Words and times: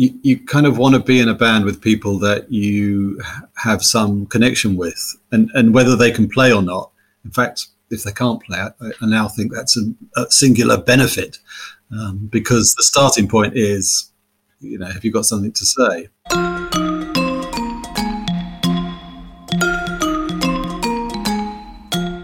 you, 0.00 0.18
you 0.22 0.40
kind 0.46 0.66
of 0.66 0.78
want 0.78 0.94
to 0.94 1.00
be 1.00 1.20
in 1.20 1.28
a 1.28 1.34
band 1.34 1.66
with 1.66 1.82
people 1.82 2.18
that 2.20 2.50
you 2.50 3.20
have 3.56 3.84
some 3.84 4.24
connection 4.24 4.74
with, 4.74 4.98
and 5.30 5.50
and 5.52 5.74
whether 5.74 5.94
they 5.94 6.10
can 6.10 6.26
play 6.26 6.50
or 6.50 6.62
not. 6.62 6.90
In 7.22 7.30
fact, 7.30 7.66
if 7.90 8.02
they 8.04 8.12
can't 8.12 8.42
play, 8.42 8.58
I, 8.58 8.70
I 9.02 9.06
now 9.06 9.28
think 9.28 9.52
that's 9.52 9.76
a, 9.76 9.82
a 10.18 10.30
singular 10.30 10.78
benefit 10.80 11.38
um, 11.92 12.30
because 12.32 12.74
the 12.76 12.82
starting 12.82 13.28
point 13.28 13.52
is, 13.56 14.10
you 14.60 14.78
know, 14.78 14.86
have 14.86 15.04
you 15.04 15.12
got 15.12 15.26
something 15.26 15.52
to 15.52 15.66
say? 15.66 16.08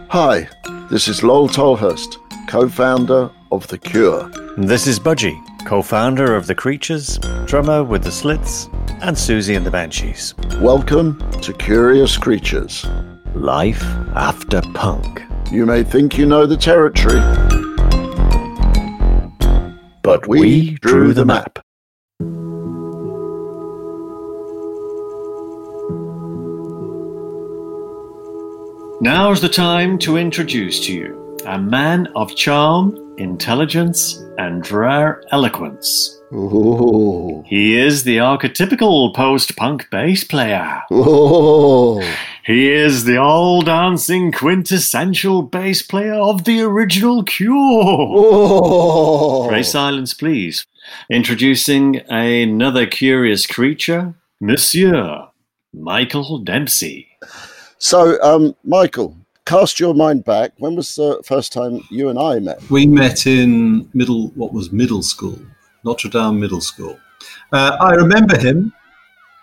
Hi, 0.08 0.48
this 0.88 1.08
is 1.08 1.22
Lol 1.22 1.46
Tolhurst, 1.46 2.16
co 2.48 2.70
founder 2.70 3.30
of 3.52 3.66
The 3.66 3.76
Cure. 3.76 4.30
This 4.56 4.86
is 4.86 4.98
Budgie, 4.98 5.38
co 5.66 5.82
founder 5.82 6.36
of 6.36 6.46
The 6.46 6.54
Creatures, 6.54 7.18
drummer 7.44 7.82
with 7.82 8.04
The 8.04 8.12
Slits, 8.12 8.66
and 9.02 9.16
Siouxsie 9.16 9.56
and 9.56 9.66
the 9.66 9.70
Banshees. 9.70 10.32
Welcome 10.60 11.18
to 11.42 11.52
Curious 11.52 12.16
Creatures. 12.16 12.86
Life 13.34 13.82
after 14.14 14.62
punk. 14.74 15.22
You 15.50 15.66
may 15.66 15.82
think 15.82 16.16
you 16.16 16.24
know 16.24 16.46
the 16.46 16.56
territory, 16.56 17.18
but 20.02 20.28
we 20.28 20.76
drew 20.82 21.12
the 21.12 21.24
map. 21.24 21.58
Now's 29.00 29.40
the 29.40 29.48
time 29.48 29.98
to 29.98 30.16
introduce 30.16 30.78
to 30.86 30.92
you 30.92 31.15
a 31.46 31.58
man 31.58 32.08
of 32.16 32.34
charm, 32.34 33.14
intelligence, 33.18 34.22
and 34.36 34.68
rare 34.70 35.22
eloquence. 35.30 36.20
Ooh. 36.32 37.44
He 37.46 37.78
is 37.78 38.02
the 38.02 38.16
archetypical 38.16 39.14
post 39.14 39.56
punk 39.56 39.88
bass 39.90 40.24
player. 40.24 40.82
Ooh. 40.92 42.02
He 42.44 42.68
is 42.68 43.04
the 43.04 43.16
all 43.16 43.62
dancing 43.62 44.32
quintessential 44.32 45.42
bass 45.42 45.82
player 45.82 46.14
of 46.14 46.44
the 46.44 46.60
original 46.62 47.22
Cure. 47.22 47.54
Ooh. 47.54 49.48
Pray 49.48 49.62
silence, 49.62 50.14
please. 50.14 50.66
Introducing 51.10 52.02
another 52.08 52.86
curious 52.86 53.46
creature, 53.46 54.14
Monsieur 54.40 55.28
Michael 55.72 56.38
Dempsey. 56.38 57.08
So, 57.78 58.20
um, 58.22 58.56
Michael, 58.64 59.16
cast 59.46 59.80
your 59.80 59.94
mind 59.94 60.24
back. 60.24 60.52
When 60.58 60.76
was 60.76 60.94
the 60.94 61.22
first 61.24 61.52
time 61.52 61.80
you 61.90 62.10
and 62.10 62.18
I 62.18 62.38
met? 62.40 62.60
We 62.68 62.86
met 62.86 63.26
in 63.26 63.88
middle, 63.94 64.28
what 64.34 64.52
was 64.52 64.70
middle 64.72 65.02
school, 65.02 65.38
Notre 65.84 66.10
Dame 66.10 66.38
Middle 66.38 66.60
School. 66.60 66.98
Uh, 67.52 67.76
I 67.80 67.92
remember 67.92 68.38
him. 68.38 68.72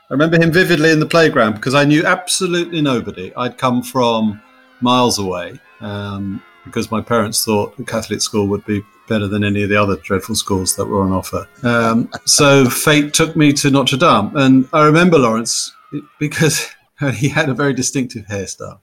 I 0.09 0.13
remember 0.13 0.39
him 0.39 0.51
vividly 0.51 0.91
in 0.91 0.99
the 0.99 1.07
playground 1.07 1.55
because 1.55 1.73
I 1.73 1.85
knew 1.85 2.05
absolutely 2.05 2.81
nobody. 2.81 3.33
I'd 3.35 3.57
come 3.57 3.81
from 3.81 4.39
miles 4.81 5.17
away 5.17 5.59
um, 5.79 6.43
because 6.65 6.91
my 6.91 7.01
parents 7.01 7.43
thought 7.43 7.79
a 7.79 7.83
Catholic 7.83 8.21
school 8.21 8.47
would 8.47 8.65
be 8.65 8.83
better 9.07 9.27
than 9.27 9.43
any 9.43 9.63
of 9.63 9.69
the 9.69 9.81
other 9.81 9.95
dreadful 9.97 10.35
schools 10.35 10.75
that 10.75 10.85
were 10.85 11.01
on 11.01 11.11
offer. 11.11 11.47
Um, 11.63 12.09
so 12.25 12.69
fate 12.69 13.13
took 13.13 13.35
me 13.35 13.53
to 13.53 13.71
Notre 13.71 13.97
Dame, 13.97 14.35
and 14.35 14.67
I 14.73 14.85
remember 14.85 15.17
Lawrence 15.17 15.73
because 16.19 16.69
he 17.13 17.27
had 17.27 17.49
a 17.49 17.53
very 17.53 17.73
distinctive 17.73 18.25
hairstyle. 18.25 18.79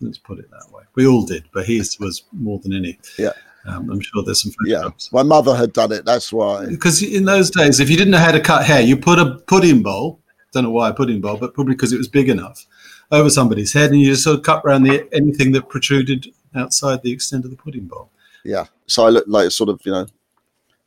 Let's 0.00 0.18
put 0.18 0.38
it 0.38 0.50
that 0.50 0.66
way. 0.72 0.84
We 0.94 1.06
all 1.06 1.24
did, 1.24 1.44
but 1.52 1.66
his 1.66 1.98
was 1.98 2.24
more 2.32 2.58
than 2.60 2.72
any. 2.74 2.98
Yeah. 3.18 3.32
Um, 3.66 3.90
I'm 3.90 4.00
sure 4.00 4.22
there's 4.22 4.42
some 4.42 4.52
Yeah, 4.64 4.76
photographs. 4.78 5.12
my 5.12 5.22
mother 5.22 5.54
had 5.54 5.72
done 5.72 5.92
it. 5.92 6.04
That's 6.04 6.32
why. 6.32 6.66
Because 6.66 7.02
in 7.02 7.24
those 7.24 7.50
days, 7.50 7.80
if 7.80 7.90
you 7.90 7.96
didn't 7.96 8.12
know 8.12 8.18
how 8.18 8.32
to 8.32 8.40
cut 8.40 8.64
hair, 8.64 8.80
you 8.80 8.96
put 8.96 9.18
a 9.18 9.36
pudding 9.46 9.82
bowl. 9.82 10.20
Don't 10.52 10.64
know 10.64 10.70
why 10.70 10.88
a 10.88 10.94
pudding 10.94 11.20
bowl, 11.20 11.36
but 11.36 11.52
probably 11.52 11.74
because 11.74 11.92
it 11.92 11.98
was 11.98 12.08
big 12.08 12.28
enough 12.30 12.64
over 13.10 13.28
somebody's 13.28 13.72
head, 13.72 13.90
and 13.90 14.00
you 14.00 14.06
just 14.10 14.22
sort 14.24 14.38
of 14.38 14.44
cut 14.44 14.62
around 14.64 14.84
the 14.84 15.06
anything 15.12 15.52
that 15.52 15.68
protruded 15.68 16.26
outside 16.54 17.02
the 17.02 17.12
extent 17.12 17.44
of 17.44 17.50
the 17.50 17.56
pudding 17.56 17.86
bowl. 17.86 18.10
Yeah. 18.44 18.66
So 18.86 19.04
I 19.04 19.10
looked 19.10 19.28
like 19.28 19.48
a 19.48 19.50
sort 19.50 19.68
of, 19.68 19.80
you 19.84 19.92
know, 19.92 20.06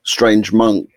strange 0.04 0.52
monk. 0.52 0.90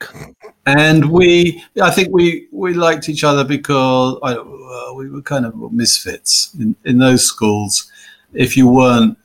And 0.66 1.10
we, 1.10 1.62
I 1.82 1.91
think 1.91 2.09
we 2.10 2.48
we 2.50 2.75
liked 2.75 3.09
each 3.09 3.25
other 3.25 3.44
because 3.44 4.19
I, 4.22 4.34
uh, 4.34 4.94
we 4.94 5.10
were 5.10 5.22
kind 5.22 5.44
of 5.44 5.72
misfits 5.72 6.54
in 6.59 6.75
in 6.84 6.98
those 6.98 7.25
schools. 7.25 7.91
If 8.32 8.56
you 8.56 8.69
weren't 8.69 9.19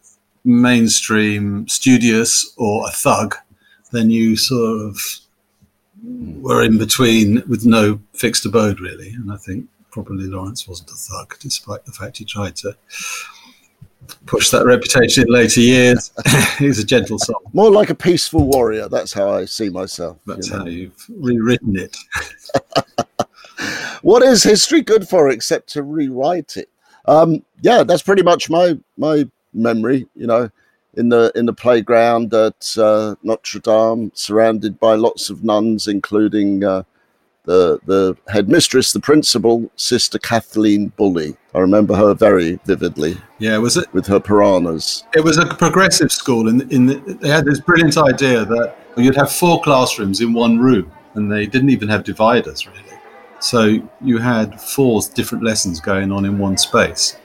mainstream, 0.44 1.68
studious, 1.68 2.54
or 2.58 2.88
a 2.88 2.92
thug, 2.92 3.36
then 3.92 4.10
you 4.10 4.36
sort 4.36 4.82
of 4.82 5.00
were 6.42 6.64
in 6.64 6.78
between 6.78 7.44
with 7.48 7.66
no 7.66 8.00
fixed 8.14 8.46
abode, 8.46 8.80
really. 8.80 9.10
And 9.10 9.32
I 9.32 9.38
think 9.38 9.68
probably 9.92 10.26
Lawrence 10.26 10.68
wasn't 10.68 10.92
a 10.92 10.96
thug, 10.96 11.38
despite 11.40 11.86
the 11.86 11.92
fact 11.92 12.18
he 12.18 12.26
tried 12.26 12.56
to 12.58 12.76
push 14.26 14.50
that 14.52 14.66
reputation 14.66 15.24
in 15.24 15.34
later 15.34 15.62
years. 15.62 16.12
He's 16.58 16.80
a 16.80 16.86
gentle 16.86 17.20
soul. 17.20 17.42
More 17.54 17.72
like 17.72 17.90
a 17.90 17.96
peaceful 17.96 18.46
warrior. 18.46 18.88
That's 18.90 19.14
how 19.14 19.30
I 19.32 19.46
see 19.46 19.70
myself. 19.70 20.18
you 20.26 20.34
That's 20.36 20.50
know. 20.52 20.60
how 20.60 20.66
you've 20.66 21.06
rewritten 21.10 21.78
it. 21.78 21.98
what 24.02 24.24
is 24.24 24.44
history 24.44 24.82
good 24.82 25.08
for 25.08 25.30
except 25.30 25.70
to 25.70 25.84
rewrite 25.84 26.58
it? 26.58 26.70
Um, 27.06 27.44
yeah, 27.62 27.84
that's 27.84 28.04
pretty 28.04 28.24
much 28.24 28.50
my 28.50 28.78
my 28.98 29.28
memory. 29.54 30.08
You 30.16 30.28
know, 30.28 30.52
in 30.96 31.10
the 31.10 31.32
in 31.36 31.46
the 31.46 31.54
playground 31.54 32.34
at 32.34 32.76
uh, 32.78 33.16
Notre 33.24 33.60
Dame, 33.60 34.12
surrounded 34.14 34.80
by 34.80 34.96
lots 34.96 35.30
of 35.30 35.44
nuns, 35.44 35.88
including 35.88 36.64
uh, 36.64 36.84
the 37.50 37.80
the 37.86 38.16
headmistress, 38.32 38.94
the 38.94 39.00
principal, 39.00 39.72
Sister 39.76 40.20
Kathleen 40.20 40.90
Bully. 40.98 41.36
I 41.56 41.60
remember 41.60 41.96
her 41.96 42.14
very 42.14 42.60
vividly 42.66 43.18
Yeah, 43.40 43.58
was 43.58 43.76
it? 43.76 43.92
with 43.92 44.06
her 44.06 44.20
piranhas. 44.20 45.04
It 45.16 45.24
was 45.24 45.38
a 45.40 45.46
progressive 45.48 46.12
school, 46.12 46.48
and 46.50 46.72
in, 46.72 46.86
the, 46.86 46.96
they 47.22 47.30
had 47.30 47.46
this 47.46 47.60
brilliant 47.60 47.98
idea 47.98 48.46
that 48.46 48.76
you'd 48.98 49.16
have 49.16 49.32
four 49.32 49.62
classrooms 49.62 50.22
in 50.22 50.32
one 50.32 50.60
room, 50.60 50.92
and 51.16 51.32
they 51.32 51.48
didn't 51.48 51.72
even 51.72 51.88
have 51.90 52.04
dividers 52.04 52.68
really. 52.68 52.98
So 53.40 53.60
you 54.02 54.20
had 54.20 54.62
four 54.62 55.02
different 55.16 55.44
lessons 55.44 55.80
going 55.80 56.12
on 56.12 56.26
in 56.26 56.38
one 56.38 56.56
space, 56.58 57.18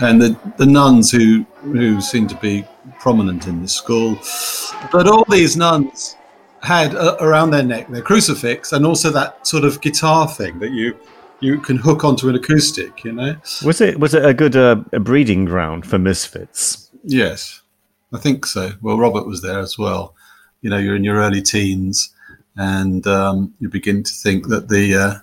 and 0.00 0.22
the 0.22 0.38
the 0.56 0.66
nuns 0.66 1.10
who 1.10 1.44
who 1.62 2.00
seemed 2.00 2.28
to 2.30 2.36
be 2.36 2.64
prominent 3.00 3.48
in 3.48 3.60
the 3.62 3.68
school, 3.68 4.10
but 4.92 5.08
all 5.08 5.24
these 5.28 5.56
nuns 5.56 6.14
had 6.62 6.94
uh, 6.94 7.16
around 7.20 7.50
their 7.50 7.62
neck 7.62 7.88
their 7.88 8.02
crucifix, 8.02 8.72
and 8.72 8.84
also 8.84 9.10
that 9.10 9.46
sort 9.46 9.64
of 9.64 9.80
guitar 9.80 10.28
thing 10.28 10.58
that 10.58 10.72
you 10.72 10.98
you 11.40 11.58
can 11.60 11.76
hook 11.76 12.04
onto 12.04 12.28
an 12.28 12.34
acoustic, 12.34 13.04
you 13.04 13.12
know. 13.12 13.36
Was 13.64 13.80
it 13.80 13.98
was 13.98 14.14
it 14.14 14.24
a 14.24 14.34
good 14.34 14.56
uh, 14.56 14.82
a 14.92 15.00
breeding 15.00 15.44
ground 15.44 15.86
for 15.86 15.98
misfits? 15.98 16.90
Yes, 17.04 17.62
I 18.12 18.18
think 18.18 18.46
so. 18.46 18.72
Well, 18.82 18.98
Robert 18.98 19.26
was 19.26 19.42
there 19.42 19.60
as 19.60 19.78
well. 19.78 20.14
You 20.62 20.70
know, 20.70 20.78
you're 20.78 20.96
in 20.96 21.04
your 21.04 21.16
early 21.16 21.42
teens, 21.42 22.12
and 22.56 23.06
um, 23.06 23.54
you 23.60 23.68
begin 23.68 24.02
to 24.02 24.12
think 24.12 24.48
that 24.48 24.68
the 24.68 24.94
uh, 24.94 25.14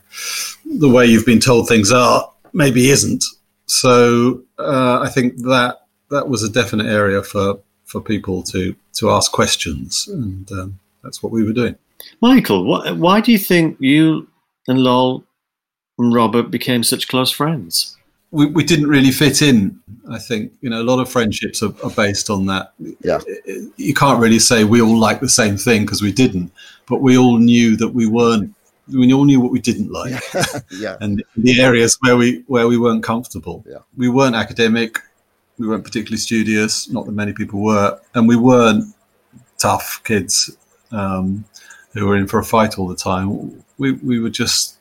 the 0.79 0.89
way 0.89 1.05
you've 1.05 1.25
been 1.25 1.39
told 1.39 1.67
things 1.67 1.91
are 1.91 2.31
maybe 2.53 2.89
isn't. 2.89 3.23
So 3.65 4.43
uh, 4.57 4.99
I 5.01 5.09
think 5.09 5.37
that 5.37 5.81
that 6.11 6.29
was 6.29 6.43
a 6.43 6.49
definite 6.49 6.87
area 6.87 7.21
for 7.23 7.59
for 7.83 8.01
people 8.01 8.41
to 8.43 8.75
to 8.93 9.11
ask 9.11 9.31
questions, 9.31 10.07
and 10.07 10.49
um, 10.51 10.79
that's 11.05 11.23
what 11.23 11.31
we 11.31 11.43
were 11.43 11.53
doing. 11.53 11.75
Michael, 12.21 12.65
wh- 12.65 12.99
why 12.99 13.21
do 13.21 13.31
you 13.31 13.37
think 13.37 13.77
you 13.79 14.27
and 14.67 14.79
Lol 14.79 15.23
and 15.97 16.13
Robert 16.13 16.51
became 16.51 16.83
such 16.83 17.07
close 17.07 17.31
friends? 17.31 17.95
we, 18.35 18.47
we 18.47 18.63
didn't 18.65 18.87
really 18.87 19.11
fit 19.11 19.41
in. 19.41 19.79
I 20.09 20.19
think 20.19 20.51
you 20.59 20.69
know 20.69 20.81
a 20.81 20.83
lot 20.83 20.99
of 20.99 21.09
friendships 21.09 21.63
are, 21.63 21.73
are 21.83 21.89
based 21.91 22.29
on 22.29 22.45
that. 22.47 22.73
Yeah. 23.01 23.21
You 23.77 23.93
can't 23.93 24.19
really 24.19 24.39
say 24.39 24.65
we 24.65 24.81
all 24.81 24.97
like 24.97 25.21
the 25.21 25.29
same 25.29 25.55
thing 25.55 25.83
because 25.83 26.01
we 26.01 26.11
didn't, 26.11 26.51
but 26.85 27.01
we 27.01 27.17
all 27.17 27.37
knew 27.37 27.77
that 27.77 27.89
we 27.89 28.07
weren't. 28.07 28.53
We 28.87 29.11
all 29.13 29.25
knew 29.25 29.39
what 29.39 29.51
we 29.51 29.59
didn't 29.59 29.91
like, 29.91 30.21
yeah. 30.71 30.97
and 30.99 31.23
the 31.37 31.61
areas 31.61 31.97
where 32.01 32.17
we 32.17 32.43
where 32.47 32.67
we 32.67 32.77
weren't 32.77 33.03
comfortable. 33.03 33.63
Yeah. 33.67 33.79
We 33.95 34.09
weren't 34.09 34.35
academic. 34.35 34.99
We 35.57 35.67
weren't 35.67 35.85
particularly 35.85 36.17
studious. 36.17 36.89
Not 36.89 37.05
that 37.05 37.13
many 37.13 37.31
people 37.31 37.63
were, 37.63 37.99
and 38.13 38.27
we 38.27 38.35
weren't 38.35 38.93
tough 39.57 40.01
kids 40.03 40.55
um, 40.91 41.45
who 41.93 42.05
were 42.05 42.15
in 42.15 42.27
for 42.27 42.39
a 42.39 42.43
fight 42.43 42.77
all 42.77 42.87
the 42.87 42.95
time. 42.95 43.63
We 43.77 43.93
we 43.93 44.19
were 44.19 44.29
just 44.29 44.77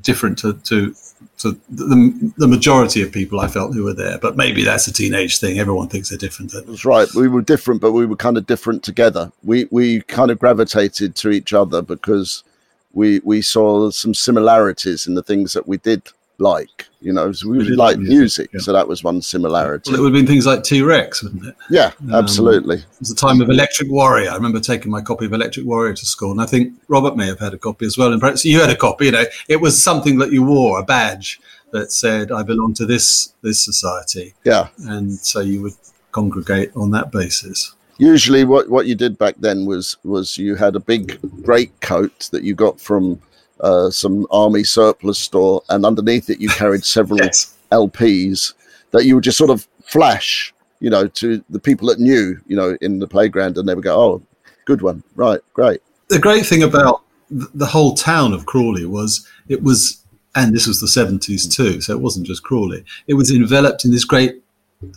different 0.00 0.38
to 0.38 0.54
to 0.54 0.94
to 1.38 1.58
the, 1.70 2.32
the 2.36 2.46
majority 2.46 3.02
of 3.02 3.12
people 3.12 3.40
I 3.40 3.48
felt 3.48 3.74
who 3.74 3.84
were 3.84 3.94
there. 3.94 4.18
But 4.18 4.36
maybe 4.36 4.64
that's 4.64 4.86
a 4.86 4.92
teenage 4.92 5.38
thing. 5.38 5.58
Everyone 5.58 5.88
thinks 5.88 6.08
they're 6.08 6.18
different. 6.18 6.52
That's 6.52 6.84
right. 6.84 7.08
We 7.14 7.28
were 7.28 7.42
different, 7.42 7.80
but 7.80 7.92
we 7.92 8.06
were 8.06 8.16
kind 8.16 8.36
of 8.36 8.46
different 8.46 8.82
together. 8.82 9.32
We 9.42 9.68
we 9.70 10.02
kind 10.02 10.30
of 10.30 10.38
gravitated 10.38 11.14
to 11.16 11.30
each 11.30 11.52
other 11.52 11.82
because 11.82 12.44
we 12.92 13.20
we 13.24 13.42
saw 13.42 13.90
some 13.90 14.14
similarities 14.14 15.06
in 15.06 15.14
the 15.14 15.22
things 15.22 15.52
that 15.54 15.66
we 15.66 15.78
did 15.78 16.02
like. 16.42 16.86
You 17.00 17.12
know, 17.12 17.32
so 17.32 17.48
we, 17.48 17.58
like 17.60 17.78
like 17.78 17.98
music, 17.98 18.10
music, 18.18 18.50
yeah. 18.54 18.60
so 18.60 18.72
that 18.72 18.86
was 18.86 19.02
one 19.02 19.22
similarity. 19.22 19.90
Well, 19.90 19.98
it 19.98 20.02
would 20.02 20.14
have 20.14 20.20
been 20.20 20.26
things 20.26 20.46
like 20.46 20.62
T 20.62 20.82
Rex, 20.82 21.22
wouldn't 21.22 21.46
it? 21.46 21.56
yeah, 21.70 21.90
Um, 22.02 22.14
absolutely. 22.14 22.76
It 22.76 22.86
was 23.00 23.08
the 23.08 23.14
time 23.16 23.40
of 23.40 23.48
Electric 23.50 23.90
Warrior. 23.90 24.30
I 24.30 24.34
remember 24.34 24.60
taking 24.60 24.90
my 24.92 25.00
copy 25.00 25.24
of 25.26 25.32
Electric 25.32 25.66
Warrior 25.66 25.94
to 25.94 26.06
school, 26.06 26.30
and 26.30 26.40
I 26.40 26.46
think 26.46 26.74
Robert 26.88 27.16
may 27.16 27.26
have 27.26 27.40
had 27.40 27.54
a 27.54 27.58
copy 27.58 27.86
as 27.86 27.98
well. 27.98 28.12
And 28.12 28.20
perhaps 28.20 28.44
you 28.44 28.60
had 28.60 28.70
a 28.70 28.76
copy. 28.76 29.06
You 29.06 29.12
know, 29.12 29.24
it 29.48 29.60
was 29.60 29.82
something 29.82 30.18
that 30.18 30.30
you 30.32 30.44
wore, 30.44 30.78
a 30.78 30.84
badge 30.84 31.40
that 31.72 31.90
said, 31.90 32.30
"I 32.30 32.42
belong 32.44 32.74
to 32.74 32.86
this 32.86 33.32
this 33.42 33.64
society," 33.64 34.34
Yeah. 34.44 34.68
and 34.86 35.12
so 35.12 35.40
you 35.40 35.62
would 35.62 35.72
congregate 36.12 36.70
on 36.76 36.90
that 36.92 37.10
basis. 37.10 37.74
Usually, 37.98 38.44
what, 38.44 38.68
what 38.68 38.86
you 38.86 38.94
did 38.94 39.18
back 39.18 39.34
then 39.40 39.64
was 39.66 39.96
was 40.04 40.38
you 40.38 40.54
had 40.54 40.76
a 40.76 40.80
big 40.80 41.18
great 41.42 41.80
coat 41.80 42.28
that 42.32 42.42
you 42.44 42.54
got 42.54 42.80
from 42.80 43.20
uh, 43.62 43.90
some 43.90 44.26
army 44.30 44.64
surplus 44.64 45.18
store, 45.18 45.62
and 45.70 45.86
underneath 45.86 46.28
it 46.30 46.40
you 46.40 46.48
carried 46.48 46.84
several 46.96 47.18
Yes. 47.18 47.56
LPs 47.70 48.54
that 48.90 49.04
you 49.06 49.14
would 49.14 49.24
just 49.24 49.38
sort 49.38 49.50
of 49.50 49.66
flash, 49.84 50.52
you 50.80 50.90
know, 50.90 51.06
to 51.08 51.42
the 51.48 51.58
people 51.58 51.88
that 51.88 51.98
knew, 51.98 52.38
you 52.46 52.56
know, 52.56 52.76
in 52.80 52.98
the 52.98 53.06
playground, 53.08 53.56
and 53.56 53.68
they 53.68 53.74
would 53.74 53.84
go, 53.84 53.98
"Oh, 53.98 54.22
good 54.66 54.82
one, 54.82 55.02
right, 55.14 55.40
great." 55.54 55.80
the 56.08 56.18
great 56.18 56.44
thing 56.44 56.62
about 56.62 57.02
the 57.30 57.64
whole 57.64 57.94
town 57.94 58.34
of 58.34 58.44
Crawley 58.44 58.84
was 58.84 59.26
it 59.48 59.62
was, 59.62 60.04
and 60.34 60.54
this 60.54 60.66
was 60.66 60.78
the 60.80 60.86
70s 60.86 61.50
too, 61.50 61.80
so 61.80 61.94
it 61.94 62.00
wasn't 62.00 62.26
just 62.26 62.42
Crawley, 62.42 62.84
it 63.06 63.14
was 63.14 63.30
enveloped 63.30 63.84
in 63.86 63.90
this 63.90 64.04
great 64.04 64.42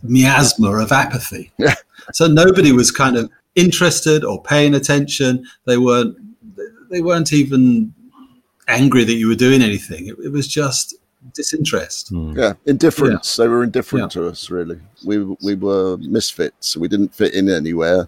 miasma 0.04 0.72
of 0.78 0.92
apathy. 0.92 1.52
Yeah. 1.60 1.76
So 2.14 2.28
nobody 2.28 2.72
was 2.72 2.92
kind 2.92 3.16
of 3.18 3.32
interested 3.56 4.24
or 4.26 4.44
paying 4.44 4.76
attention. 4.76 5.46
They 5.66 5.78
weren't, 5.78 6.18
they 6.92 7.02
weren't 7.02 7.32
even 7.34 7.94
angry 8.68 9.04
that 9.04 9.14
you 9.14 9.28
were 9.28 9.36
doing 9.36 9.62
anything. 9.62 10.08
It, 10.08 10.16
it 10.24 10.32
was 10.32 10.48
just 10.48 10.96
disinterest. 11.34 12.10
Hmm. 12.10 12.38
Yeah, 12.38 12.54
indifference. 12.66 13.36
They 13.36 13.48
were 13.48 13.64
indifferent 13.64 14.12
to 14.14 14.28
us, 14.28 14.50
really. 14.50 14.80
We 15.06 15.24
we 15.42 15.56
were 15.56 15.98
misfits. 15.98 16.78
We 16.78 16.88
didn't 16.88 17.14
fit 17.14 17.34
in 17.34 17.50
anywhere, 17.50 18.08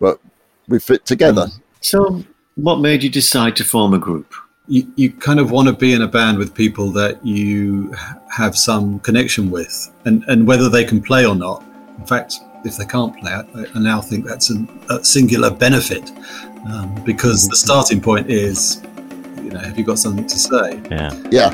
but 0.00 0.20
we 0.68 0.78
fit 0.78 1.04
together. 1.04 1.46
Hmm. 1.46 1.60
So, 1.80 2.24
what 2.54 2.76
made 2.80 3.02
you 3.02 3.10
decide 3.10 3.56
to 3.56 3.64
form 3.64 3.94
a 3.94 3.98
group? 3.98 4.32
you, 4.66 4.90
you 4.96 5.12
kind 5.12 5.40
of 5.40 5.50
want 5.50 5.68
to 5.68 5.74
be 5.74 5.92
in 5.92 6.02
a 6.02 6.08
band 6.08 6.38
with 6.38 6.54
people 6.54 6.90
that 6.92 7.24
you 7.24 7.92
have 8.30 8.56
some 8.56 8.98
connection 9.00 9.50
with, 9.50 9.92
and, 10.04 10.24
and 10.28 10.46
whether 10.46 10.68
they 10.68 10.84
can 10.84 11.02
play 11.02 11.26
or 11.26 11.34
not. 11.34 11.62
In 11.98 12.06
fact, 12.06 12.36
if 12.64 12.76
they 12.76 12.86
can't 12.86 13.16
play, 13.18 13.32
I, 13.32 13.66
I 13.74 13.78
now 13.78 14.00
think 14.00 14.24
that's 14.24 14.50
an, 14.50 14.68
a 14.88 15.04
singular 15.04 15.50
benefit 15.50 16.10
um, 16.66 16.94
because 17.04 17.46
the 17.46 17.54
mm-hmm. 17.54 17.66
starting 17.66 18.00
point 18.00 18.30
is, 18.30 18.82
you 19.44 19.50
know, 19.50 19.58
have 19.58 19.78
you 19.78 19.84
got 19.84 19.98
something 19.98 20.26
to 20.26 20.38
say? 20.38 20.80
Yeah. 20.90 21.10
Yeah, 21.30 21.50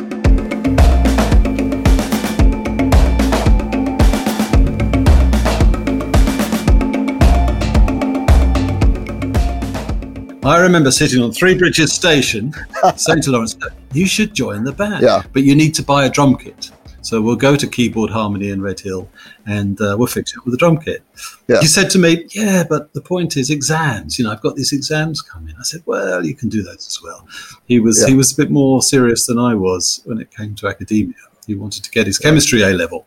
I 10.43 10.57
remember 10.59 10.91
sitting 10.91 11.23
on 11.23 11.33
Three 11.33 11.57
Bridges 11.57 11.93
Station 11.93 12.55
saying 12.97 13.23
to 13.23 13.31
Lawrence, 13.31 13.57
you 13.93 14.07
should 14.07 14.35
join 14.35 14.65
the 14.65 14.73
band, 14.73 15.03
Yeah. 15.03 15.23
but 15.33 15.43
you 15.43 15.55
need 15.55 15.75
to 15.75 15.83
buy 15.83 16.07
a 16.07 16.11
drum 16.11 16.37
kit. 16.37 16.71
So 17.03 17.21
we'll 17.21 17.37
go 17.37 17.57
to 17.57 17.67
Keyboard 17.67 18.11
Harmony 18.11 18.51
in 18.51 18.61
Redhill 18.61 19.09
and 19.47 19.81
uh, 19.81 19.97
we'll 19.99 20.07
fix 20.07 20.33
it 20.37 20.45
with 20.45 20.55
a 20.55 20.57
drum 20.57 20.79
kit. 20.79 21.03
Yeah. 21.49 21.61
He 21.61 21.67
said 21.67 21.91
to 21.91 21.99
me, 21.99 22.27
Yeah, 22.31 22.65
but 22.69 22.93
the 22.93 23.01
point 23.01 23.37
is 23.37 23.51
exams. 23.51 24.19
You 24.19 24.25
know, 24.27 24.33
I've 24.33 24.43
got 24.43 24.57
these 24.57 24.73
exams 24.73 25.23
coming. 25.23 25.55
I 25.59 25.63
said, 25.63 25.83
Well, 25.87 26.25
you 26.25 26.35
can 26.35 26.49
do 26.49 26.63
those 26.63 26.87
as 26.87 27.01
well. 27.03 27.27
He 27.67 27.81
was 27.81 28.01
Yeah. 28.03 28.09
he 28.09 28.15
was 28.15 28.33
a 28.33 28.37
bit 28.37 28.51
more 28.51 28.83
serious 28.83 29.27
than 29.27 29.39
I 29.39 29.55
was 29.55 30.03
when 30.05 30.21
it 30.21 30.31
came 30.31 30.55
to 30.57 30.69
academia. 30.69 31.15
He 31.47 31.55
wanted 31.57 31.83
to 31.85 31.91
get 31.91 32.07
his 32.07 32.19
chemistry 32.19 32.63
A 32.63 32.69
level. 32.69 33.07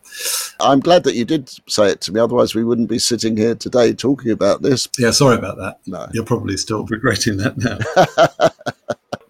I'm 0.60 0.80
glad 0.80 1.04
that 1.04 1.14
you 1.14 1.24
did 1.24 1.48
say 1.68 1.88
it 1.88 2.00
to 2.02 2.12
me. 2.12 2.20
Otherwise, 2.20 2.54
we 2.54 2.64
wouldn't 2.64 2.90
be 2.90 2.98
sitting 2.98 3.36
here 3.36 3.54
today 3.54 3.94
talking 3.94 4.32
about 4.32 4.60
this. 4.60 4.86
Yeah, 4.98 5.12
sorry 5.12 5.36
about 5.36 5.56
that. 5.58 5.78
No. 5.86 6.08
You're 6.12 6.24
probably 6.24 6.56
still 6.58 6.84
regretting 6.90 7.38
that 7.38 7.56
now. 7.56 8.50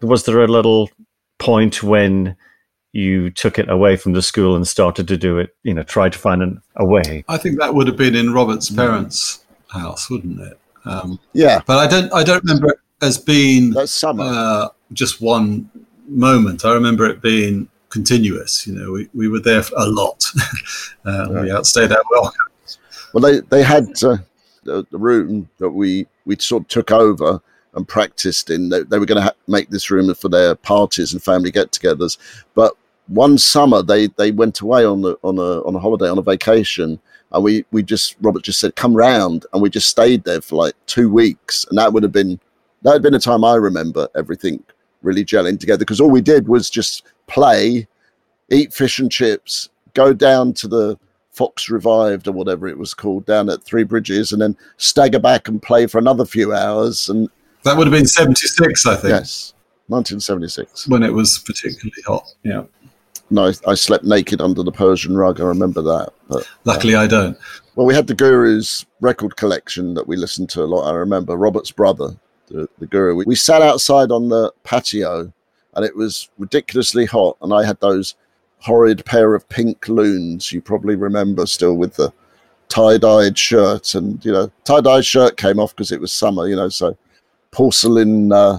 Was 0.08 0.24
there 0.24 0.42
a 0.42 0.48
little 0.48 0.90
point 1.38 1.82
when 1.82 2.34
you 2.94 3.28
took 3.30 3.58
it 3.58 3.68
away 3.68 3.96
from 3.96 4.12
the 4.12 4.22
school 4.22 4.54
and 4.54 4.66
started 4.66 5.08
to 5.08 5.16
do 5.16 5.38
it, 5.38 5.54
you 5.64 5.74
know, 5.74 5.82
try 5.82 6.08
to 6.08 6.18
find 6.18 6.42
an, 6.42 6.62
a 6.76 6.84
way? 6.84 7.24
I 7.28 7.36
think 7.36 7.58
that 7.58 7.74
would 7.74 7.88
have 7.88 7.96
been 7.96 8.14
in 8.14 8.32
Robert's 8.32 8.70
parents' 8.70 9.44
house, 9.68 10.08
wouldn't 10.08 10.40
it? 10.40 10.58
Um, 10.84 11.18
Yeah, 11.32 11.60
but 11.66 11.78
I 11.78 11.86
don't 11.88 12.12
I 12.12 12.22
don't 12.22 12.44
remember 12.44 12.68
it 12.70 12.78
as 13.02 13.18
being 13.18 13.70
that's 13.70 13.92
summer. 13.92 14.22
uh, 14.24 14.68
just 14.92 15.20
one 15.20 15.68
moment. 16.06 16.64
I 16.64 16.72
remember 16.72 17.04
it 17.06 17.20
being 17.20 17.68
continuous. 17.88 18.66
You 18.66 18.74
know, 18.74 18.92
we, 18.92 19.08
we 19.12 19.28
were 19.28 19.40
there 19.40 19.62
a 19.76 19.86
lot. 19.86 20.24
uh, 21.04 21.28
We 21.30 21.50
outstayed 21.50 21.90
our 21.90 22.02
welcome. 22.12 22.38
Well, 23.12 23.22
they 23.22 23.40
they 23.40 23.62
had 23.64 23.88
uh, 24.04 24.18
the, 24.62 24.86
the 24.90 24.98
room 24.98 25.48
that 25.58 25.70
we 25.70 26.06
we 26.26 26.36
sort 26.38 26.62
of 26.62 26.68
took 26.68 26.92
over 26.92 27.40
and 27.74 27.88
practiced 27.88 28.50
in. 28.50 28.68
They, 28.68 28.82
they 28.84 29.00
were 29.00 29.06
going 29.06 29.16
to 29.16 29.24
ha- 29.24 29.32
make 29.48 29.70
this 29.70 29.90
room 29.90 30.14
for 30.14 30.28
their 30.28 30.54
parties 30.54 31.12
and 31.12 31.20
family 31.20 31.50
get-togethers. 31.50 32.18
But 32.54 32.76
one 33.08 33.38
summer 33.38 33.82
they 33.82 34.06
they 34.08 34.30
went 34.30 34.60
away 34.60 34.84
on 34.84 35.02
the 35.02 35.16
on 35.22 35.38
a 35.38 35.62
on 35.66 35.74
a 35.74 35.78
holiday 35.78 36.08
on 36.08 36.18
a 36.18 36.22
vacation, 36.22 36.98
and 37.32 37.44
we 37.44 37.64
we 37.70 37.82
just 37.82 38.16
Robert 38.20 38.42
just 38.42 38.60
said 38.60 38.76
come 38.76 38.94
round, 38.94 39.46
and 39.52 39.62
we 39.62 39.70
just 39.70 39.88
stayed 39.88 40.24
there 40.24 40.40
for 40.40 40.56
like 40.56 40.74
two 40.86 41.10
weeks, 41.10 41.66
and 41.68 41.78
that 41.78 41.92
would 41.92 42.02
have 42.02 42.12
been 42.12 42.38
that 42.82 42.92
had 42.92 43.02
been 43.02 43.14
a 43.14 43.18
time 43.18 43.44
I 43.44 43.54
remember 43.54 44.08
everything 44.16 44.62
really 45.02 45.24
gelling 45.24 45.60
together 45.60 45.80
because 45.80 46.00
all 46.00 46.10
we 46.10 46.22
did 46.22 46.48
was 46.48 46.70
just 46.70 47.04
play, 47.26 47.86
eat 48.50 48.72
fish 48.72 48.98
and 48.98 49.10
chips, 49.10 49.68
go 49.94 50.12
down 50.12 50.52
to 50.54 50.68
the 50.68 50.98
Fox 51.32 51.68
Revived 51.68 52.28
or 52.28 52.32
whatever 52.32 52.68
it 52.68 52.78
was 52.78 52.94
called 52.94 53.26
down 53.26 53.50
at 53.50 53.62
Three 53.64 53.84
Bridges, 53.84 54.32
and 54.32 54.40
then 54.40 54.56
stagger 54.76 55.18
back 55.18 55.48
and 55.48 55.60
play 55.60 55.86
for 55.86 55.98
another 55.98 56.24
few 56.24 56.54
hours. 56.54 57.08
And 57.08 57.28
That 57.64 57.76
would 57.76 57.86
have 57.86 57.92
been 57.92 58.06
76, 58.06 58.86
I 58.86 58.96
think, 58.96 59.10
yes, 59.10 59.52
1976. 59.88 60.88
when 60.88 61.02
it 61.02 61.12
was 61.12 61.38
particularly 61.40 62.02
hot. 62.06 62.26
Yeah. 62.44 62.64
No, 63.34 63.46
I, 63.48 63.70
I 63.70 63.74
slept 63.74 64.04
naked 64.04 64.40
under 64.40 64.62
the 64.62 64.72
Persian 64.72 65.16
rug. 65.16 65.40
I 65.40 65.44
remember 65.44 65.82
that. 65.82 66.12
But 66.28 66.48
Luckily, 66.64 66.94
I 66.94 67.06
don't. 67.06 67.36
well, 67.74 67.86
we 67.86 67.94
had 67.94 68.06
the 68.06 68.14
Guru's 68.14 68.86
record 69.00 69.36
collection 69.36 69.94
that 69.94 70.06
we 70.06 70.16
listened 70.16 70.50
to 70.50 70.62
a 70.62 70.66
lot. 70.66 70.88
I 70.88 70.94
remember 70.94 71.36
Robert's 71.36 71.72
brother, 71.72 72.16
the, 72.46 72.68
the 72.78 72.86
Guru. 72.86 73.16
We, 73.16 73.24
we 73.26 73.34
sat 73.34 73.60
outside 73.60 74.10
on 74.10 74.28
the 74.28 74.52
patio, 74.62 75.32
and 75.74 75.84
it 75.84 75.96
was 75.96 76.28
ridiculously 76.38 77.06
hot. 77.06 77.36
And 77.42 77.52
I 77.52 77.64
had 77.66 77.80
those 77.80 78.14
horrid 78.60 79.04
pair 79.04 79.34
of 79.34 79.46
pink 79.50 79.88
loons 79.88 80.50
you 80.50 80.58
probably 80.58 80.96
remember 80.96 81.44
still 81.44 81.76
with 81.76 81.96
the 81.96 82.10
tie-dyed 82.70 83.36
shirt 83.36 83.94
and 83.94 84.24
you 84.24 84.32
know 84.32 84.50
tie-dyed 84.64 85.04
shirt 85.04 85.36
came 85.36 85.60
off 85.60 85.76
because 85.76 85.92
it 85.92 86.00
was 86.00 86.10
summer 86.10 86.48
you 86.48 86.56
know 86.56 86.70
so 86.70 86.96
porcelain 87.50 88.32
uh, 88.32 88.58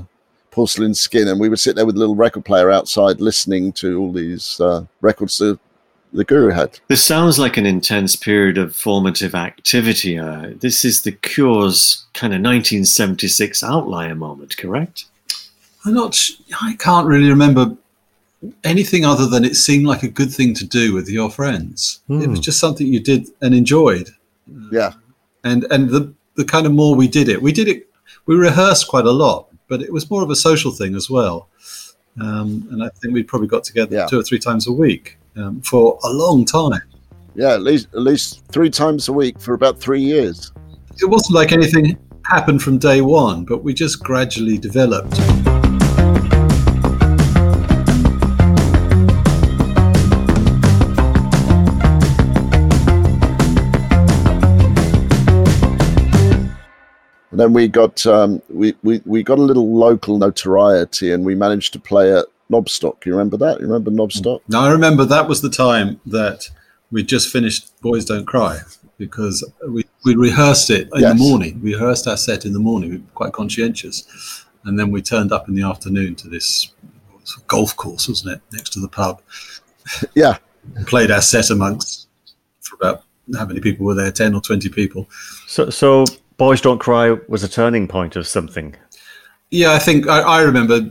porcelain 0.55 0.93
skin 0.93 1.27
and 1.27 1.39
we 1.39 1.49
would 1.49 1.59
sit 1.59 1.75
there 1.75 1.85
with 1.85 1.95
a 1.95 1.99
little 1.99 2.15
record 2.15 2.45
player 2.45 2.71
outside 2.71 3.19
listening 3.19 3.71
to 3.73 3.99
all 3.99 4.11
these 4.11 4.59
uh, 4.61 4.85
records 5.01 5.37
that 5.37 5.59
the 6.13 6.23
guru 6.23 6.49
had 6.49 6.79
This 6.87 7.03
sounds 7.03 7.37
like 7.37 7.57
an 7.57 7.65
intense 7.65 8.15
period 8.15 8.57
of 8.57 8.73
formative 8.73 9.35
activity. 9.35 10.17
Uh, 10.17 10.51
this 10.61 10.85
is 10.85 11.01
the 11.01 11.11
Cure's 11.11 12.05
kind 12.13 12.31
of 12.33 12.39
1976 12.39 13.61
outlier 13.63 14.15
moment, 14.15 14.55
correct? 14.55 15.05
I'm 15.83 15.93
not. 15.93 16.17
I 16.61 16.75
can't 16.79 17.05
really 17.05 17.29
remember 17.29 17.75
anything 18.63 19.03
other 19.03 19.27
than 19.27 19.43
it 19.43 19.55
seemed 19.55 19.85
like 19.85 20.03
a 20.03 20.07
good 20.07 20.31
thing 20.31 20.53
to 20.53 20.65
do 20.65 20.93
with 20.93 21.09
your 21.09 21.29
friends. 21.29 21.99
It 22.07 22.29
was 22.29 22.39
just 22.39 22.59
something 22.59 22.87
you 22.87 23.01
did 23.01 23.27
and 23.41 23.53
enjoyed. 23.53 24.09
yeah 24.71 24.93
and 25.45 25.65
and 25.71 25.89
the 25.89 26.13
the 26.35 26.43
kind 26.43 26.65
of 26.65 26.73
more 26.73 26.95
we 26.95 27.07
did 27.07 27.29
it, 27.29 27.41
we 27.41 27.53
did 27.53 27.69
it. 27.69 27.87
We 28.25 28.35
rehearsed 28.35 28.89
quite 28.89 29.05
a 29.05 29.11
lot, 29.11 29.47
but 29.67 29.81
it 29.81 29.91
was 29.91 30.09
more 30.09 30.23
of 30.23 30.29
a 30.29 30.35
social 30.35 30.71
thing 30.71 30.95
as 30.95 31.09
well. 31.09 31.49
Um, 32.21 32.67
and 32.71 32.83
I 32.83 32.89
think 33.01 33.13
we 33.13 33.23
probably 33.23 33.47
got 33.47 33.63
together 33.63 33.95
Yeah. 33.95 34.05
two 34.05 34.19
or 34.19 34.23
three 34.23 34.39
times 34.39 34.67
a 34.67 34.71
week 34.71 35.17
um, 35.35 35.61
for 35.61 35.99
a 36.03 36.09
long 36.09 36.45
time. 36.45 36.81
yeah 37.35 37.53
at 37.53 37.61
least 37.61 37.87
at 37.93 38.01
least 38.01 38.45
three 38.53 38.69
times 38.69 39.09
a 39.09 39.13
week 39.13 39.35
for 39.41 39.53
about 39.53 39.77
three 39.79 40.01
years 40.01 40.53
It 41.03 41.09
wasn't 41.09 41.35
like 41.35 41.51
anything 41.51 41.97
happened 42.23 42.61
from 42.63 42.77
day 42.77 43.01
one, 43.01 43.43
but 43.43 43.63
we 43.63 43.73
just 43.73 44.01
gradually 44.01 44.57
developed. 44.57 45.15
And 57.35 57.39
then 57.41 57.51
we 57.51 57.67
got 57.67 58.05
um, 58.07 58.41
we, 58.47 58.75
we, 58.81 59.01
we 59.03 59.21
got 59.21 59.39
a 59.39 59.41
little 59.41 59.75
local 59.75 60.17
notoriety 60.17 61.11
and 61.11 61.25
we 61.25 61.35
managed 61.35 61.73
to 61.73 61.79
play 61.79 62.13
at 62.17 62.27
Knobstock. 62.49 63.05
You 63.05 63.11
remember 63.11 63.35
that? 63.35 63.59
You 63.59 63.67
remember 63.67 63.91
Knobstock? 63.91 64.39
Now 64.47 64.61
I 64.61 64.71
remember 64.71 65.03
that 65.03 65.27
was 65.27 65.41
the 65.41 65.49
time 65.49 65.99
that 66.05 66.49
we 66.91 67.03
just 67.03 67.29
finished 67.29 67.77
Boys 67.81 68.05
Don't 68.05 68.25
Cry 68.25 68.59
because 68.97 69.43
we, 69.67 69.83
we 70.05 70.15
rehearsed 70.15 70.69
it 70.69 70.87
in 70.93 71.01
Yes. 71.01 71.11
the 71.11 71.15
morning. 71.29 71.59
We 71.61 71.73
rehearsed 71.73 72.07
our 72.07 72.15
set 72.15 72.45
in 72.45 72.53
the 72.53 72.59
morning. 72.59 72.89
We 72.91 72.97
were 72.99 73.03
quite 73.15 73.33
conscientious. 73.33 74.45
And 74.63 74.79
then 74.79 74.89
we 74.89 75.01
turned 75.01 75.33
up 75.33 75.49
in 75.49 75.55
the 75.55 75.63
afternoon 75.63 76.15
to 76.15 76.29
this 76.29 76.71
golf 77.47 77.75
course, 77.75 78.07
wasn't 78.07 78.37
it, 78.37 78.41
next 78.53 78.69
to 78.75 78.79
the 78.79 78.87
pub. 78.87 79.21
Yeah, 80.15 80.37
played 80.85 81.11
our 81.11 81.21
set 81.21 81.49
amongst 81.49 82.07
for 82.61 82.75
about 82.77 83.03
how 83.37 83.45
many 83.45 83.59
people 83.59 83.85
were 83.85 83.93
there? 83.93 84.09
Ten 84.13 84.33
or 84.33 84.39
twenty 84.39 84.69
people. 84.69 85.09
So, 85.47 85.69
so 85.69 86.05
Boys 86.37 86.61
Don't 86.61 86.79
Cry 86.79 87.15
was 87.27 87.43
a 87.43 87.49
turning 87.49 87.87
point 87.87 88.15
of 88.15 88.27
something. 88.27 88.75
Yeah, 89.51 89.73
I 89.73 89.79
think 89.79 90.07
I, 90.07 90.19
I 90.21 90.41
remember 90.41 90.89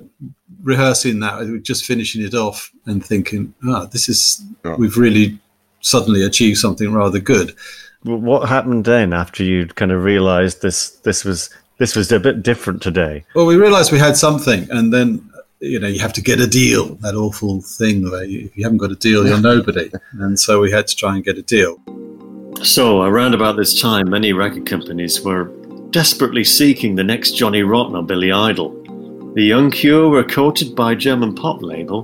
rehearsing 0.63 1.21
that, 1.21 1.61
just 1.63 1.85
finishing 1.85 2.23
it 2.23 2.35
off 2.35 2.71
and 2.87 3.05
thinking, 3.05 3.53
"Ah, 3.67 3.87
this 3.87 4.09
is 4.09 4.43
Yeah. 4.65 4.77
we've 4.77 4.97
really 4.97 5.39
suddenly 5.81 6.23
achieved 6.23 6.59
something 6.59 6.93
rather 6.93 7.19
good." 7.19 7.55
What 8.05 8.49
happened 8.49 8.85
then 8.85 9.13
after 9.13 9.43
you'd 9.43 9.77
kind 9.77 9.91
of 9.93 10.03
realised 10.05 10.63
this 10.63 10.91
this 11.05 11.25
was 11.25 11.51
this 11.79 11.97
was 11.97 12.11
a 12.13 12.21
bit 12.21 12.43
different 12.43 12.81
today? 12.83 13.25
Well, 13.35 13.47
we 13.47 13.57
realised 13.57 13.93
we 13.93 13.99
had 13.99 14.17
something, 14.17 14.67
and 14.71 14.93
then 14.93 15.29
you 15.61 15.79
know 15.81 15.89
you 15.89 16.01
have 16.01 16.13
to 16.15 16.23
get 16.23 16.41
a 16.41 16.47
deal. 16.47 16.95
That 16.97 17.15
awful 17.17 17.61
thing 17.61 18.11
where 18.11 18.25
you, 18.25 18.47
if 18.47 18.57
you 18.57 18.65
haven't 18.65 18.79
got 18.79 18.93
a 18.93 18.97
deal, 18.97 19.27
you're 19.27 19.41
nobody. 19.55 19.91
and 20.13 20.39
so 20.41 20.61
we 20.61 20.71
had 20.71 20.87
to 20.87 20.97
try 20.97 21.15
and 21.17 21.25
get 21.25 21.37
a 21.37 21.43
deal. 21.43 21.77
So, 22.63 23.03
around 23.03 23.35
about 23.35 23.57
this 23.57 23.81
time, 23.81 24.09
many 24.09 24.33
record 24.33 24.67
companies 24.67 25.21
were 25.23 25.45
desperately 25.91 26.45
seeking 26.45 26.95
the 26.95 27.05
next 27.05 27.33
Johnny 27.33 27.63
Rotten 27.63 27.95
or 27.95 28.03
Billy 28.03 28.33
Idol. 28.33 28.71
The 29.35 29.43
Young 29.43 29.71
Cure 29.71 30.09
were 30.09 30.25
courted 30.25 30.75
by 30.75 30.95
German 30.95 31.35
pop 31.35 31.61
label 31.63 32.03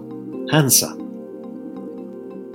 Hansa. 0.50 0.96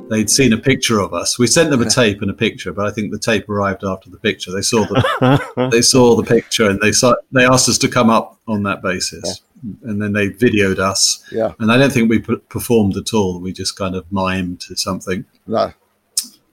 They'd 0.09 0.29
seen 0.29 0.53
a 0.53 0.57
picture 0.57 0.99
of 0.99 1.13
us. 1.15 1.39
We 1.39 1.47
sent 1.47 1.71
them 1.71 1.81
a 1.81 1.89
tape 1.89 2.21
and 2.21 2.29
a 2.29 2.33
picture, 2.33 2.71
but 2.71 2.85
I 2.85 2.91
think 2.91 3.11
the 3.11 3.17
tape 3.17 3.49
arrived 3.49 3.83
after 3.83 4.09
the 4.11 4.17
picture. 4.19 4.51
They 4.51 4.61
saw 4.61 4.85
the 4.85 5.69
they 5.71 5.81
saw 5.81 6.15
the 6.15 6.23
picture 6.23 6.69
and 6.69 6.79
they 6.79 6.91
saw 6.91 7.15
they 7.31 7.45
asked 7.45 7.67
us 7.69 7.79
to 7.79 7.87
come 7.87 8.11
up 8.11 8.39
on 8.47 8.61
that 8.63 8.83
basis, 8.83 9.41
and 9.83 9.99
then 9.99 10.13
they 10.13 10.29
videoed 10.29 10.77
us. 10.77 11.23
yeah, 11.31 11.53
And 11.59 11.71
I 11.71 11.77
don't 11.77 11.91
think 11.91 12.09
we 12.09 12.19
p- 12.19 12.35
performed 12.49 12.97
at 12.97 13.13
all. 13.15 13.39
We 13.39 13.51
just 13.51 13.75
kind 13.77 13.95
of 13.95 14.05
mimed 14.11 14.59
to 14.67 14.75
something, 14.75 15.25
no, 15.47 15.71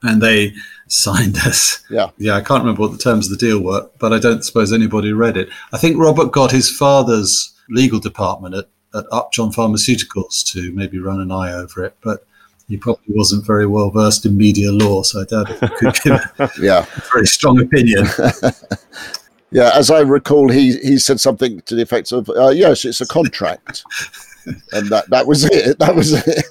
and 0.03 0.21
they 0.21 0.53
signed 0.87 1.37
us. 1.37 1.83
yeah, 1.89 2.09
Yeah, 2.17 2.35
I 2.35 2.41
can't 2.41 2.61
remember 2.61 2.81
what 2.81 2.91
the 2.91 2.97
terms 2.97 3.31
of 3.31 3.37
the 3.37 3.45
deal 3.45 3.59
were, 3.61 3.89
but 3.99 4.13
I 4.13 4.19
don't 4.19 4.43
suppose 4.43 4.71
anybody 4.71 5.13
read 5.13 5.37
it. 5.37 5.49
I 5.71 5.77
think 5.77 5.97
Robert 5.97 6.31
got 6.31 6.51
his 6.51 6.69
father's 6.69 7.53
legal 7.69 7.99
department 7.99 8.55
at, 8.55 8.67
at 8.93 9.05
Upjohn 9.11 9.51
Pharmaceuticals 9.51 10.45
to 10.51 10.71
maybe 10.73 10.99
run 10.99 11.19
an 11.19 11.31
eye 11.31 11.53
over 11.53 11.83
it, 11.83 11.95
but 12.03 12.25
he 12.67 12.77
probably 12.77 13.15
wasn't 13.15 13.45
very 13.45 13.65
well 13.65 13.89
versed 13.89 14.25
in 14.25 14.37
media 14.37 14.71
law, 14.71 15.03
so 15.03 15.21
I 15.21 15.25
doubt 15.25 15.49
if 15.49 15.59
he 15.59 15.67
could 15.67 16.01
give 16.01 16.31
a 16.39 16.51
yeah. 16.61 16.85
very 17.11 17.27
strong 17.27 17.59
opinion. 17.59 18.05
Yeah, 19.53 19.69
as 19.75 19.91
I 19.91 19.99
recall, 19.99 20.49
he 20.49 20.77
he 20.79 20.97
said 20.97 21.19
something 21.19 21.61
to 21.61 21.75
the 21.75 21.83
effect 21.83 22.11
of, 22.11 22.27
uh, 22.27 22.49
"Yes, 22.49 22.85
it's 22.85 23.01
a 23.01 23.05
contract," 23.05 23.83
and 24.71 24.89
that 24.89 25.07
that 25.11 25.27
was 25.27 25.45
it. 25.45 25.77
That 25.77 25.95
was 25.95 26.13
it. 26.13 26.45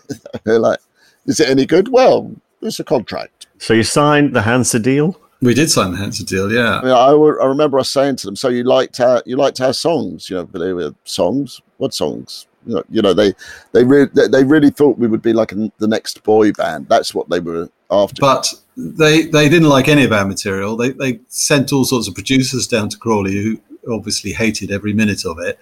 Like, 0.47 0.79
"Is 1.27 1.41
it 1.41 1.49
any 1.49 1.67
good?" 1.67 1.89
Well, 1.89 2.31
it's 2.63 2.79
a 2.79 2.85
contract. 2.85 3.42
So 3.62 3.75
you 3.75 3.85
signed 3.85 4.35
the 4.35 4.42
Hansa 4.42 4.81
deal. 4.81 5.16
We 5.40 5.54
did 5.54 5.71
sign 5.71 5.92
the 5.92 5.97
Hansa 5.97 6.25
deal, 6.25 6.52
yeah. 6.52 6.81
I, 6.81 6.83
mean, 6.83 6.92
I, 6.92 7.11
w- 7.11 7.40
I 7.40 7.47
remember 7.47 7.78
us 7.78 7.90
saying 7.90 8.16
to 8.16 8.26
them, 8.26 8.35
"So 8.35 8.49
you 8.49 8.64
liked 8.64 8.99
our 8.99 9.23
you 9.25 9.37
liked 9.37 9.61
our 9.61 9.73
songs? 9.73 10.28
You 10.28 10.38
know, 10.38 10.47
but 10.47 10.59
they 10.59 10.73
were 10.73 10.92
songs. 11.04 11.61
What 11.76 11.95
songs? 11.95 12.49
You 12.66 12.75
know, 12.75 12.83
you 12.90 13.02
know 13.02 13.14
they 13.14 13.35
they 13.71 13.85
re- 13.85 14.09
they 14.12 14.26
they 14.26 14.42
really 14.42 14.71
thought 14.71 14.99
we 14.99 15.07
would 15.07 15.23
be 15.23 15.33
like 15.33 15.52
an, 15.52 15.71
the 15.78 15.87
next 15.87 16.25
boy 16.25 16.50
band. 16.50 16.88
That's 16.88 17.14
what 17.14 17.31
they 17.31 17.38
were 17.38 17.69
after. 17.88 18.21
But 18.21 18.52
they 18.76 19.26
they 19.26 19.49
didn't 19.49 19.69
like 19.69 19.87
any 19.87 20.02
of 20.02 20.12
our 20.12 20.26
material. 20.26 20.76
They 20.76 20.90
they 20.90 21.21
sent 21.28 21.73
all 21.73 21.85
sorts 21.85 22.09
of 22.09 22.14
producers 22.16 22.66
down 22.66 22.88
to 22.88 22.99
Crawley 22.99 23.45
who 23.45 23.61
obviously 23.88 24.33
hated 24.33 24.73
every 24.73 24.92
minute 24.92 25.25
of 25.25 25.38
it, 25.38 25.57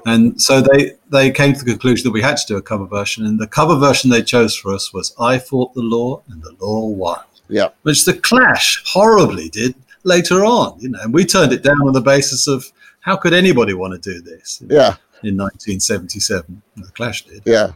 and 0.06 0.40
so 0.40 0.62
they 0.62 0.92
they 1.10 1.30
came 1.30 1.52
to 1.52 1.58
the 1.58 1.70
conclusion 1.72 2.04
that 2.04 2.12
we 2.12 2.22
had 2.22 2.38
to 2.38 2.46
do 2.46 2.56
a 2.56 2.62
cover 2.62 2.86
version. 2.86 3.26
And 3.26 3.38
the 3.38 3.46
cover 3.46 3.76
version 3.76 4.08
they 4.08 4.22
chose 4.22 4.56
for 4.56 4.72
us 4.74 4.94
was 4.94 5.14
"I 5.20 5.38
Fought 5.38 5.74
the 5.74 5.82
Law 5.82 6.22
and 6.28 6.42
the 6.42 6.54
Law 6.58 6.86
Won," 6.86 7.20
yeah, 7.48 7.68
which 7.82 8.04
the 8.04 8.14
Clash 8.14 8.82
horribly 8.86 9.48
did 9.48 9.74
later 10.04 10.44
on. 10.44 10.78
You 10.80 10.90
know, 10.90 11.00
and 11.02 11.12
we 11.12 11.24
turned 11.24 11.52
it 11.52 11.62
down 11.62 11.80
on 11.82 11.92
the 11.92 12.00
basis 12.00 12.46
of 12.48 12.64
how 13.00 13.16
could 13.16 13.32
anybody 13.32 13.74
want 13.74 14.00
to 14.00 14.12
do 14.12 14.20
this 14.20 14.62
yeah, 14.68 14.96
in 15.22 15.36
1977? 15.36 16.62
The 16.76 16.90
Clash 16.92 17.22
did. 17.22 17.42
yeah. 17.44 17.72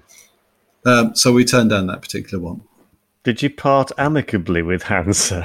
Um, 0.85 1.17
so 1.17 1.33
we 1.33 1.45
turned 1.45 1.71
down 1.71 1.89
that 1.89 2.01
particular 2.01 2.43
one. 2.43 2.63
Did 3.25 3.43
you 3.43 3.51
part 3.51 3.91
amicably 3.99 4.63
with 4.63 4.85
Hansa? 4.85 5.43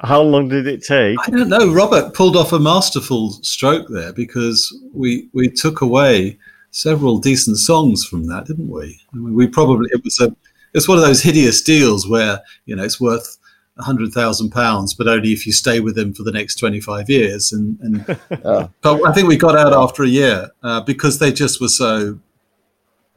How 0.04 0.22
long 0.22 0.48
did 0.48 0.68
it 0.68 0.84
take? 0.84 1.18
I 1.26 1.30
don't 1.30 1.48
know. 1.48 1.72
Robert 1.72 2.14
pulled 2.14 2.36
off 2.36 2.52
a 2.52 2.60
masterful 2.60 3.32
stroke 3.42 3.88
there 3.88 4.12
because 4.12 4.72
we 4.94 5.28
we 5.32 5.48
took 5.48 5.80
away 5.80 6.38
several 6.70 7.18
decent 7.18 7.58
songs 7.58 8.04
from 8.04 8.28
that, 8.28 8.44
didn't 8.46 8.68
we? 8.68 9.00
I 9.12 9.16
mean, 9.16 9.34
we 9.34 9.48
probably 9.48 9.90
it 9.92 10.04
was 10.04 10.20
a 10.20 10.36
it's 10.72 10.86
one 10.86 10.98
of 10.98 11.04
those 11.04 11.20
hideous 11.20 11.62
deals 11.62 12.08
where 12.08 12.40
you 12.66 12.76
know 12.76 12.84
it's 12.84 13.00
worth 13.00 13.38
a 13.78 13.82
hundred 13.82 14.12
thousand 14.12 14.50
pounds, 14.50 14.94
but 14.94 15.06
only 15.06 15.32
if 15.32 15.46
you 15.46 15.52
stay 15.52 15.80
with 15.80 15.96
them 15.96 16.12
for 16.14 16.22
the 16.22 16.32
next 16.32 16.56
twenty 16.56 16.80
five 16.80 17.10
years. 17.10 17.52
And, 17.52 17.78
and 17.80 18.06
but 18.82 19.06
I 19.06 19.12
think 19.12 19.28
we 19.28 19.36
got 19.36 19.56
out 19.56 19.72
after 19.72 20.02
a 20.02 20.08
year 20.08 20.50
uh, 20.62 20.80
because 20.80 21.18
they 21.18 21.32
just 21.32 21.60
were 21.60 21.68
so 21.68 22.18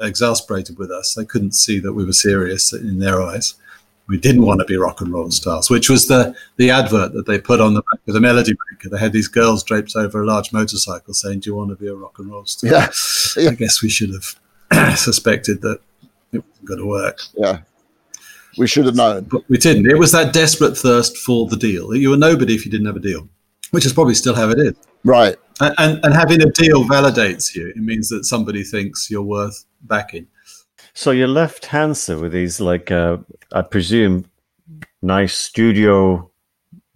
exasperated 0.01 0.77
with 0.77 0.91
us. 0.91 1.13
They 1.15 1.25
couldn't 1.25 1.53
see 1.53 1.79
that 1.79 1.93
we 1.93 2.05
were 2.05 2.13
serious 2.13 2.73
in 2.73 2.99
their 2.99 3.21
eyes. 3.21 3.55
We 4.07 4.17
didn't 4.17 4.41
want 4.43 4.59
to 4.59 4.65
be 4.65 4.75
rock 4.75 5.01
and 5.01 5.13
roll 5.13 5.29
stars, 5.29 5.69
which 5.69 5.87
was 5.87 6.07
the 6.07 6.35
the 6.57 6.71
advert 6.71 7.13
that 7.13 7.27
they 7.27 7.39
put 7.39 7.61
on 7.61 7.75
the 7.75 7.83
back 7.91 7.99
of 8.07 8.13
the 8.13 8.19
Melody 8.19 8.53
Maker. 8.71 8.89
They 8.89 8.97
had 8.99 9.13
these 9.13 9.27
girls 9.27 9.63
draped 9.63 9.95
over 9.95 10.23
a 10.23 10.25
large 10.25 10.51
motorcycle 10.51 11.13
saying, 11.13 11.41
"Do 11.41 11.51
you 11.51 11.55
want 11.55 11.69
to 11.69 11.75
be 11.75 11.87
a 11.87 11.93
rock 11.93 12.17
and 12.17 12.31
roll 12.31 12.45
star?" 12.45 12.71
Yeah. 12.71 12.89
Yeah. 13.37 13.51
I 13.51 13.53
guess 13.53 13.83
we 13.83 13.89
should 13.89 14.11
have 14.11 14.97
suspected 14.97 15.61
that 15.61 15.79
it 16.31 16.43
wasn't 16.43 16.65
going 16.65 16.79
to 16.79 16.85
work, 16.87 17.19
Yeah. 17.35 17.59
We 18.57 18.67
should 18.67 18.85
have 18.85 18.95
known. 18.95 19.25
but 19.25 19.43
we 19.49 19.57
didn't. 19.57 19.89
It 19.89 19.97
was 19.97 20.11
that 20.11 20.33
desperate 20.33 20.77
thirst 20.77 21.17
for 21.17 21.47
the 21.47 21.55
deal. 21.55 21.95
You 21.95 22.09
were 22.11 22.17
nobody 22.17 22.55
if 22.55 22.65
you 22.65 22.71
didn't 22.71 22.87
have 22.87 22.95
a 22.95 23.01
deal, 23.01 23.27
which 23.71 23.85
is 23.85 23.93
probably 23.93 24.15
still 24.15 24.35
how 24.35 24.49
it 24.49 24.59
is. 24.59 24.73
Right. 25.03 25.35
And, 25.61 25.75
and, 25.77 26.05
and 26.05 26.13
having 26.13 26.41
a 26.41 26.51
deal 26.51 26.83
validates 26.85 27.55
you. 27.55 27.67
It 27.67 27.77
means 27.77 28.09
that 28.09 28.25
somebody 28.25 28.63
thinks 28.63 29.09
you're 29.09 29.21
worth 29.21 29.65
backing. 29.81 30.27
So 30.93 31.11
you 31.11 31.27
left 31.27 31.65
Hansa 31.65 32.17
with 32.17 32.31
these, 32.31 32.59
like, 32.59 32.91
uh, 32.91 33.17
I 33.53 33.61
presume, 33.61 34.25
nice 35.01 35.35
studio 35.35 36.29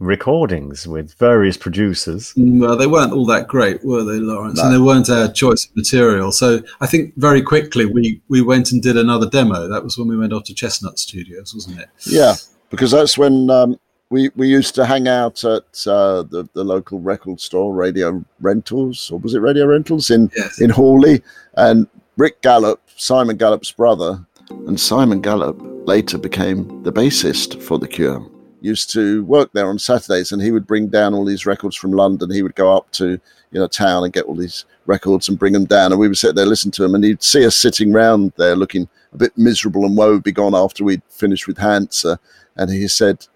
recordings 0.05 0.87
with 0.87 1.13
various 1.15 1.57
producers. 1.57 2.33
Well, 2.37 2.77
they 2.77 2.87
weren't 2.87 3.13
all 3.13 3.25
that 3.27 3.47
great, 3.47 3.83
were 3.83 4.03
they, 4.03 4.19
Lawrence? 4.19 4.59
And 4.59 4.73
they 4.73 4.77
weren't 4.79 5.09
our 5.09 5.31
choice 5.31 5.65
of 5.65 5.75
material. 5.75 6.31
So 6.31 6.61
I 6.81 6.87
think 6.87 7.13
very 7.17 7.41
quickly 7.41 7.85
we, 7.85 8.21
we 8.29 8.41
went 8.41 8.71
and 8.71 8.81
did 8.81 8.97
another 8.97 9.29
demo. 9.29 9.67
That 9.67 9.83
was 9.83 9.97
when 9.97 10.07
we 10.07 10.17
went 10.17 10.33
off 10.33 10.43
to 10.45 10.53
Chestnut 10.53 10.99
Studios, 10.99 11.53
wasn't 11.53 11.79
it? 11.79 11.89
Yeah. 12.05 12.35
Because 12.69 12.91
that's 12.91 13.17
when 13.17 13.49
um, 13.49 13.79
we, 14.09 14.29
we 14.35 14.47
used 14.47 14.75
to 14.75 14.85
hang 14.85 15.07
out 15.07 15.43
at 15.43 15.87
uh, 15.87 16.23
the, 16.23 16.47
the 16.53 16.63
local 16.63 16.99
record 16.99 17.39
store, 17.39 17.73
Radio 17.73 18.23
Rentals, 18.41 19.11
or 19.11 19.19
was 19.19 19.33
it 19.33 19.39
Radio 19.39 19.65
Rentals 19.65 20.09
in, 20.09 20.31
Yes. 20.35 20.59
in 20.59 20.69
Horley? 20.69 21.21
And 21.55 21.87
Rick 22.17 22.41
Gallup, 22.41 22.81
Simon 22.95 23.37
Gallup's 23.37 23.71
brother, 23.71 24.25
and 24.67 24.79
Simon 24.79 25.21
Gallup 25.21 25.59
later 25.87 26.17
became 26.17 26.83
the 26.83 26.91
bassist 26.91 27.61
for 27.61 27.79
The 27.79 27.87
Cure. 27.87 28.29
Used 28.63 28.89
to 28.93 29.25
work 29.25 29.51
there 29.51 29.67
on 29.67 29.77
Saturdays, 29.77 30.31
and 30.31 30.41
he 30.41 30.51
would 30.51 30.65
bring 30.65 30.87
down 30.87 31.13
all 31.13 31.25
these 31.25 31.45
records 31.45 31.75
from 31.75 31.91
London. 31.91 32.31
He 32.31 32.41
would 32.41 32.55
go 32.55 32.73
up 32.73 32.89
to 32.91 33.19
you 33.51 33.59
know 33.59 33.67
town 33.67 34.05
and 34.05 34.13
get 34.13 34.23
all 34.23 34.35
these 34.35 34.63
records 34.85 35.27
and 35.27 35.37
bring 35.37 35.51
them 35.51 35.65
down, 35.65 35.91
and 35.91 35.99
we 35.99 36.07
would 36.07 36.17
sit 36.17 36.33
there 36.33 36.45
listen 36.45 36.71
to 36.71 36.81
them. 36.81 36.95
And 36.95 37.03
he'd 37.03 37.21
see 37.21 37.45
us 37.45 37.57
sitting 37.57 37.91
round 37.91 38.31
there 38.37 38.55
looking 38.55 38.87
a 39.11 39.17
bit 39.17 39.37
miserable 39.37 39.85
and 39.85 39.97
woe 39.97 40.17
begone 40.17 40.55
after 40.55 40.85
we'd 40.85 41.01
finished 41.09 41.45
with 41.45 41.57
Hansa, 41.57 42.17
and 42.55 42.71
he 42.71 42.87
said, 42.87 43.27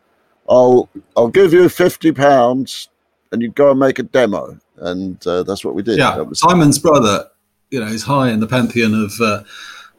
"I'll 0.47 0.87
I'll 1.17 1.27
give 1.27 1.51
you 1.51 1.67
fifty 1.67 2.13
pounds, 2.13 2.87
and 3.33 3.41
you 3.41 3.49
go 3.49 3.71
and 3.71 3.79
make 3.81 3.99
a 3.99 4.03
demo." 4.03 4.57
And 4.77 5.27
uh, 5.27 5.43
that's 5.43 5.65
what 5.65 5.75
we 5.75 5.83
did. 5.83 5.97
Yeah. 5.97 6.19
Was- 6.21 6.39
Simon's 6.39 6.79
brother, 6.79 7.25
you 7.69 7.81
know, 7.81 7.87
is 7.87 8.03
high 8.03 8.29
in 8.29 8.39
the 8.39 8.47
pantheon 8.47 8.93
of. 8.93 9.11
Uh, 9.19 9.43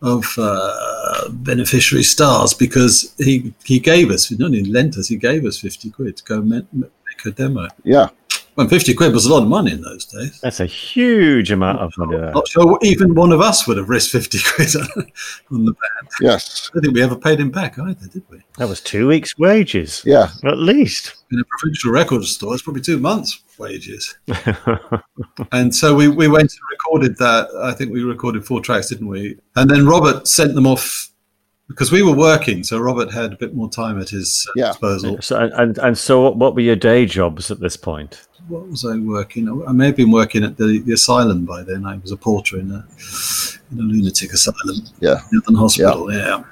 of 0.02 0.25
uh, 0.38 1.28
beneficiary 1.31 2.05
stars 2.05 2.55
because 2.55 3.14
he 3.19 3.52
he 3.64 3.78
gave 3.78 4.11
us 4.11 4.31
not 4.31 4.47
only 4.47 4.64
lent 4.64 4.97
us 4.97 5.09
he 5.09 5.17
gave 5.17 5.45
us 5.45 5.59
50 5.59 5.90
quid 5.90 6.17
to 6.17 6.25
go 6.25 6.40
make 6.40 6.64
a 7.25 7.31
demo. 7.31 7.69
Yeah, 7.85 8.11
and 8.59 8.69
50 8.69 8.95
quid 8.95 9.12
was 9.12 9.25
a 9.27 9.33
lot 9.33 9.43
of 9.43 9.49
money 9.49 9.73
in 9.73 9.81
those 9.83 10.05
days. 10.05 10.41
That's 10.41 10.61
a 10.61 10.67
huge 10.67 11.50
amount 11.50 11.79
of 11.79 11.93
money. 11.97 12.17
There. 12.17 12.33
not 12.33 12.49
sure 12.49 12.79
even 12.83 13.15
one 13.15 13.33
of 13.33 13.41
us 13.41 13.67
would 13.67 13.77
have 13.77 13.88
risked 13.88 14.12
50 14.12 14.38
quid 14.55 14.77
on 15.50 15.65
the 15.65 15.73
band. 15.73 16.09
Yes, 16.21 16.69
I 16.71 16.75
don't 16.75 16.83
think 16.83 16.95
we 16.95 17.03
ever 17.03 17.17
paid 17.17 17.41
him 17.41 17.50
back 17.50 17.79
either 17.79 18.07
did 18.09 18.23
we? 18.31 18.43
That 18.59 18.69
was 18.69 18.81
two 18.81 19.09
weeks' 19.09 19.38
wages, 19.38 20.03
yeah, 20.05 20.31
at 20.45 20.59
least. 20.59 21.15
in 21.31 21.38
a 21.41 21.45
provincial 21.59 21.93
record 21.93 22.25
store 22.25 22.55
it's 22.55 22.62
probably 22.62 22.83
two 22.83 22.99
months 22.99 23.41
wages. 23.59 24.17
And 25.53 25.75
so 25.75 25.95
we, 25.95 26.09
we 26.09 26.29
went 26.29 26.50
and 26.53 26.61
recorded 26.71 27.17
that. 27.19 27.49
I 27.62 27.73
think 27.73 27.93
we 27.93 28.03
recorded 28.03 28.45
four 28.45 28.61
tracks 28.61 28.88
didn't 28.88 29.09
we? 29.09 29.38
And 29.57 29.71
then 29.71 29.87
robert 29.87 30.29
sent 30.29 30.55
them 30.55 30.67
off 30.67 31.11
because 31.69 31.93
we 31.93 32.03
were 32.03 32.15
working 32.17 32.65
so 32.65 32.79
robert 32.79 33.11
had 33.13 33.33
a 33.33 33.37
bit 33.37 33.55
more 33.55 33.69
time 33.71 34.01
at 34.01 34.09
his 34.09 34.47
uh, 34.49 34.53
Yeah. 34.57 34.69
disposal 34.69 35.21
So, 35.21 35.37
and 35.39 35.79
and 35.79 35.97
so, 35.99 36.23
what- 36.23 36.37
what 36.37 36.55
were 36.55 36.61
your 36.63 36.77
day 36.77 37.07
jobs 37.07 37.51
at 37.51 37.61
this 37.61 37.77
point? 37.77 38.27
what 38.49 38.67
was 38.67 38.85
I 38.87 38.97
working? 38.97 39.43
I 39.69 39.73
may 39.73 39.87
have 39.87 39.97
been 39.97 40.11
working 40.11 40.43
at 40.43 40.57
the, 40.57 40.81
the 40.87 40.95
asylum 40.95 41.45
by 41.45 41.63
then. 41.63 41.85
I 41.85 41.99
was 41.99 42.13
a 42.13 42.17
porter 42.17 42.59
in 42.59 42.71
a, 42.71 42.87
in 43.71 43.79
a 43.79 43.83
lunatic 43.83 44.33
asylum, 44.33 44.79
yeah. 45.01 45.21
Netherne 45.35 45.59
Hospital. 45.59 46.11
Yeah. 46.11 46.45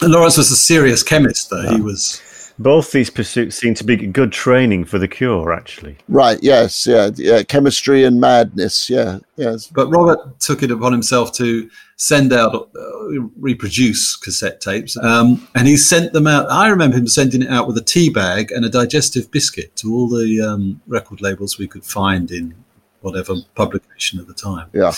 Lawrence 0.00 0.38
was 0.38 0.50
a 0.50 0.56
serious 0.56 1.02
chemist, 1.02 1.50
though. 1.50 1.68
He 1.74 1.80
was. 1.82 2.22
Both 2.58 2.92
these 2.92 3.10
pursuits 3.10 3.56
seem 3.56 3.74
to 3.74 3.84
be 3.84 3.96
good 3.96 4.32
training 4.32 4.84
for 4.84 4.98
the 4.98 5.08
cure, 5.08 5.52
actually. 5.52 5.96
Right. 6.08 6.38
Yes. 6.42 6.86
Yeah. 6.86 7.10
Yeah. 7.16 7.42
Chemistry 7.42 8.04
and 8.04 8.20
madness. 8.20 8.88
Yeah. 8.90 9.18
Yes. 9.36 9.66
But 9.68 9.88
Robert 9.88 10.38
took 10.40 10.62
it 10.62 10.70
upon 10.70 10.92
himself 10.92 11.32
to 11.34 11.68
send 11.96 12.32
out, 12.32 12.54
uh, 12.76 13.20
reproduce 13.38 14.16
cassette 14.16 14.60
tapes, 14.60 14.96
um, 14.96 15.46
and 15.54 15.68
he 15.68 15.76
sent 15.76 16.12
them 16.12 16.26
out. 16.26 16.50
I 16.50 16.68
remember 16.68 16.96
him 16.96 17.06
sending 17.06 17.42
it 17.42 17.48
out 17.48 17.66
with 17.68 17.78
a 17.78 17.82
tea 17.82 18.10
bag 18.10 18.50
and 18.50 18.64
a 18.64 18.68
digestive 18.68 19.30
biscuit 19.30 19.74
to 19.76 19.94
all 19.94 20.08
the 20.08 20.40
um, 20.40 20.80
record 20.88 21.20
labels 21.22 21.58
we 21.58 21.68
could 21.68 21.84
find 21.84 22.30
in 22.32 22.54
whatever 23.02 23.34
publication 23.54 24.18
at 24.20 24.26
the 24.26 24.34
time. 24.34 24.68
Yeah. 24.72 24.92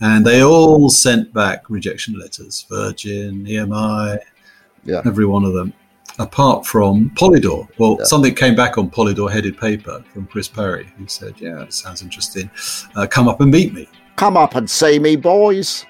And 0.00 0.26
they 0.26 0.42
all 0.42 0.88
sent 0.90 1.32
back 1.32 1.68
rejection 1.70 2.18
letters, 2.18 2.66
Virgin, 2.68 3.46
EMI, 3.46 4.18
Yeah. 4.84 5.02
every 5.04 5.26
one 5.26 5.44
of 5.44 5.52
them, 5.54 5.72
apart 6.18 6.66
from 6.66 7.10
Polydor. 7.16 7.68
Well, 7.78 7.96
Yeah. 7.98 8.04
something 8.04 8.34
came 8.34 8.54
back 8.54 8.78
on 8.78 8.90
Polydor 8.90 9.30
headed 9.30 9.58
paper 9.58 10.02
from 10.12 10.26
Chris 10.26 10.48
Parry, 10.48 10.86
who 10.98 11.06
said, 11.06 11.34
Yeah, 11.38 11.62
it 11.62 11.72
sounds 11.72 12.02
interesting. 12.02 12.50
Uh, 12.96 13.06
come 13.06 13.28
up 13.28 13.40
and 13.40 13.50
meet 13.50 13.72
me. 13.72 13.88
Come 14.16 14.36
up 14.36 14.54
and 14.54 14.68
see 14.68 14.98
me, 14.98 15.16
boys. 15.16 15.84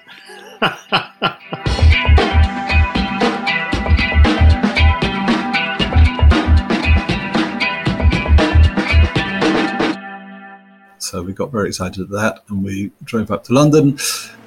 So 10.99 11.21
we 11.21 11.33
got 11.33 11.51
very 11.51 11.67
excited 11.67 12.01
at 12.01 12.09
that, 12.11 12.43
and 12.49 12.63
we 12.63 12.91
drove 13.03 13.29
up 13.29 13.43
to 13.43 13.53
London, 13.53 13.99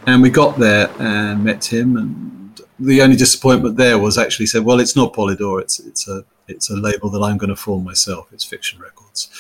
and 0.07 0.21
we 0.23 0.31
got 0.31 0.59
there 0.59 0.91
and 0.99 1.45
met 1.45 1.65
him. 1.65 1.97
And 1.97 2.46
the 2.79 3.03
only 3.03 3.17
disappointment 3.17 3.77
there 3.77 3.99
was 3.99 4.19
actually 4.19 4.47
said, 4.47 4.65
"Well, 4.65 4.81
it's 4.81 4.97
not 4.97 5.13
Polydor. 5.13 5.61
It's 5.61 5.79
it's 5.81 6.09
a 6.09 6.25
it's 6.49 6.71
a 6.71 6.77
label 6.77 7.11
that 7.11 7.23
I'm 7.23 7.39
going 7.39 7.51
to 7.51 7.57
form 7.57 7.85
myself. 7.85 8.29
It's 8.33 8.45
Fiction 8.45 8.81
Records. 8.81 9.31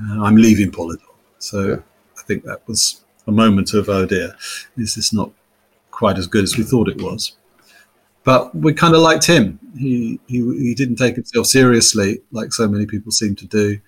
Uh, 0.00 0.22
I'm 0.22 0.36
leaving 0.36 0.70
Polydor." 0.70 1.14
So 1.38 1.82
I 2.18 2.22
think 2.22 2.44
that 2.44 2.66
was 2.66 3.04
a 3.26 3.32
moment 3.32 3.74
of 3.74 3.88
oh 3.88 4.06
dear, 4.06 4.34
is 4.76 4.94
this 4.94 5.12
not 5.12 5.30
quite 5.90 6.18
as 6.18 6.26
good 6.26 6.44
as 6.44 6.56
we 6.56 6.64
thought 6.64 6.88
it 6.88 7.02
was? 7.02 7.36
But 8.24 8.54
we 8.54 8.72
kind 8.74 8.94
of 8.94 9.02
liked 9.02 9.26
him. 9.26 9.60
He, 9.78 10.18
he 10.26 10.38
he 10.38 10.74
didn't 10.74 10.96
take 10.96 11.14
himself 11.14 11.46
seriously 11.46 12.22
like 12.32 12.52
so 12.52 12.66
many 12.68 12.86
people 12.86 13.12
seem 13.12 13.36
to 13.36 13.46
do. 13.46 13.78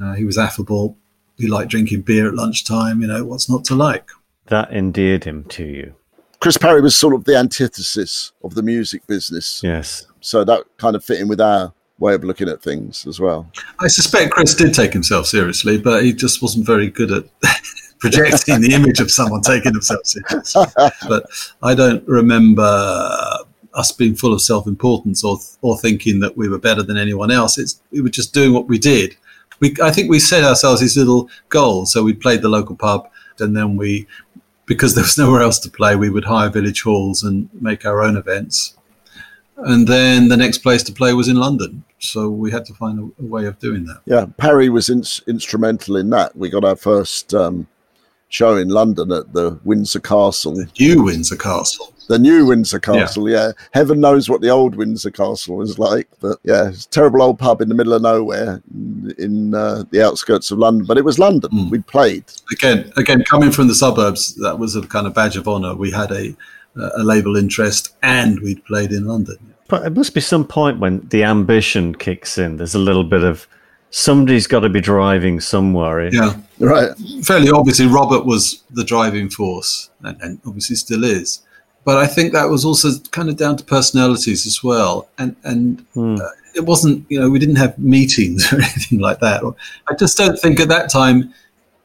Uh, 0.00 0.12
he 0.14 0.24
was 0.24 0.38
affable. 0.38 0.96
He 1.36 1.48
liked 1.48 1.70
drinking 1.70 2.02
beer 2.02 2.28
at 2.28 2.34
lunchtime. 2.34 3.00
You 3.00 3.08
know, 3.08 3.24
what's 3.24 3.50
not 3.50 3.64
to 3.66 3.74
like? 3.74 4.10
That 4.46 4.72
endeared 4.72 5.24
him 5.24 5.44
to 5.44 5.64
you. 5.64 5.94
Chris 6.40 6.56
Parry 6.56 6.80
was 6.80 6.96
sort 6.96 7.14
of 7.14 7.24
the 7.24 7.36
antithesis 7.36 8.32
of 8.42 8.54
the 8.54 8.62
music 8.62 9.06
business. 9.06 9.60
Yes. 9.62 10.06
So 10.20 10.44
that 10.44 10.64
kind 10.78 10.96
of 10.96 11.04
fit 11.04 11.20
in 11.20 11.28
with 11.28 11.40
our 11.40 11.72
way 11.98 12.14
of 12.14 12.24
looking 12.24 12.48
at 12.48 12.62
things 12.62 13.06
as 13.06 13.20
well. 13.20 13.50
I 13.80 13.86
suspect 13.88 14.32
Chris 14.32 14.54
did 14.54 14.74
take 14.74 14.92
himself 14.92 15.26
seriously, 15.26 15.78
but 15.78 16.04
he 16.04 16.12
just 16.12 16.42
wasn't 16.42 16.66
very 16.66 16.88
good 16.88 17.12
at 17.12 17.24
projecting 17.98 18.60
the 18.60 18.74
image 18.74 19.00
of 19.00 19.10
someone 19.10 19.40
taking 19.40 19.72
themselves 19.72 20.12
seriously. 20.12 20.64
But 21.08 21.24
I 21.62 21.74
don't 21.74 22.06
remember 22.06 22.70
us 23.74 23.92
being 23.92 24.14
full 24.14 24.32
of 24.32 24.40
self-importance 24.40 25.24
or 25.24 25.38
or 25.62 25.78
thinking 25.78 26.20
that 26.20 26.36
we 26.36 26.48
were 26.48 26.58
better 26.58 26.82
than 26.82 26.96
anyone 26.96 27.30
else. 27.30 27.58
It's 27.58 27.80
we 27.90 28.00
were 28.00 28.08
just 28.08 28.34
doing 28.34 28.52
what 28.52 28.68
we 28.68 28.78
did. 28.78 29.16
We 29.60 29.74
I 29.82 29.90
think 29.90 30.10
we 30.10 30.18
set 30.18 30.44
ourselves 30.44 30.80
these 30.80 30.96
little 30.96 31.28
goals. 31.48 31.92
So 31.92 32.02
we 32.02 32.12
played 32.12 32.42
the 32.42 32.48
local 32.48 32.76
pub, 32.76 33.08
and 33.40 33.56
then 33.56 33.76
we, 33.76 34.06
because 34.66 34.94
there 34.94 35.04
was 35.04 35.18
nowhere 35.18 35.42
else 35.42 35.58
to 35.60 35.70
play, 35.70 35.96
we 35.96 36.10
would 36.10 36.24
hire 36.24 36.50
village 36.50 36.82
halls 36.82 37.22
and 37.22 37.48
make 37.60 37.84
our 37.84 38.02
own 38.02 38.16
events. 38.16 38.76
And 39.56 39.86
then 39.86 40.28
the 40.28 40.36
next 40.36 40.58
place 40.58 40.82
to 40.84 40.92
play 40.92 41.12
was 41.12 41.28
in 41.28 41.36
London. 41.36 41.84
So 42.00 42.28
we 42.28 42.50
had 42.50 42.64
to 42.66 42.74
find 42.74 42.98
a, 42.98 43.22
a 43.22 43.26
way 43.26 43.46
of 43.46 43.58
doing 43.58 43.84
that. 43.84 44.00
Yeah, 44.04 44.26
Parry 44.36 44.68
was 44.68 44.90
ins 44.90 45.22
instrumental 45.26 45.96
in 45.96 46.10
that. 46.10 46.36
We 46.36 46.50
got 46.50 46.64
our 46.64 46.76
first 46.76 47.32
um, 47.32 47.68
show 48.34 48.56
in 48.56 48.68
London 48.68 49.12
at 49.12 49.32
the 49.32 49.58
Windsor 49.64 50.00
Castle, 50.00 50.64
New 50.78 51.04
Windsor 51.04 51.36
Castle. 51.36 51.94
the 52.08 52.18
new 52.18 52.46
Windsor 52.46 52.80
Castle. 52.80 53.28
Yeah. 53.28 53.52
heaven 53.72 54.00
knows 54.00 54.28
what 54.28 54.40
the 54.40 54.50
old 54.50 54.74
Windsor 54.74 55.10
Castle 55.10 55.56
was 55.56 55.78
like, 55.78 56.08
but 56.20 56.38
yeah, 56.42 56.68
it's 56.68 56.84
a 56.84 56.90
terrible 56.90 57.22
old 57.22 57.38
pub 57.38 57.60
in 57.60 57.68
the 57.68 57.74
middle 57.74 57.92
of 57.92 58.02
nowhere 58.02 58.60
in, 58.74 59.14
in 59.18 59.54
uh, 59.54 59.84
the 59.90 60.04
outskirts 60.04 60.50
of 60.50 60.58
London. 60.58 60.84
But 60.86 60.98
it 60.98 61.04
was 61.04 61.18
London. 61.18 61.50
Mm. 61.50 61.70
We 61.70 61.78
played. 61.80 62.24
Again, 62.52 62.92
again, 62.96 63.22
coming 63.24 63.52
from 63.52 63.68
the 63.68 63.74
suburbs, 63.74 64.34
that 64.36 64.58
was 64.58 64.74
a 64.76 64.82
kind 64.82 65.06
of 65.06 65.14
badge 65.14 65.36
of 65.36 65.46
honour. 65.48 65.74
We 65.74 65.90
had 65.90 66.10
a 66.10 66.34
a 66.76 67.04
label 67.04 67.36
interest, 67.36 67.94
and 68.02 68.40
we'd 68.40 68.64
played 68.64 68.90
in 68.90 69.06
London. 69.06 69.38
But 69.68 69.86
it 69.86 69.94
must 69.94 70.12
be 70.12 70.20
some 70.20 70.44
point 70.44 70.80
when 70.80 71.06
the 71.08 71.22
ambition 71.22 71.94
kicks 71.94 72.36
in. 72.36 72.56
There's 72.56 72.74
a 72.74 72.80
little 72.80 73.04
bit 73.04 73.22
of 73.22 73.46
somebody's 73.98 74.46
got 74.48 74.60
to 74.60 74.68
be 74.68 74.80
driving 74.80 75.38
somewhere. 75.40 76.12
Yeah, 76.12 76.34
Right. 76.58 76.90
fairly 77.22 77.50
obviously, 77.50 77.86
Robert 77.86 78.26
was 78.26 78.62
the 78.70 78.82
driving 78.84 79.30
force, 79.30 79.90
and, 80.02 80.16
and 80.20 80.40
obviously 80.44 80.74
still 80.76 81.04
is. 81.04 81.42
But 81.84 81.98
I 81.98 82.06
think 82.08 82.32
that 82.32 82.48
was 82.48 82.64
also 82.64 82.88
kind 83.12 83.28
of 83.28 83.36
down 83.36 83.56
to 83.56 83.64
personalities 83.64 84.46
as 84.46 84.64
well, 84.64 85.08
and 85.18 85.36
and 85.44 85.84
Hmm. 85.94 86.16
uh, 86.16 86.28
it 86.56 86.64
wasn't 86.64 87.04
you 87.08 87.20
know 87.20 87.30
we 87.30 87.38
didn't 87.38 87.56
have 87.56 87.78
meetings 87.78 88.40
or 88.52 88.56
anything 88.56 88.98
like 88.98 89.20
that. 89.20 89.42
I 89.88 89.94
just 89.94 90.16
don't 90.18 90.38
think 90.38 90.58
at 90.60 90.68
that 90.68 90.90
time 90.90 91.32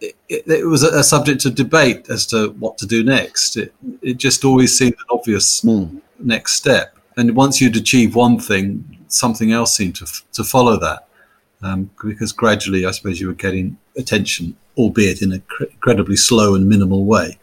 it, 0.01 0.15
it, 0.29 0.47
it 0.47 0.65
was 0.65 0.81
a, 0.83 0.99
a 0.99 1.03
subject 1.03 1.45
of 1.45 1.53
debate 1.55 2.09
as 2.09 2.25
to 2.27 2.49
what 2.59 2.77
to 2.79 2.87
do 2.87 3.03
next. 3.03 3.55
It 3.57 3.73
it 4.01 4.17
just 4.17 4.43
always 4.45 4.75
seemed 4.77 4.93
an 4.93 5.05
obvious 5.11 5.61
Mm. 5.61 6.01
next 6.19 6.53
step, 6.53 6.97
and 7.17 7.35
once 7.35 7.59
you'd 7.61 7.75
achieve 7.75 8.15
one 8.15 8.39
thing, 8.39 8.83
something 9.09 9.51
else 9.51 9.75
seemed 9.75 9.95
to 9.97 10.05
f- 10.05 10.23
to 10.33 10.43
follow 10.45 10.79
that. 10.79 11.07
Um, 11.61 11.89
because 12.01 12.31
gradually, 12.31 12.85
I 12.85 12.91
suppose 12.91 13.19
you 13.19 13.27
were 13.27 13.33
getting 13.33 13.77
attention, 13.97 14.55
albeit 14.77 15.21
in 15.21 15.33
an 15.33 15.43
cr- 15.47 15.65
incredibly 15.65 16.15
slow 16.15 16.55
and 16.55 16.69
minimal 16.69 17.05
way. 17.05 17.37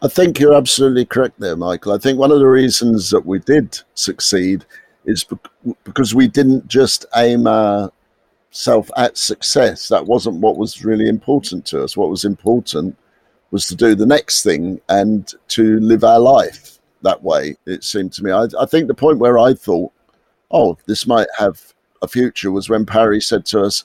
I 0.00 0.08
think 0.08 0.40
you're 0.40 0.54
absolutely 0.54 1.04
correct 1.04 1.38
there, 1.38 1.56
Michael. 1.56 1.92
I 1.92 1.98
think 1.98 2.18
one 2.18 2.32
of 2.32 2.40
the 2.40 2.48
reasons 2.48 3.10
that 3.10 3.26
we 3.26 3.38
did 3.40 3.78
succeed 3.94 4.64
is 5.04 5.22
bec- 5.22 5.76
because 5.84 6.14
we 6.14 6.28
didn't 6.28 6.66
just 6.66 7.04
aim 7.14 7.46
ourselves 7.46 8.90
at 8.96 9.18
success. 9.18 9.88
That 9.88 10.06
wasn't 10.06 10.40
what 10.40 10.56
was 10.56 10.84
really 10.84 11.08
important 11.08 11.66
to 11.66 11.84
us. 11.84 11.96
What 11.96 12.10
was 12.10 12.24
important 12.24 12.96
was 13.50 13.66
to 13.66 13.76
do 13.76 13.94
the 13.94 14.06
next 14.06 14.42
thing 14.42 14.80
and 14.88 15.32
to 15.48 15.78
live 15.80 16.04
our 16.04 16.18
life 16.18 16.78
that 17.02 17.22
way, 17.22 17.56
it 17.66 17.84
seemed 17.84 18.12
to 18.14 18.24
me. 18.24 18.30
I, 18.30 18.46
I 18.58 18.66
think 18.66 18.88
the 18.88 18.94
point 18.94 19.18
where 19.18 19.38
I 19.38 19.54
thought, 19.54 19.92
oh, 20.50 20.78
this 20.86 21.06
might 21.06 21.28
have 21.38 21.60
a 22.02 22.08
future 22.08 22.50
was 22.50 22.68
when 22.68 22.84
Parry 22.84 23.20
said 23.20 23.46
to 23.46 23.60
us, 23.62 23.84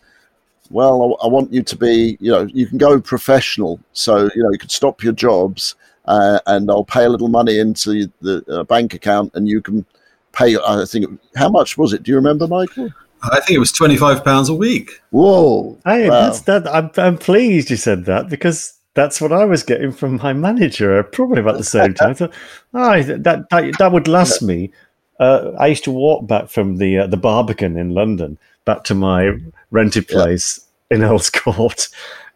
well, 0.70 1.18
I, 1.22 1.26
I 1.26 1.28
want 1.30 1.54
you 1.54 1.64
to 1.64 1.76
be, 1.78 2.18
you 2.20 2.32
know, 2.32 2.42
you 2.54 2.68
can 2.68 2.78
go 2.78 3.00
professional. 3.00 3.80
So, 3.94 4.30
you 4.36 4.44
know, 4.44 4.52
you 4.52 4.58
could 4.58 4.72
stop 4.72 5.02
your 5.04 5.14
jobs 5.14 5.76
uh, 6.06 6.40
and 6.48 6.70
I'll 6.70 6.84
pay 6.84 7.06
a 7.06 7.10
little 7.10 7.30
money 7.30 7.60
into 7.60 8.12
the 8.22 8.44
uh, 8.50 8.64
bank 8.64 8.94
account 8.94 9.32
and 9.36 9.48
you 9.48 9.62
can 9.62 9.86
pay, 10.34 10.58
I 10.58 10.84
think, 10.86 11.20
how 11.36 11.50
much 11.50 11.78
was 11.78 11.94
it? 11.94 12.04
Do 12.04 12.12
you 12.12 12.18
remember, 12.18 12.48
Michael? 12.48 12.90
I 13.24 13.40
think 13.40 13.56
it 13.56 13.60
was 13.60 13.72
twenty 13.72 13.98
five 13.98 14.24
pounds 14.24 14.48
a 14.48 14.54
week. 14.54 15.02
Whoa. 15.10 15.78
Hey, 15.86 16.08
Wow. 16.08 16.22
that's 16.22 16.42
that. 16.42 16.68
I'm, 16.68 16.92
I'm 16.98 17.18
pleased 17.18 17.72
you 17.72 17.76
said 17.76 18.06
that 18.06 18.30
because 18.30 18.78
that's 18.94 19.20
what 19.20 19.32
I 19.32 19.44
was 19.44 19.64
getting 19.64 19.92
from 19.92 20.18
my 20.18 20.34
manager 20.34 21.02
probably 21.02 21.40
about 21.40 21.58
the 21.58 21.64
same 21.64 21.96
time. 21.96 22.12
I 22.12 22.14
thought, 22.14 22.34
oh, 22.76 23.02
that, 23.04 23.50
that 23.50 23.78
that 23.80 23.92
would 23.92 24.08
last 24.08 24.44
me. 24.44 24.72
Uh, 25.20 25.52
I 25.60 25.68
used 25.68 25.84
to 25.86 25.92
walk 25.92 26.28
back 26.28 26.50
from 26.50 26.78
the 26.78 27.00
uh, 27.00 27.08
the 27.08 27.18
Barbican 27.18 27.78
in 27.78 27.94
London 27.94 28.38
back 28.66 28.84
to 28.86 28.96
my 28.96 29.38
rented 29.72 30.08
place 30.08 30.66
in 30.92 31.04
Earl's 31.04 31.30
Court, 31.44 31.88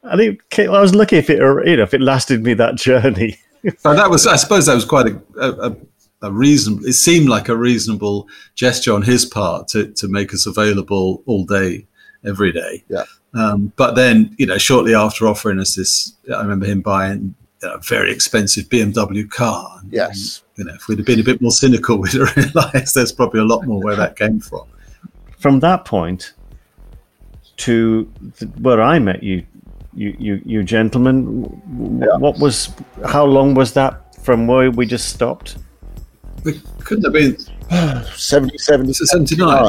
and 0.04 0.22
it, 0.22 0.50
ca- 0.50 0.68
I 0.68 0.82
was 0.82 0.96
lucky 0.96 1.18
if 1.18 1.30
it 1.30 1.38
you 1.40 1.78
know 1.78 1.84
if 1.84 1.94
it 1.94 2.02
lasted 2.02 2.44
me 2.44 2.54
that 2.56 2.76
journey. 2.76 3.38
So 3.78 3.94
that 3.94 4.10
was, 4.10 4.26
I 4.26 4.36
suppose, 4.44 4.66
that 4.66 4.74
was 4.76 4.86
quite 4.86 5.08
a, 5.08 5.22
a, 5.40 5.70
a- 5.70 5.76
a 6.24 6.32
reasonable. 6.32 6.86
It 6.86 6.94
seemed 6.94 7.30
like 7.30 7.50
a 7.50 7.56
reasonable 7.56 8.28
gesture 8.56 8.94
on 8.94 9.02
his 9.02 9.26
part 9.26 9.68
to 9.70 9.88
to 9.94 10.08
make 10.08 10.34
us 10.34 10.46
available 10.46 11.24
all 11.26 11.46
day, 11.46 11.86
every 12.26 12.52
day. 12.52 12.84
Yeah. 12.90 13.06
Um, 13.34 13.72
but 13.76 13.96
then, 13.96 14.36
you 14.38 14.46
know, 14.46 14.58
shortly 14.58 14.94
after 14.94 15.26
offering 15.28 15.60
us 15.60 15.76
this, 15.76 16.14
I 16.36 16.42
remember 16.42 16.66
him 16.66 16.82
buying 16.82 17.34
a 17.64 17.78
very 17.80 18.12
expensive 18.12 18.66
BMW 18.70 19.30
car. 19.30 19.80
And, 19.82 19.92
Yes. 19.94 20.44
You 20.58 20.66
know, 20.66 20.74
if 20.74 20.88
we'd 20.88 20.98
have 21.00 21.06
been 21.08 21.20
a 21.20 21.24
bit 21.24 21.42
more 21.42 21.52
cynical, 21.52 21.98
we'd 22.02 22.14
have 22.14 22.36
realised 22.36 22.96
there's 22.96 23.12
probably 23.12 23.40
a 23.40 23.46
lot 23.46 23.66
more 23.66 23.82
where 23.82 23.96
that 23.96 24.16
came 24.16 24.40
from. 24.40 24.64
From 25.40 25.60
that 25.62 25.86
point 25.86 26.34
to 27.58 28.12
th- 28.38 28.52
where 28.60 28.82
I 28.82 29.00
met 29.00 29.24
you, 29.24 29.44
you 29.94 30.16
you, 30.20 30.42
you 30.46 30.64
gentlemen, 30.64 32.00
Yeah. 32.02 32.18
what 32.18 32.40
was 32.40 32.70
how 33.06 33.26
long 33.26 33.54
was 33.56 33.74
that 33.74 34.16
from 34.24 34.48
where 34.48 34.72
we 34.72 34.86
just 34.86 35.10
stopped? 35.10 35.58
It 36.46 36.58
couldn't 36.84 37.04
have 37.04 37.14
been 37.14 37.38
70, 38.16 38.58
70, 38.60 38.94
79, 38.94 38.94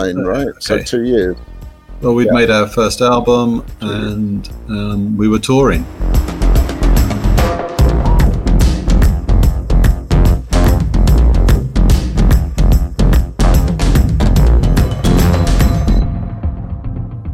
79, 0.04 0.16
right? 0.24 0.48
So 0.60 0.78
two 0.78 1.04
years. 1.04 1.36
Well, 2.00 2.14
we'd 2.14 2.26
Yeah. 2.26 2.32
made 2.32 2.50
our 2.50 2.66
first 2.68 3.00
album 3.00 3.64
and 3.80 4.48
um, 4.68 5.16
we 5.16 5.28
were 5.28 5.38
touring. 5.38 5.84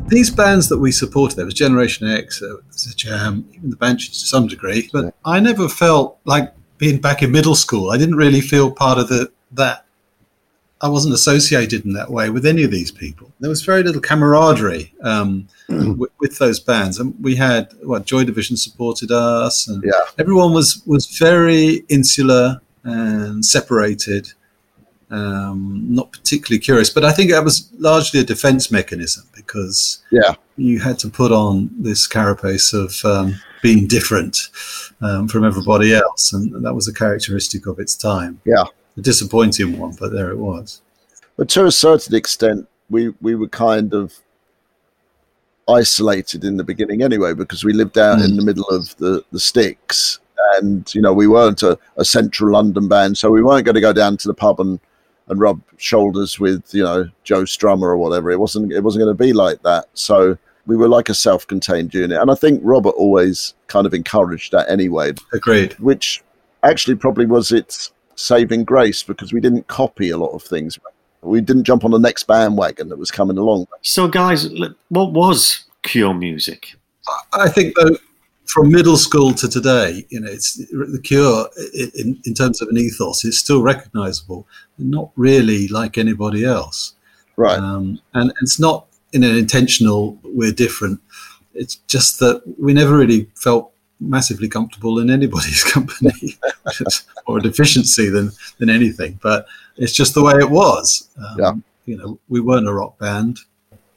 These 0.08 0.30
bands 0.30 0.68
that 0.68 0.78
we 0.78 0.92
supported, 0.92 1.36
there 1.36 1.44
was 1.44 1.54
Generation 1.54 2.08
X, 2.08 2.40
there 2.40 2.56
was 2.66 2.84
the 2.84 2.94
Jam, 2.94 3.48
even 3.54 3.70
the 3.70 3.76
Banshees 3.76 4.20
to 4.20 4.26
some 4.26 4.46
degree, 4.46 4.88
but 4.92 5.14
I 5.24 5.40
never 5.40 5.68
felt 5.68 6.18
like 6.24 6.52
being 6.78 7.00
back 7.00 7.22
in 7.22 7.32
middle 7.32 7.54
school. 7.54 7.90
I 7.90 7.98
didn't 7.98 8.16
really 8.16 8.40
feel 8.40 8.70
part 8.70 8.98
of 8.98 9.08
the 9.08 9.30
that. 9.52 9.84
I 10.80 10.88
wasn't 10.88 11.12
associated 11.12 11.84
in 11.84 11.92
that 11.94 12.08
way 12.08 12.30
with 12.30 12.46
any 12.46 12.62
of 12.62 12.70
these 12.70 12.92
people. 12.92 13.32
There 13.40 13.50
was 13.50 13.62
very 13.62 13.82
little 13.82 14.00
camaraderie 14.00 14.94
um, 15.02 15.48
with, 15.68 16.12
with, 16.20 16.38
those 16.38 16.60
bands, 16.60 17.00
and 17.00 17.16
we 17.20 17.34
had 17.34 17.72
what 17.82 18.04
Joy 18.04 18.22
Division 18.22 18.56
supported 18.56 19.10
us, 19.10 19.66
and 19.66 19.82
yeah. 19.82 19.90
everyone 20.20 20.52
was 20.52 20.80
was 20.86 21.06
very 21.18 21.84
insular 21.88 22.60
and 22.84 23.44
separated 23.44 24.32
um, 25.10 25.86
not 25.88 26.12
particularly 26.12 26.60
curious. 26.60 26.90
But 26.90 27.04
I 27.04 27.12
think 27.12 27.30
that 27.30 27.44
was 27.44 27.70
largely 27.78 28.20
a 28.20 28.24
defense 28.24 28.70
mechanism 28.70 29.28
because 29.34 30.02
yeah, 30.10 30.34
you 30.56 30.80
had 30.80 30.98
to 31.00 31.08
put 31.08 31.32
on 31.32 31.70
this 31.78 32.06
carapace 32.06 32.72
of 32.72 32.94
um, 33.04 33.40
being 33.62 33.86
different 33.86 34.38
um, 35.00 35.28
from 35.28 35.44
everybody 35.44 35.94
else, 35.94 36.32
and 36.32 36.64
that 36.64 36.74
was 36.74 36.88
a 36.88 36.94
characteristic 36.94 37.66
of 37.66 37.78
its 37.78 37.94
time. 37.94 38.40
Yeah, 38.44 38.64
a 38.96 39.00
disappointing 39.00 39.78
one, 39.78 39.96
but 39.98 40.12
there 40.12 40.30
it 40.30 40.38
was. 40.38 40.82
But 41.36 41.48
to 41.50 41.66
a 41.66 41.72
certain 41.72 42.14
extent, 42.14 42.68
we 42.90 43.10
we 43.20 43.34
were 43.34 43.48
kind 43.48 43.94
of 43.94 44.14
isolated 45.68 46.44
in 46.44 46.56
the 46.56 46.64
beginning 46.64 47.02
anyway 47.02 47.34
because 47.34 47.62
we 47.62 47.72
lived 47.72 47.98
out 47.98 48.18
mm. 48.18 48.24
in 48.24 48.36
the 48.36 48.44
middle 48.44 48.68
of 48.70 48.96
the 48.96 49.22
the 49.32 49.40
sticks 49.40 50.18
and 50.56 50.94
you 50.94 51.00
know 51.02 51.12
we 51.12 51.26
weren't 51.26 51.62
a, 51.62 51.78
a, 51.98 52.04
central 52.04 52.52
london 52.52 52.88
band 52.88 53.18
so 53.18 53.30
we 53.30 53.42
weren't 53.42 53.66
going 53.66 53.74
to 53.74 53.80
go 53.80 53.92
down 53.92 54.16
to 54.16 54.28
the 54.28 54.34
pub 54.34 54.60
and 54.60 54.80
and 55.28 55.40
rub 55.40 55.60
shoulders 55.76 56.40
with 56.40 56.74
you 56.74 56.82
know 56.82 57.08
Joe 57.24 57.42
Strummer 57.42 57.82
or 57.82 57.96
whatever. 57.96 58.30
It 58.30 58.40
wasn't 58.40 58.72
it 58.72 58.82
wasn't 58.82 59.04
going 59.04 59.16
to 59.16 59.24
be 59.24 59.32
like 59.32 59.62
that. 59.62 59.86
So 59.94 60.36
we 60.66 60.76
were 60.76 60.88
like 60.88 61.08
a 61.08 61.14
self-contained 61.14 61.94
unit, 61.94 62.20
and 62.20 62.30
I 62.30 62.34
think 62.34 62.60
Robert 62.62 62.90
always 62.90 63.54
kind 63.68 63.86
of 63.86 63.94
encouraged 63.94 64.52
that 64.52 64.68
anyway. 64.70 65.14
Agreed. 65.32 65.72
Which 65.78 66.22
actually 66.62 66.96
probably 66.96 67.26
was 67.26 67.52
its 67.52 67.92
saving 68.16 68.64
grace 68.64 69.02
because 69.02 69.32
we 69.32 69.40
didn't 69.40 69.66
copy 69.68 70.10
a 70.10 70.18
lot 70.18 70.30
of 70.30 70.42
things. 70.42 70.78
We 71.22 71.40
didn't 71.40 71.64
jump 71.64 71.84
on 71.84 71.90
the 71.90 71.98
next 71.98 72.24
bandwagon 72.24 72.88
that 72.90 72.98
was 72.98 73.10
coming 73.10 73.38
along. 73.38 73.66
So, 73.82 74.08
guys, 74.08 74.48
what 74.88 75.12
was 75.12 75.64
Cure 75.82 76.14
music? 76.14 76.74
I 77.32 77.48
think 77.48 77.74
though 77.76 77.96
from 78.48 78.70
middle 78.70 78.96
school 78.96 79.34
to 79.34 79.48
today, 79.48 80.06
you 80.08 80.20
know, 80.20 80.30
it's 80.30 80.54
the 80.54 81.00
Cure 81.04 81.48
in, 81.94 82.18
in 82.24 82.34
terms 82.34 82.62
of 82.62 82.68
an 82.68 82.78
ethos 82.78 83.24
is 83.24 83.38
still 83.38 83.62
recognizable, 83.62 84.46
not 84.78 85.10
really 85.16 85.68
like 85.68 85.98
anybody 85.98 86.44
else. 86.44 86.94
Right. 87.36 87.58
Um, 87.58 88.00
and 88.14 88.32
it's 88.40 88.58
not 88.58 88.86
in 89.12 89.22
an 89.22 89.36
intentional, 89.36 90.18
we're 90.22 90.52
different. 90.52 91.00
It's 91.54 91.76
just 91.86 92.20
that 92.20 92.42
we 92.58 92.72
never 92.72 92.96
really 92.96 93.30
felt 93.34 93.72
massively 94.00 94.48
comfortable 94.48 94.98
in 94.98 95.10
anybody's 95.10 95.62
company, 95.72 96.38
or 97.26 97.38
a 97.38 97.42
deficiency 97.42 98.08
than, 98.08 98.30
than 98.58 98.70
anything. 98.70 99.20
But 99.22 99.46
it's 99.76 99.92
just 99.92 100.14
the 100.14 100.22
way 100.22 100.34
it 100.34 100.50
was. 100.50 101.10
Um, 101.18 101.36
yeah. 101.38 101.52
You 101.84 101.96
know, 101.98 102.18
we 102.28 102.40
weren't 102.40 102.68
a 102.68 102.72
rock 102.72 102.98
band 102.98 103.40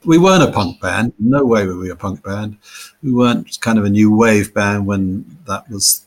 we 0.05 0.17
weren't 0.17 0.43
a 0.43 0.51
punk 0.51 0.81
band. 0.81 1.13
No 1.19 1.45
way 1.45 1.65
were 1.65 1.77
we 1.77 1.89
a 1.89 1.95
punk 1.95 2.23
band. 2.23 2.57
We 3.03 3.11
weren't 3.11 3.59
kind 3.61 3.77
of 3.77 3.85
a 3.85 3.89
new 3.89 4.15
wave 4.15 4.53
band 4.53 4.85
when 4.85 5.37
that 5.47 5.69
was 5.69 6.05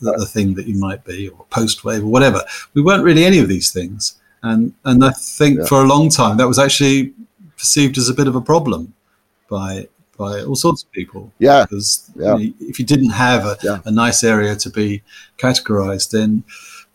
the, 0.00 0.12
the 0.12 0.26
thing 0.26 0.54
that 0.54 0.66
you 0.66 0.78
might 0.78 1.04
be, 1.04 1.28
or 1.28 1.44
post 1.50 1.84
wave, 1.84 2.02
or 2.02 2.08
whatever. 2.08 2.42
We 2.74 2.82
weren't 2.82 3.04
really 3.04 3.24
any 3.24 3.38
of 3.38 3.48
these 3.48 3.72
things. 3.72 4.18
And 4.42 4.74
and 4.84 5.04
I 5.04 5.10
think 5.10 5.60
yeah. 5.60 5.66
for 5.66 5.82
a 5.82 5.86
long 5.86 6.08
time 6.08 6.36
that 6.38 6.48
was 6.48 6.58
actually 6.58 7.12
perceived 7.56 7.98
as 7.98 8.08
a 8.08 8.14
bit 8.14 8.26
of 8.26 8.34
a 8.34 8.40
problem 8.40 8.94
by 9.48 9.88
by 10.16 10.42
all 10.42 10.56
sorts 10.56 10.82
of 10.82 10.92
people. 10.92 11.32
Yeah. 11.38 11.64
Because 11.64 12.10
yeah. 12.14 12.36
You 12.36 12.48
know, 12.48 12.54
if 12.60 12.78
you 12.78 12.84
didn't 12.84 13.10
have 13.10 13.44
a, 13.44 13.56
yeah. 13.62 13.78
a 13.84 13.90
nice 13.90 14.22
area 14.24 14.56
to 14.56 14.70
be 14.70 15.02
categorized, 15.38 16.10
then 16.10 16.44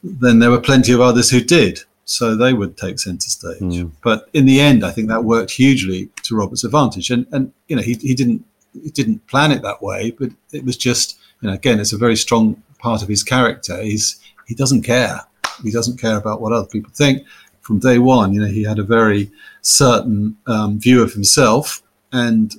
then 0.03 0.39
there 0.39 0.51
were 0.51 0.61
plenty 0.61 0.91
of 0.91 1.01
others 1.01 1.31
who 1.31 1.41
did 1.41 1.83
so 2.05 2.35
they 2.35 2.53
would 2.53 2.77
take 2.77 2.99
centre 2.99 3.29
stage. 3.29 3.59
Mm. 3.59 3.91
But 4.03 4.29
in 4.33 4.45
the 4.45 4.61
end, 4.61 4.85
I 4.85 4.91
think 4.91 5.09
that 5.09 5.23
worked 5.23 5.51
hugely 5.51 6.09
to 6.23 6.35
Robert's 6.35 6.63
advantage. 6.63 7.09
And 7.09 7.25
and 7.31 7.51
you 7.67 7.75
know 7.75 7.81
he, 7.81 7.95
he 7.95 8.13
didn't 8.13 8.45
he 8.73 8.91
didn't 8.91 9.25
plan 9.27 9.51
it 9.51 9.63
that 9.63 9.81
way, 9.81 10.11
but 10.11 10.29
it 10.53 10.63
was 10.63 10.77
just 10.77 11.17
you 11.41 11.49
know 11.49 11.55
again 11.55 11.79
it's 11.79 11.93
a 11.93 11.97
very 11.97 12.15
strong 12.15 12.61
part 12.77 13.01
of 13.01 13.09
his 13.09 13.23
character. 13.23 13.81
He's 13.81 14.19
he 14.47 14.55
doesn't 14.55 14.83
care. 14.83 15.19
He 15.63 15.71
doesn't 15.71 15.99
care 15.99 16.17
about 16.17 16.41
what 16.41 16.53
other 16.53 16.67
people 16.67 16.91
think. 16.93 17.23
From 17.61 17.79
day 17.79 17.97
one, 17.97 18.31
you 18.31 18.41
know, 18.41 18.47
he 18.47 18.63
had 18.63 18.77
a 18.77 18.83
very 18.83 19.31
certain 19.61 20.37
um, 20.45 20.79
view 20.79 21.01
of 21.01 21.13
himself, 21.13 21.81
and 22.11 22.53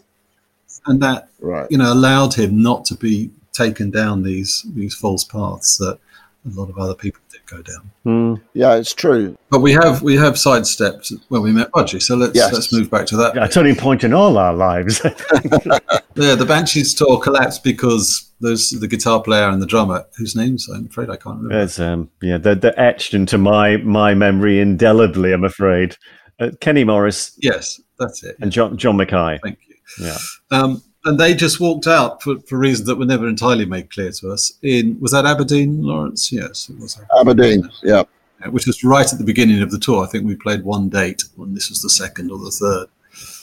and 0.86 1.00
that 1.02 1.28
right. 1.38 1.70
you 1.70 1.78
know 1.78 1.92
allowed 1.92 2.34
him 2.34 2.60
not 2.60 2.84
to 2.86 2.96
be 2.96 3.30
taken 3.52 3.90
down 3.90 4.24
these 4.24 4.66
these 4.74 4.94
false 4.94 5.22
paths 5.22 5.78
that 5.78 5.98
a 6.44 6.60
lot 6.60 6.68
of 6.68 6.78
other 6.78 6.94
people 6.94 7.20
go 7.46 7.62
down. 7.62 7.90
Mm. 8.04 8.42
Yeah, 8.54 8.74
it's 8.74 8.92
true. 8.92 9.36
But 9.50 9.60
we 9.60 9.72
have 9.72 10.02
we 10.02 10.16
have 10.16 10.38
sidestepped 10.38 11.12
when 11.28 11.42
we 11.42 11.52
met 11.52 11.70
Budgie, 11.72 12.02
so 12.02 12.16
let's 12.16 12.34
yes. 12.34 12.52
let's 12.52 12.72
move 12.72 12.90
back 12.90 13.06
to 13.06 13.16
that. 13.16 13.34
Yeah, 13.34 13.44
a 13.44 13.48
turning 13.48 13.76
point 13.76 14.04
in 14.04 14.12
all 14.12 14.38
our 14.38 14.54
lives. 14.54 15.00
yeah, 15.04 16.34
the 16.34 16.44
Banshees 16.46 16.94
tour 16.94 17.18
collapsed 17.18 17.64
because 17.64 18.30
those 18.40 18.70
the 18.70 18.88
guitar 18.88 19.22
player 19.22 19.48
and 19.48 19.62
the 19.62 19.66
drummer, 19.66 20.04
whose 20.16 20.36
names 20.36 20.68
I'm 20.68 20.86
afraid 20.86 21.10
I 21.10 21.16
can't 21.16 21.36
remember. 21.36 21.62
It's, 21.62 21.78
um, 21.78 22.10
yeah, 22.20 22.38
they're, 22.38 22.54
they're 22.54 22.78
etched 22.78 23.14
into 23.14 23.38
my 23.38 23.78
my 23.78 24.14
memory 24.14 24.60
indelibly. 24.60 25.32
I'm 25.32 25.44
afraid. 25.44 25.96
Uh, 26.38 26.50
Kenny 26.60 26.84
Morris. 26.84 27.36
Yes, 27.38 27.80
that's 27.98 28.22
it. 28.22 28.36
And 28.40 28.52
John 28.52 28.76
John 28.76 28.96
McKay. 28.96 29.38
Thank 29.42 29.58
you. 29.68 29.76
Yeah. 30.06 30.18
Um, 30.50 30.82
and 31.06 31.18
they 31.18 31.34
just 31.34 31.60
walked 31.60 31.86
out 31.86 32.22
for, 32.22 32.38
for 32.40 32.58
reasons 32.58 32.86
that 32.88 32.96
were 32.96 33.06
never 33.06 33.28
entirely 33.28 33.64
made 33.64 33.90
clear 33.90 34.10
to 34.12 34.32
us. 34.32 34.52
In 34.62 34.98
was 35.00 35.12
that 35.12 35.24
Aberdeen, 35.24 35.82
Lawrence? 35.82 36.32
Yes, 36.32 36.68
it 36.68 36.78
was 36.78 37.00
Aberdeen. 37.18 37.60
Aberdeen 37.64 37.70
yeah. 37.82 38.02
which 38.50 38.66
was 38.66 38.84
right 38.84 39.10
at 39.10 39.18
the 39.18 39.24
beginning 39.24 39.62
of 39.62 39.70
the 39.70 39.78
tour. 39.78 40.04
I 40.04 40.08
think 40.08 40.26
we 40.26 40.36
played 40.36 40.64
one 40.64 40.88
date 40.88 41.24
when 41.36 41.54
this 41.54 41.70
was 41.70 41.82
the 41.82 41.90
second 41.90 42.30
or 42.30 42.38
the 42.38 42.50
third. 42.50 42.88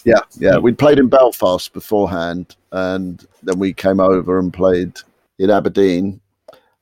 Yeah, 0.05 0.19
yeah. 0.37 0.57
We'd 0.57 0.77
played 0.77 0.99
in 0.99 1.07
Belfast 1.07 1.71
beforehand, 1.73 2.55
and 2.71 3.25
then 3.41 3.57
we 3.57 3.73
came 3.73 3.99
over 3.99 4.37
and 4.37 4.53
played 4.53 4.99
in 5.39 5.49
Aberdeen. 5.49 6.19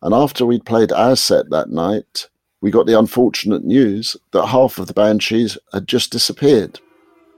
And 0.02 0.15
after 0.15 0.46
we'd 0.46 0.65
played 0.65 0.91
our 0.91 1.15
set 1.15 1.52
that 1.52 1.70
night, 1.70 2.28
we 2.62 2.72
got 2.72 2.88
the 2.88 2.98
unfortunate 2.98 3.63
news 3.63 4.17
that 4.32 4.48
half 4.48 4.80
of 4.80 4.88
the 4.88 4.94
Banshees 4.94 5.58
had 5.74 5.88
just 5.88 6.12
disappeared. 6.12 6.80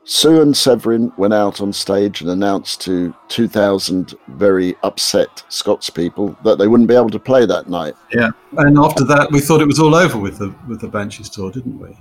Sioux 0.06 0.42
and 0.42 0.56
Severin 0.56 1.14
went 1.18 1.34
out 1.34 1.62
on 1.62 1.72
stage 1.72 2.22
and 2.22 2.30
announced 2.30 2.82
to 2.82 3.16
2,000 3.30 4.16
very 4.30 4.76
upset 4.84 5.44
Scots 5.48 5.90
people 5.90 6.38
that 6.44 6.58
they 6.58 6.68
wouldn't 6.68 6.90
be 6.90 6.96
able 6.96 7.10
to 7.10 7.20
play 7.20 7.46
that 7.46 7.70
night. 7.70 7.96
Yeah, 8.12 8.32
and 8.58 8.78
after 8.78 9.06
that, 9.06 9.32
we 9.32 9.40
thought 9.40 9.62
it 9.62 9.68
was 9.68 9.80
all 9.80 9.96
over 9.96 10.18
with 10.20 10.40
the 10.40 10.54
with 10.68 10.82
the 10.82 10.90
Banshees 10.90 11.30
tour, 11.30 11.52
didn't 11.52 11.80
we? 11.80 11.98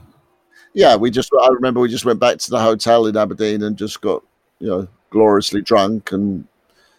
Yeah, 0.74 0.96
we 0.96 1.10
just. 1.10 1.30
I 1.40 1.48
remember 1.48 1.80
we 1.80 1.88
just 1.88 2.04
went 2.04 2.18
back 2.18 2.38
to 2.38 2.50
the 2.50 2.58
hotel 2.58 3.06
in 3.06 3.16
Aberdeen 3.16 3.62
and 3.62 3.76
just 3.76 4.00
got 4.00 4.24
you 4.58 4.68
know 4.68 4.88
gloriously 5.10 5.62
drunk 5.62 6.10
and 6.10 6.46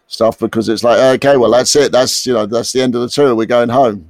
stuff 0.08 0.40
because 0.40 0.70
it's 0.70 0.84
like 0.84 1.00
okay, 1.16 1.36
well 1.36 1.52
that's 1.52 1.76
it. 1.76 1.92
That's 1.92 2.26
you 2.26 2.34
know 2.34 2.46
that's 2.46 2.72
the 2.72 2.82
end 2.82 2.96
of 2.96 3.02
the 3.02 3.10
tour. 3.10 3.36
We're 3.36 3.46
going 3.46 3.70
home. 3.70 4.10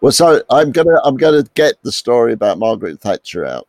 Well, 0.00 0.12
so 0.12 0.42
I'm 0.50 0.72
gonna 0.72 0.98
I'm 1.04 1.16
gonna 1.16 1.44
get 1.54 1.80
the 1.82 1.92
story 1.92 2.32
about 2.32 2.58
Margaret 2.58 3.00
Thatcher 3.00 3.46
out 3.46 3.68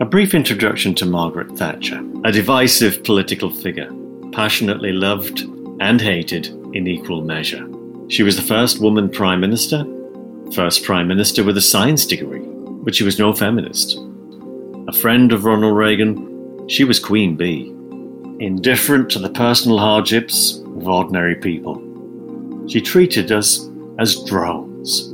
a 0.00 0.06
brief 0.06 0.32
introduction 0.32 0.94
to 0.94 1.04
Margaret 1.04 1.58
Thatcher, 1.58 2.02
a 2.24 2.32
divisive 2.32 3.04
political 3.04 3.50
figure, 3.50 3.90
passionately 4.32 4.92
loved 4.92 5.40
and 5.78 6.00
hated 6.00 6.46
in 6.74 6.86
equal 6.86 7.20
measure. 7.20 7.68
She 8.08 8.22
was 8.22 8.34
the 8.34 8.42
first 8.42 8.80
woman 8.80 9.10
Prime 9.10 9.40
Minister, 9.40 9.84
first 10.54 10.84
Prime 10.84 11.06
Minister 11.06 11.44
with 11.44 11.58
a 11.58 11.60
science 11.60 12.06
degree, 12.06 12.40
but 12.82 12.94
she 12.94 13.04
was 13.04 13.18
no 13.18 13.34
feminist. 13.34 13.98
A 14.88 14.92
friend 14.92 15.32
of 15.32 15.44
Ronald 15.44 15.76
Reagan, 15.76 16.66
she 16.66 16.84
was 16.84 16.98
Queen 16.98 17.36
Bee, 17.36 17.66
indifferent 18.42 19.10
to 19.10 19.18
the 19.18 19.28
personal 19.28 19.78
hardships 19.78 20.60
of 20.60 20.88
ordinary 20.88 21.34
people. 21.34 21.76
She 22.68 22.80
treated 22.80 23.32
us 23.32 23.68
as 23.98 24.24
drones. 24.24 25.12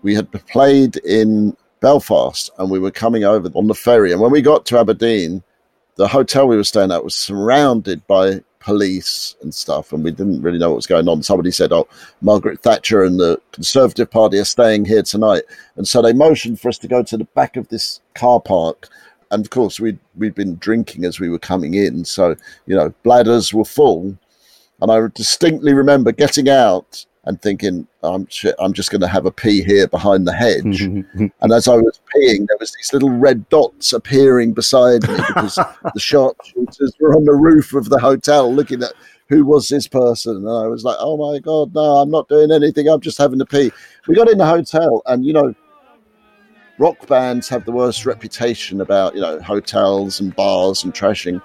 We 0.00 0.14
had 0.14 0.32
played 0.32 0.96
in 1.04 1.54
Belfast 1.80 2.50
and 2.58 2.70
we 2.70 2.78
were 2.78 2.90
coming 2.90 3.24
over 3.24 3.48
on 3.54 3.66
the 3.66 3.74
ferry. 3.74 4.12
And 4.12 4.20
when 4.20 4.30
we 4.30 4.42
got 4.42 4.66
to 4.66 4.78
Aberdeen, 4.78 5.42
the 5.96 6.08
hotel 6.08 6.46
we 6.46 6.56
were 6.56 6.64
staying 6.64 6.92
at 6.92 7.04
was 7.04 7.14
surrounded 7.14 8.06
by 8.06 8.42
police 8.60 9.36
and 9.42 9.54
stuff, 9.54 9.92
and 9.92 10.04
we 10.04 10.10
didn't 10.10 10.42
really 10.42 10.58
know 10.58 10.70
what 10.70 10.76
was 10.76 10.86
going 10.86 11.08
on. 11.08 11.22
Somebody 11.22 11.50
said, 11.50 11.72
"Oh, 11.72 11.88
Margaret 12.20 12.60
Thatcher 12.62 13.02
and 13.02 13.18
the 13.18 13.40
Conservative 13.52 14.10
Party 14.10 14.38
are 14.38 14.44
staying 14.44 14.84
here 14.84 15.02
tonight," 15.02 15.42
and 15.76 15.88
so 15.88 16.00
they 16.00 16.12
motioned 16.12 16.60
for 16.60 16.68
us 16.68 16.78
to 16.78 16.88
go 16.88 17.02
to 17.02 17.16
the 17.16 17.24
back 17.24 17.56
of 17.56 17.68
this 17.68 18.00
car 18.14 18.40
park. 18.40 18.88
And 19.30 19.44
of 19.44 19.50
course, 19.50 19.80
we'd 19.80 19.98
we'd 20.16 20.34
been 20.34 20.56
drinking 20.56 21.04
as 21.04 21.18
we 21.18 21.28
were 21.28 21.38
coming 21.38 21.74
in, 21.74 22.04
so 22.04 22.36
you 22.66 22.76
know, 22.76 22.92
bladders 23.02 23.52
were 23.52 23.64
full. 23.64 24.16
And 24.82 24.90
I 24.90 25.00
distinctly 25.14 25.74
remember 25.74 26.12
getting 26.12 26.48
out 26.48 27.04
and 27.30 27.40
thinking, 27.40 27.86
I'm 28.02 28.26
I'm 28.58 28.72
just 28.72 28.90
going 28.90 29.00
to 29.02 29.06
have 29.06 29.24
a 29.24 29.30
pee 29.30 29.62
here 29.62 29.86
behind 29.86 30.26
the 30.26 30.32
hedge. 30.32 30.80
and 30.82 31.52
as 31.52 31.68
I 31.68 31.76
was 31.76 32.00
peeing, 32.12 32.46
there 32.48 32.56
was 32.58 32.74
these 32.74 32.92
little 32.92 33.10
red 33.10 33.48
dots 33.50 33.92
appearing 33.92 34.52
beside 34.52 35.08
me 35.08 35.16
because 35.28 35.54
the 35.94 36.00
sharpshooters 36.00 36.92
were 37.00 37.14
on 37.14 37.24
the 37.24 37.32
roof 37.32 37.72
of 37.72 37.88
the 37.88 38.00
hotel 38.00 38.52
looking 38.52 38.82
at 38.82 38.92
who 39.28 39.44
was 39.44 39.68
this 39.68 39.86
person. 39.86 40.38
And 40.38 40.48
I 40.48 40.66
was 40.66 40.82
like, 40.82 40.96
oh 40.98 41.16
my 41.16 41.38
God, 41.38 41.72
no, 41.72 41.98
I'm 41.98 42.10
not 42.10 42.28
doing 42.28 42.50
anything. 42.50 42.88
I'm 42.88 43.00
just 43.00 43.16
having 43.16 43.38
to 43.38 43.46
pee. 43.46 43.70
We 44.08 44.16
got 44.16 44.28
in 44.28 44.38
the 44.38 44.46
hotel 44.46 45.02
and, 45.06 45.24
you 45.24 45.32
know, 45.32 45.54
rock 46.78 47.06
bands 47.06 47.48
have 47.48 47.64
the 47.64 47.70
worst 47.70 48.06
reputation 48.06 48.80
about, 48.80 49.14
you 49.14 49.20
know, 49.20 49.40
hotels 49.40 50.18
and 50.18 50.34
bars 50.34 50.82
and 50.82 50.92
trashing. 50.92 51.40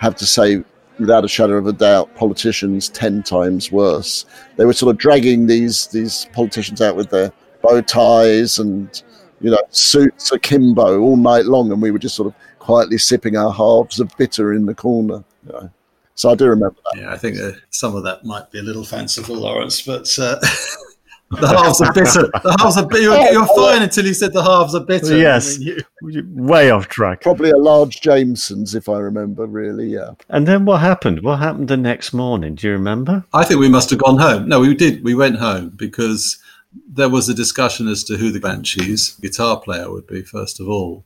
Have 0.00 0.16
to 0.16 0.26
say 0.26 0.64
without 0.98 1.24
a 1.24 1.28
shadow 1.28 1.54
of 1.54 1.66
a 1.66 1.72
doubt, 1.72 2.14
politicians 2.14 2.88
ten 2.88 3.22
times 3.22 3.70
worse. 3.72 4.26
They 4.56 4.64
were 4.64 4.72
sort 4.72 4.94
of 4.94 4.98
dragging 4.98 5.46
these 5.46 5.86
these 5.88 6.26
politicians 6.32 6.80
out 6.80 6.96
with 6.96 7.10
their 7.10 7.32
bow 7.62 7.80
ties 7.80 8.58
and 8.58 9.02
you 9.40 9.50
know 9.50 9.62
suits 9.70 10.32
akimbo 10.32 11.00
all 11.00 11.16
night 11.16 11.46
long, 11.46 11.72
and 11.72 11.80
we 11.80 11.90
were 11.90 11.98
just 11.98 12.16
sort 12.16 12.28
of 12.28 12.34
quietly 12.58 12.98
sipping 12.98 13.36
our 13.36 13.52
halves 13.52 14.00
of 14.00 14.14
bitter 14.16 14.52
in 14.52 14.66
the 14.66 14.74
corner. 14.74 15.24
You 15.46 15.52
know. 15.52 15.70
So 16.14 16.30
I 16.30 16.34
do 16.34 16.46
remember 16.46 16.76
that. 16.92 17.00
Yeah, 17.00 17.12
I 17.12 17.16
think 17.16 17.38
uh, 17.38 17.52
some 17.70 17.94
of 17.94 18.02
that 18.02 18.24
might 18.24 18.50
be 18.50 18.58
a 18.58 18.62
little 18.62 18.84
fanciful, 18.84 19.36
Lawrence, 19.36 19.82
but. 19.82 20.08
Uh, 20.18 20.40
The 21.30 21.46
halves 21.46 21.80
are 21.80 21.92
bitter. 21.92 22.30
The 22.42 22.56
halves 22.58 22.78
are 22.78 22.86
bitter. 22.86 23.02
You're, 23.02 23.32
you're 23.32 23.46
fine 23.56 23.82
until 23.82 24.06
you 24.06 24.14
said 24.14 24.32
the 24.32 24.42
halves 24.42 24.74
are 24.74 24.84
bitter. 24.84 25.16
Yes, 25.16 25.58
you, 25.58 25.82
way 26.02 26.70
off 26.70 26.88
track. 26.88 27.20
Probably 27.20 27.50
a 27.50 27.56
large 27.56 28.00
Jameson's, 28.00 28.74
if 28.74 28.88
I 28.88 28.98
remember. 28.98 29.46
Really, 29.46 29.88
yeah. 29.88 30.12
And 30.30 30.48
then 30.48 30.64
what 30.64 30.80
happened? 30.80 31.22
What 31.22 31.38
happened 31.38 31.68
the 31.68 31.76
next 31.76 32.14
morning? 32.14 32.54
Do 32.54 32.66
you 32.66 32.72
remember? 32.72 33.24
I 33.34 33.44
think 33.44 33.60
we 33.60 33.68
must 33.68 33.90
have 33.90 33.98
gone 33.98 34.18
home. 34.18 34.48
No, 34.48 34.60
we 34.60 34.74
did. 34.74 35.04
We 35.04 35.14
went 35.14 35.36
home 35.36 35.70
because 35.76 36.38
there 36.86 37.10
was 37.10 37.28
a 37.28 37.34
discussion 37.34 37.88
as 37.88 38.04
to 38.04 38.16
who 38.16 38.30
the 38.30 38.40
Banshees 38.40 39.18
guitar 39.20 39.60
player 39.60 39.90
would 39.90 40.06
be 40.06 40.22
first 40.22 40.60
of 40.60 40.68
all, 40.68 41.04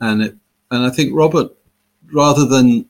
and 0.00 0.22
it, 0.22 0.36
and 0.70 0.84
I 0.84 0.90
think 0.90 1.14
Robert, 1.14 1.50
rather 2.12 2.46
than 2.46 2.86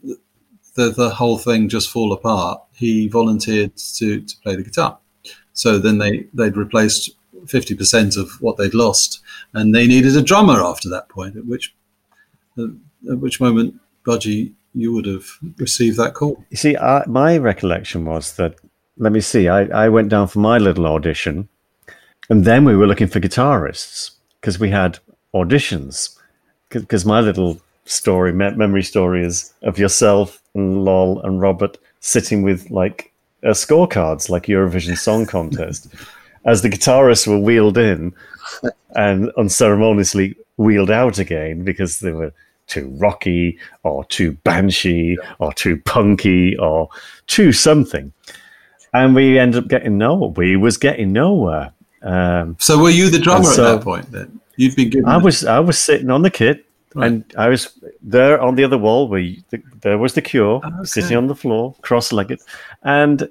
the 0.74 0.90
the 0.90 1.10
whole 1.10 1.38
thing 1.38 1.68
just 1.68 1.90
fall 1.90 2.12
apart, 2.12 2.62
he 2.72 3.08
volunteered 3.08 3.76
to 3.76 4.20
to 4.20 4.36
play 4.42 4.56
the 4.56 4.62
guitar. 4.62 4.98
So 5.52 5.78
then 5.78 5.98
they 5.98 6.26
they'd 6.34 6.56
replaced 6.56 7.10
fifty 7.46 7.74
percent 7.74 8.16
of 8.16 8.30
what 8.40 8.56
they'd 8.56 8.74
lost, 8.74 9.20
and 9.54 9.74
they 9.74 9.86
needed 9.86 10.16
a 10.16 10.22
drummer 10.22 10.62
after 10.62 10.88
that 10.88 11.08
point. 11.08 11.36
At 11.36 11.46
which 11.46 11.74
uh, 12.58 12.68
at 13.10 13.18
which 13.18 13.40
moment, 13.40 13.74
Budgie, 14.06 14.52
you 14.74 14.92
would 14.92 15.06
have 15.06 15.26
received 15.58 15.96
that 15.98 16.14
call. 16.14 16.44
You 16.50 16.56
see, 16.56 16.76
I, 16.76 17.04
my 17.06 17.38
recollection 17.38 18.04
was 18.04 18.36
that. 18.36 18.56
Let 18.98 19.12
me 19.12 19.20
see. 19.20 19.48
I, 19.48 19.62
I 19.64 19.88
went 19.88 20.10
down 20.10 20.28
for 20.28 20.38
my 20.38 20.58
little 20.58 20.86
audition, 20.86 21.48
and 22.28 22.44
then 22.44 22.64
we 22.64 22.76
were 22.76 22.86
looking 22.86 23.08
for 23.08 23.20
guitarists 23.20 24.12
because 24.40 24.58
we 24.58 24.70
had 24.70 24.98
auditions. 25.34 26.18
Because 26.68 27.04
my 27.04 27.20
little 27.20 27.60
story, 27.84 28.32
memory 28.32 28.82
story, 28.82 29.24
is 29.24 29.52
of 29.62 29.78
yourself 29.78 30.40
and 30.54 30.84
Lol 30.84 31.20
and 31.22 31.40
Robert 31.40 31.76
sitting 32.00 32.42
with 32.42 32.70
like 32.70 33.11
uh, 33.42 33.48
scorecards 33.48 34.28
like 34.28 34.44
Eurovision 34.46 34.96
Song 34.96 35.26
Contest 35.26 35.88
as 36.44 36.62
the 36.62 36.68
guitarists 36.68 37.26
were 37.26 37.38
wheeled 37.38 37.78
in 37.78 38.12
and 38.94 39.30
unceremoniously 39.36 40.34
wheeled 40.56 40.90
out 40.90 41.18
again 41.18 41.64
because 41.64 42.00
they 42.00 42.12
were 42.12 42.32
too 42.66 42.88
rocky 42.98 43.58
or 43.82 44.04
too 44.06 44.32
banshee 44.44 45.18
or 45.38 45.52
too 45.52 45.76
punky 45.78 46.56
or 46.58 46.88
too 47.26 47.52
something. 47.52 48.12
And 48.94 49.14
we 49.14 49.38
ended 49.38 49.64
up 49.64 49.68
getting 49.68 49.98
nowhere. 49.98 50.32
We 50.32 50.56
was 50.56 50.76
getting 50.76 51.12
nowhere. 51.12 51.72
Um, 52.02 52.56
so 52.58 52.80
were 52.80 52.90
you 52.90 53.10
the 53.10 53.18
drummer 53.18 53.44
so 53.44 53.66
at 53.66 53.76
that 53.76 53.84
point 53.84 54.10
then? 54.10 54.40
You'd 54.56 54.76
been 54.76 54.90
given 54.90 55.08
I 55.08 55.16
was 55.16 55.44
I 55.44 55.60
was 55.60 55.78
sitting 55.78 56.10
on 56.10 56.22
the 56.22 56.30
kit 56.30 56.66
Right. 56.94 57.06
And 57.06 57.34
I 57.36 57.48
was 57.48 57.78
there 58.02 58.40
on 58.40 58.54
the 58.54 58.64
other 58.64 58.78
wall 58.78 59.08
where 59.08 59.20
you, 59.20 59.42
the, 59.50 59.62
there 59.80 59.98
was 59.98 60.14
the 60.14 60.22
cure 60.22 60.60
okay. 60.64 60.84
sitting 60.84 61.16
on 61.16 61.26
the 61.26 61.34
floor, 61.34 61.74
cross-legged, 61.82 62.40
and 62.82 63.28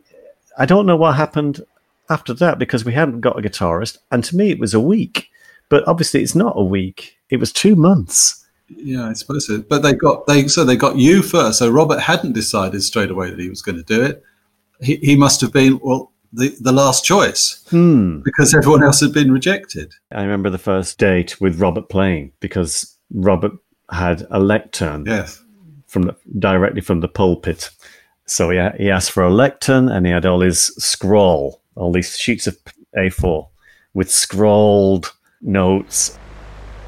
I 0.57 0.65
don't 0.65 0.85
know 0.85 0.95
what 0.95 1.15
happened 1.15 1.61
after 2.09 2.33
that 2.35 2.59
because 2.59 2.83
we 2.83 2.93
hadn't 2.93 3.21
got 3.21 3.37
a 3.37 3.41
guitarist, 3.41 3.97
and 4.11 4.23
to 4.25 4.35
me 4.35 4.51
it 4.51 4.59
was 4.59 4.73
a 4.73 4.79
week, 4.79 5.29
but 5.69 5.87
obviously 5.87 6.21
it's 6.21 6.35
not 6.35 6.53
a 6.55 6.63
week; 6.63 7.17
it 7.29 7.37
was 7.37 7.51
two 7.51 7.75
months. 7.75 8.45
Yeah, 8.69 9.09
I 9.09 9.13
suppose 9.13 9.47
so. 9.47 9.61
But 9.61 9.83
they 9.83 9.93
got 9.93 10.25
they 10.27 10.47
so 10.47 10.63
they 10.63 10.75
got 10.75 10.97
you 10.97 11.21
first. 11.21 11.59
So 11.59 11.69
Robert 11.69 11.99
hadn't 11.99 12.33
decided 12.33 12.81
straight 12.83 13.11
away 13.11 13.29
that 13.29 13.39
he 13.39 13.49
was 13.49 13.61
going 13.61 13.77
to 13.77 13.83
do 13.83 14.01
it. 14.01 14.23
He, 14.81 14.95
he 14.97 15.15
must 15.15 15.41
have 15.41 15.53
been 15.53 15.79
well 15.83 16.11
the, 16.33 16.55
the 16.59 16.71
last 16.71 17.03
choice 17.03 17.63
hmm. 17.69 18.19
because 18.19 18.53
everyone 18.53 18.83
else 18.83 19.01
had 19.01 19.13
been 19.13 19.31
rejected. 19.31 19.93
I 20.11 20.21
remember 20.21 20.49
the 20.49 20.57
first 20.57 20.97
date 20.97 21.39
with 21.41 21.59
Robert 21.59 21.89
playing 21.89 22.31
because 22.39 22.90
Robert 23.13 23.53
had 23.91 24.25
a 24.31 24.39
lectern 24.39 25.05
yes. 25.05 25.43
from 25.87 26.03
the, 26.03 26.15
directly 26.39 26.81
from 26.81 27.01
the 27.01 27.07
pulpit. 27.07 27.69
So 28.25 28.49
he, 28.49 28.59
he 28.77 28.89
asked 28.89 29.11
for 29.11 29.23
a 29.23 29.29
lectern 29.29 29.89
and 29.89 30.05
he 30.05 30.11
had 30.11 30.25
all 30.25 30.41
his 30.41 30.67
scroll, 30.77 31.61
all 31.75 31.91
these 31.91 32.17
sheets 32.17 32.47
of 32.47 32.57
A4 32.97 33.47
with 33.93 34.09
scrawled 34.09 35.13
notes. 35.41 36.17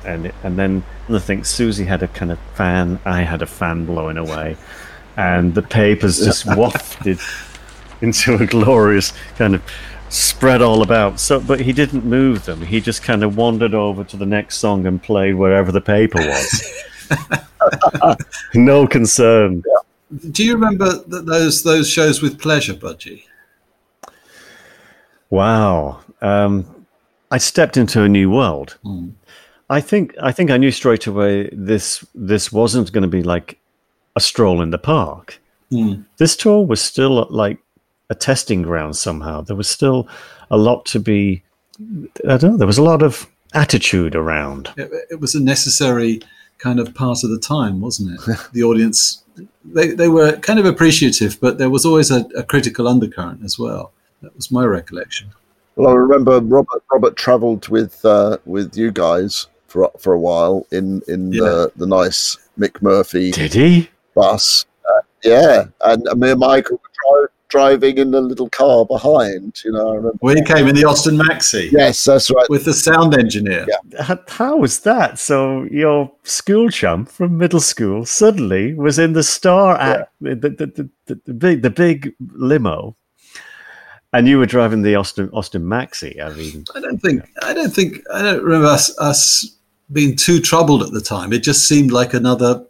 And, 0.06 0.32
and 0.44 0.58
then 0.58 0.84
the 1.10 1.20
thing, 1.20 1.42
Siouxsie 1.42 1.86
had 1.86 2.04
a 2.04 2.08
kind 2.10 2.32
of 2.32 2.40
fan, 2.56 3.00
I 3.06 3.22
had 3.22 3.42
a 3.42 3.46
fan 3.46 3.86
blowing 3.86 4.18
away. 4.18 4.58
And 5.18 5.54
the 5.54 5.62
papers 5.62 6.20
just 6.20 6.46
wafted 6.58 7.20
into 8.02 8.36
a 8.36 8.46
glorious 8.46 9.14
kind 9.38 9.56
of 9.56 9.64
spread 10.14 10.62
all 10.62 10.82
about. 10.82 11.20
So, 11.20 11.40
but 11.40 11.60
he 11.60 11.74
didn't 11.74 12.06
move 12.06 12.46
them. 12.46 12.62
He 12.62 12.80
just 12.80 13.04
kind 13.04 13.24
of 13.24 13.36
wandered 13.36 13.74
over 13.74 14.04
to 14.04 14.18
the 14.18 14.26
next 14.26 14.58
song 14.58 14.86
and 14.86 15.02
played 15.02 15.36
wherever 15.36 15.72
the 15.72 15.82
paper 15.82 16.20
was. 16.20 16.86
no 18.54 18.88
concern. 18.88 19.64
Do 20.32 20.44
you 20.44 20.54
remember 20.54 21.00
those 21.08 21.64
those 21.64 21.90
shows 21.90 22.22
with 22.22 22.40
pleasure, 22.40 22.76
Budgie? 22.76 23.24
Wow, 25.32 26.02
um, 26.22 26.86
I 27.32 27.40
stepped 27.40 27.78
into 27.78 28.04
a 28.04 28.10
new 28.10 28.30
world. 28.30 28.78
Mm. 28.86 29.14
I 29.72 29.82
think 29.82 30.14
I 30.22 30.32
think 30.32 30.52
I 30.52 30.58
knew 30.58 30.70
straight 30.70 31.08
away 31.08 31.50
this 31.52 32.06
this 32.14 32.52
wasn't 32.52 32.92
going 32.92 33.02
to 33.02 33.08
be 33.08 33.24
like 33.24 33.58
a 34.16 34.20
stroll 34.20 34.62
in 34.62 34.70
the 34.70 34.78
park. 34.78 35.42
Mm. 35.72 36.06
This 36.18 36.36
tour 36.36 36.64
was 36.64 36.80
still 36.80 37.26
like 37.32 37.58
a 38.10 38.16
testing 38.16 38.62
ground 38.62 38.96
somehow. 38.96 39.42
There 39.42 39.56
was 39.56 39.68
still 39.68 40.08
a 40.52 40.58
lot 40.58 40.86
to 40.88 41.00
be. 41.00 41.44
I 42.28 42.38
don't 42.38 42.44
know. 42.44 42.58
There 42.58 42.68
was 42.68 42.78
a 42.78 42.84
lot 42.84 43.02
of 43.02 43.28
attitude 43.54 44.16
around. 44.16 44.72
It, 44.78 44.92
it 45.12 45.20
was 45.20 45.36
a 45.36 45.42
necessary 45.42 46.22
kind 46.58 46.80
of 46.80 46.94
part 46.94 47.24
of 47.24 47.30
the 47.30 47.40
time, 47.40 47.82
wasn't 47.82 48.20
it? 48.20 48.38
the 48.54 48.64
audience, 48.64 49.24
they, 49.66 49.90
they 49.90 50.08
were 50.08 50.38
kind 50.38 50.60
of 50.60 50.66
appreciative, 50.66 51.40
but 51.42 51.58
there 51.58 51.70
was 51.70 51.86
always 51.86 52.12
a, 52.12 52.26
a 52.38 52.44
critical 52.44 52.88
undercurrent 52.88 53.44
as 53.44 53.58
well. 53.58 53.92
That 54.22 54.36
was 54.36 54.52
my 54.52 54.64
recollection. 54.64 55.32
Well, 55.76 55.90
I 55.90 55.96
remember 55.96 56.40
Robert. 56.40 56.84
Robert 56.92 57.16
travelled 57.18 57.68
with 57.68 58.06
uh, 58.06 58.38
with 58.46 58.78
you 58.78 58.92
guys 58.92 59.48
for 59.68 59.92
for 59.98 60.14
a 60.14 60.20
while 60.20 60.68
in 60.72 61.02
in 61.08 61.34
yeah. 61.34 61.42
the 61.42 61.72
the 61.76 61.88
nice 61.88 62.38
Mick 62.58 62.82
Murphy. 62.82 63.32
Did 63.32 63.54
he 63.54 63.90
bus? 64.14 64.66
Uh, 64.86 65.02
yeah, 65.24 65.66
and 65.82 66.04
me 66.20 66.32
and 66.32 66.40
Michael 66.40 66.80
drove, 67.02 67.30
driving 67.54 68.00
in 68.00 68.10
the 68.10 68.20
little 68.20 68.50
car 68.50 68.84
behind. 68.84 69.62
You 69.64 69.72
know, 69.74 69.92
I 69.92 69.96
remember. 69.98 70.18
We 70.24 70.42
came 70.42 70.68
in 70.68 70.76
the 70.76 70.86
Austin 70.86 71.16
Maxi. 71.18 71.72
Yes, 71.72 72.04
that's 72.04 72.32
right. 72.32 72.50
With 72.50 72.66
the 72.66 72.74
sound 72.74 73.14
engineer. 73.14 73.68
Yeah. 73.70 74.18
How 74.28 74.58
was 74.58 74.80
that? 74.80 75.20
So 75.20 75.64
your 75.66 76.12
school 76.24 76.70
chum 76.70 77.06
from 77.06 77.38
middle 77.38 77.60
school 77.60 78.08
suddenly 78.08 78.74
was 78.74 78.98
in 78.98 79.14
the 79.14 79.22
star 79.22 79.80
act, 79.80 80.10
yeah. 80.20 80.34
the, 80.34 80.50
the, 80.50 80.66
the, 80.66 80.90
the, 81.06 81.22
the 81.26 81.34
big 81.34 81.62
the 81.62 81.70
big 81.70 82.16
limo. 82.34 82.96
And 84.14 84.28
you 84.28 84.40
were 84.40 84.48
driving 84.48 84.82
the 84.82 84.96
Austin 84.96 85.30
Austin 85.32 85.64
Maxi. 85.64 86.20
I 86.20 86.30
mean, 86.34 86.66
I 86.76 86.80
don't 86.80 86.98
think 87.00 87.24
I 87.44 87.54
don't 87.54 87.74
think 87.74 88.02
I 88.12 88.24
don't 88.24 88.44
remember 88.44 88.68
us 88.68 88.98
us 88.98 89.58
being 89.92 90.16
too 90.16 90.40
troubled 90.40 90.82
at 90.82 90.92
the 90.92 91.02
time. 91.02 91.32
It 91.34 91.44
just 91.44 91.68
seemed 91.68 91.92
like 91.92 92.16
another 92.16 92.66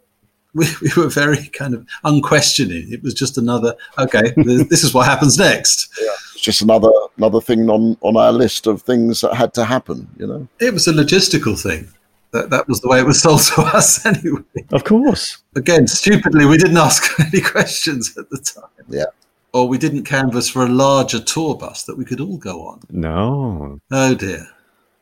we, 0.54 0.66
we 0.82 0.90
were 0.96 1.08
very 1.08 1.46
kind 1.48 1.74
of 1.74 1.86
unquestioning. 2.04 2.92
It 2.92 3.02
was 3.02 3.14
just 3.14 3.36
another 3.38 3.74
okay. 3.98 4.32
this 4.36 4.84
is 4.84 4.94
what 4.94 5.06
happens 5.06 5.38
next. 5.38 5.90
Yeah, 6.00 6.10
it's 6.34 6.42
just 6.42 6.60
another 6.62 6.90
another 7.16 7.40
thing 7.40 7.70
on 7.70 7.96
on 8.00 8.16
our 8.16 8.32
list 8.32 8.66
of 8.66 8.82
things 8.82 9.20
that 9.20 9.34
had 9.34 9.54
to 9.54 9.64
happen. 9.64 10.08
You 10.18 10.26
know, 10.26 10.48
it 10.60 10.72
was 10.72 10.88
a 10.88 10.92
logistical 10.92 11.60
thing. 11.60 11.88
That 12.32 12.50
that 12.50 12.68
was 12.68 12.80
the 12.80 12.88
way 12.88 12.98
it 12.98 13.06
was 13.06 13.22
sold 13.22 13.42
to 13.42 13.62
us 13.76 14.04
anyway. 14.04 14.42
Of 14.72 14.84
course. 14.84 15.38
Again, 15.54 15.86
stupidly, 15.86 16.46
we 16.46 16.56
didn't 16.56 16.76
ask 16.76 17.18
any 17.20 17.40
questions 17.40 18.16
at 18.18 18.28
the 18.30 18.38
time. 18.38 18.86
Yeah. 18.88 19.04
Or 19.52 19.68
we 19.68 19.78
didn't 19.78 20.02
canvass 20.02 20.48
for 20.48 20.64
a 20.64 20.68
larger 20.68 21.20
tour 21.20 21.56
bus 21.56 21.84
that 21.84 21.96
we 21.96 22.04
could 22.04 22.20
all 22.20 22.36
go 22.36 22.66
on. 22.66 22.80
No. 22.90 23.80
Oh 23.92 24.14
dear. 24.14 24.48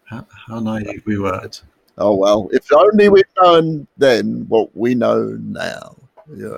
How, 0.04 0.26
how 0.46 0.60
naive 0.60 1.02
we 1.06 1.18
were. 1.18 1.48
Oh 1.98 2.14
well, 2.14 2.48
if 2.52 2.72
only 2.72 3.09
we'd 3.11 3.26
known 3.42 3.87
then 3.98 4.46
what 4.48 4.74
we 4.74 4.94
know 4.94 5.38
now. 5.42 5.94
Yeah. 6.35 6.57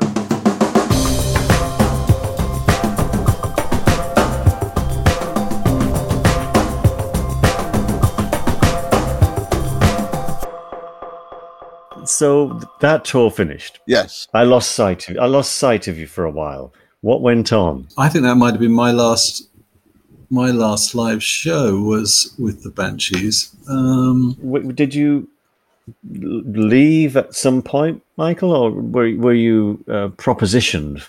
So 12.07 12.61
that 12.81 13.05
tour 13.05 13.31
finished. 13.31 13.81
Yes. 13.87 14.29
I 14.35 14.44
lost 14.44 14.73
sight 14.73 15.09
of 15.09 15.18
I 15.18 15.27
lost 15.27 15.53
sight 15.53 15.88
of 15.88 15.99
you 15.99 16.07
for 16.07 16.25
a 16.25 16.31
while. 16.31 16.73
What 17.01 17.23
went 17.23 17.53
on? 17.53 17.88
I 17.99 18.09
think 18.09 18.25
that 18.25 18.37
might 18.37 18.53
have 18.53 18.61
been 18.61 18.73
my 18.73 18.92
last 18.92 19.49
my 20.31 20.51
last 20.51 20.95
live 20.95 21.23
show 21.23 21.81
was 21.81 22.35
with 22.39 22.63
the 22.63 22.71
Banshees. 22.71 23.55
Um, 23.69 24.37
Did 24.75 24.95
you 24.95 25.29
leave 26.05 27.17
at 27.17 27.35
some 27.35 27.63
point, 27.63 28.03
Michael, 28.17 28.53
or 28.53 28.71
were 28.71 29.15
were 29.17 29.35
you 29.35 29.83
uh, 29.89 30.09
propositioned? 30.17 31.03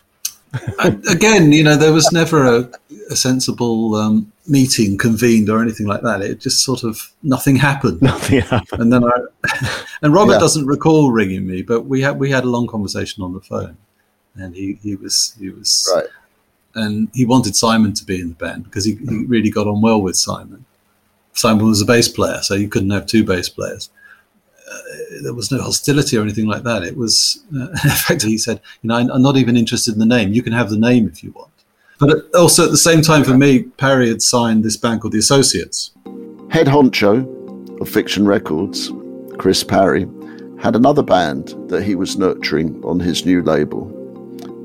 Again, 1.09 1.51
you 1.51 1.63
know, 1.65 1.75
there 1.75 1.91
was 1.91 2.11
never 2.13 2.45
a, 2.45 2.69
a 3.09 3.15
sensible 3.15 3.95
um, 3.95 4.31
meeting 4.47 4.97
convened 4.97 5.49
or 5.49 5.61
anything 5.61 5.85
like 5.85 6.01
that. 6.03 6.21
It 6.21 6.39
just 6.39 6.63
sort 6.63 6.83
of 6.83 7.11
nothing 7.23 7.57
happened. 7.57 8.01
Nothing 8.13 8.39
happened. 8.39 8.81
And 8.81 8.93
then 8.93 9.03
I 9.03 9.11
and 10.01 10.13
Robert 10.13 10.33
Yeah. 10.33 10.39
doesn't 10.39 10.65
recall 10.65 11.11
ringing 11.11 11.45
me, 11.45 11.61
but 11.61 11.81
we 11.81 12.01
had 12.01 12.19
we 12.19 12.31
had 12.31 12.45
a 12.45 12.49
long 12.49 12.67
conversation 12.67 13.21
on 13.21 13.33
the 13.33 13.41
phone, 13.41 13.75
and 14.35 14.55
he 14.55 14.79
he 14.81 14.95
was 14.95 15.35
he 15.39 15.49
was 15.49 15.91
Right. 15.93 16.05
And 16.75 17.09
he 17.13 17.25
wanted 17.25 17.55
Simon 17.55 17.93
to 17.93 18.05
be 18.05 18.19
in 18.19 18.29
the 18.29 18.35
band 18.35 18.65
because 18.65 18.85
he, 18.85 18.95
he 18.95 19.25
really 19.25 19.49
got 19.49 19.67
on 19.67 19.81
well 19.81 20.01
with 20.01 20.15
Simon. 20.15 20.65
Simon 21.33 21.65
was 21.65 21.81
a 21.81 21.85
bass 21.85 22.07
player, 22.07 22.41
so 22.41 22.53
you 22.53 22.69
couldn't 22.69 22.91
have 22.91 23.05
two 23.05 23.23
bass 23.23 23.49
players. 23.49 23.89
Uh, 24.71 24.77
there 25.23 25.33
was 25.33 25.51
no 25.51 25.61
hostility 25.61 26.17
or 26.17 26.21
anything 26.21 26.47
like 26.47 26.63
that. 26.63 26.83
It 26.83 26.97
was, 26.97 27.43
uh, 27.55 27.69
in 27.69 27.75
fact, 27.75 28.23
he 28.23 28.37
said, 28.37 28.61
"You 28.81 28.89
know, 28.89 28.95
I'm 28.95 29.11
I'm 29.11 29.21
not 29.21 29.37
even 29.37 29.57
interested 29.57 29.93
in 29.93 29.99
the 29.99 30.05
name. 30.05 30.33
You 30.33 30.43
can 30.43 30.53
have 30.53 30.69
the 30.69 30.77
name 30.77 31.07
if 31.07 31.23
you 31.23 31.31
want." 31.31 31.51
But 31.99 32.33
also 32.35 32.65
at 32.65 32.71
the 32.71 32.77
same 32.77 33.01
time, 33.01 33.23
for 33.23 33.37
me, 33.37 33.63
Parry 33.63 34.09
had 34.09 34.21
signed 34.21 34.63
this 34.63 34.77
band 34.77 35.01
called 35.01 35.13
the 35.13 35.19
Associates. 35.19 35.91
Head 36.49 36.67
honcho 36.67 37.79
of 37.79 37.89
Fiction 37.89 38.25
Records, 38.25 38.91
Chris 39.37 39.63
Parry, 39.63 40.07
had 40.59 40.75
another 40.75 41.03
band 41.03 41.55
that 41.69 41.83
he 41.83 41.95
was 41.95 42.17
nurturing 42.17 42.83
on 42.83 42.99
his 42.99 43.25
new 43.25 43.41
label, 43.41 43.87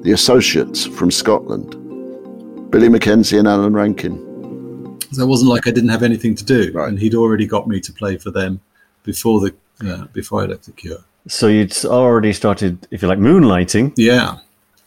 The 0.03 0.13
Associates 0.13 0.87
from 0.87 1.11
Scotland, 1.11 1.77
Billy 2.71 2.89
Mackenzie 2.89 3.39
and 3.39 3.49
Alan 3.49 3.73
Rankine. 3.75 4.19
So 5.13 5.23
it 5.25 5.27
wasn't 5.27 5.51
like 5.51 5.67
I 5.67 5.71
didn't 5.73 5.91
have 5.91 6.03
anything 6.05 6.35
to 6.37 6.45
do, 6.45 6.71
Right. 6.73 6.89
and 6.89 6.99
he'd 6.99 7.15
already 7.15 7.47
got 7.47 7.67
me 7.67 7.81
to 7.81 7.93
play 7.93 8.17
for 8.17 8.31
them 8.31 8.61
before 9.03 9.41
the 9.41 9.55
uh, 9.85 10.05
before 10.13 10.43
I 10.43 10.47
left 10.47 10.67
the 10.67 10.73
Cure. 10.73 10.99
So 11.27 11.49
you'd 11.49 11.75
already 11.85 12.33
started, 12.33 12.87
if 12.91 13.03
you 13.03 13.09
like, 13.09 13.19
moonlighting. 13.19 13.93
Yeah, 13.97 14.39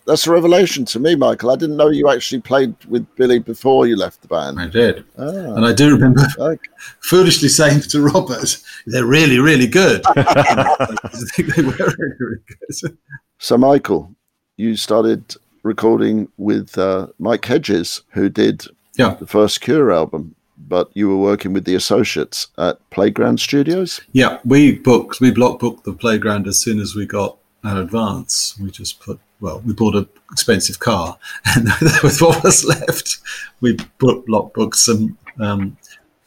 That's 0.05 0.27
a 0.27 0.31
revelation 0.31 0.85
to 0.85 0.99
me, 0.99 1.15
Michael. 1.15 1.51
I 1.51 1.55
didn't 1.55 1.77
know 1.77 1.89
you 1.89 2.09
actually 2.09 2.41
played 2.41 2.75
with 2.85 3.05
Billy 3.15 3.39
before 3.39 3.85
you 3.87 3.95
left 3.95 4.21
the 4.21 4.27
band. 4.27 4.59
I 4.59 4.67
did, 4.67 5.03
Ah, 5.17 5.55
and 5.55 5.65
I 5.65 5.73
do 5.73 5.91
remember 5.91 6.21
okay. 6.39 6.59
foolishly 7.01 7.49
saying 7.49 7.81
to 7.89 8.01
Robert, 8.01 8.57
"They're 8.87 9.05
really, 9.05 9.39
really 9.39 9.67
good." 9.67 10.01
I 10.15 10.87
think 11.35 11.53
they 11.55 11.63
were 11.63 11.71
really, 11.71 12.15
really 12.19 12.41
good. 12.47 12.97
So, 13.39 13.57
Michael, 13.57 14.15
you 14.57 14.77
started 14.77 15.35
recording 15.63 16.27
with 16.37 16.77
uh, 16.77 17.07
Mike 17.19 17.45
Hedges, 17.45 18.01
who 18.09 18.29
did 18.29 18.65
Yeah, 18.97 19.15
the 19.15 19.25
first 19.27 19.61
Cure 19.61 19.91
album, 19.91 20.35
but 20.57 20.89
you 20.93 21.09
were 21.09 21.17
working 21.17 21.53
with 21.53 21.65
the 21.65 21.75
Associates 21.75 22.47
at 22.57 22.77
Playground 22.89 23.39
Studios. 23.39 24.01
yeah. 24.11 24.39
We 24.45 24.77
booked, 24.77 25.19
we 25.19 25.31
block 25.31 25.59
booked 25.59 25.83
the 25.85 25.93
playground 25.93 26.47
as 26.47 26.59
soon 26.59 26.79
as 26.79 26.95
we 26.95 27.05
got 27.05 27.37
an 27.63 27.77
advance. 27.77 28.57
We 28.61 28.71
just 28.71 28.99
put, 28.99 29.19
well, 29.39 29.61
we 29.65 29.73
bought 29.73 29.95
an 29.95 30.07
expensive 30.31 30.79
car, 30.79 31.17
and 31.55 31.65
with 32.03 32.21
what 32.21 32.43
was 32.43 32.63
left, 32.65 33.17
we 33.61 33.77
booked, 33.97 34.27
block 34.27 34.53
booked 34.53 34.77
some. 34.77 35.17
Um, 35.39 35.77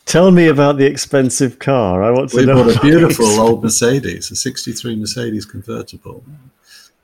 Tell 0.07 0.31
me 0.31 0.47
about 0.47 0.77
the 0.79 0.87
expensive 0.87 1.59
car. 1.59 2.01
I 2.03 2.11
want 2.13 2.31
to 2.31 2.37
we 2.37 2.47
know. 2.47 2.63
bought 2.65 2.77
a 2.77 2.81
beautiful 2.81 3.27
old 3.41 3.63
Mercedes, 3.65 4.31
a 4.31 4.37
'63 4.37 4.95
Mercedes 4.97 5.45
convertible. 5.45 6.23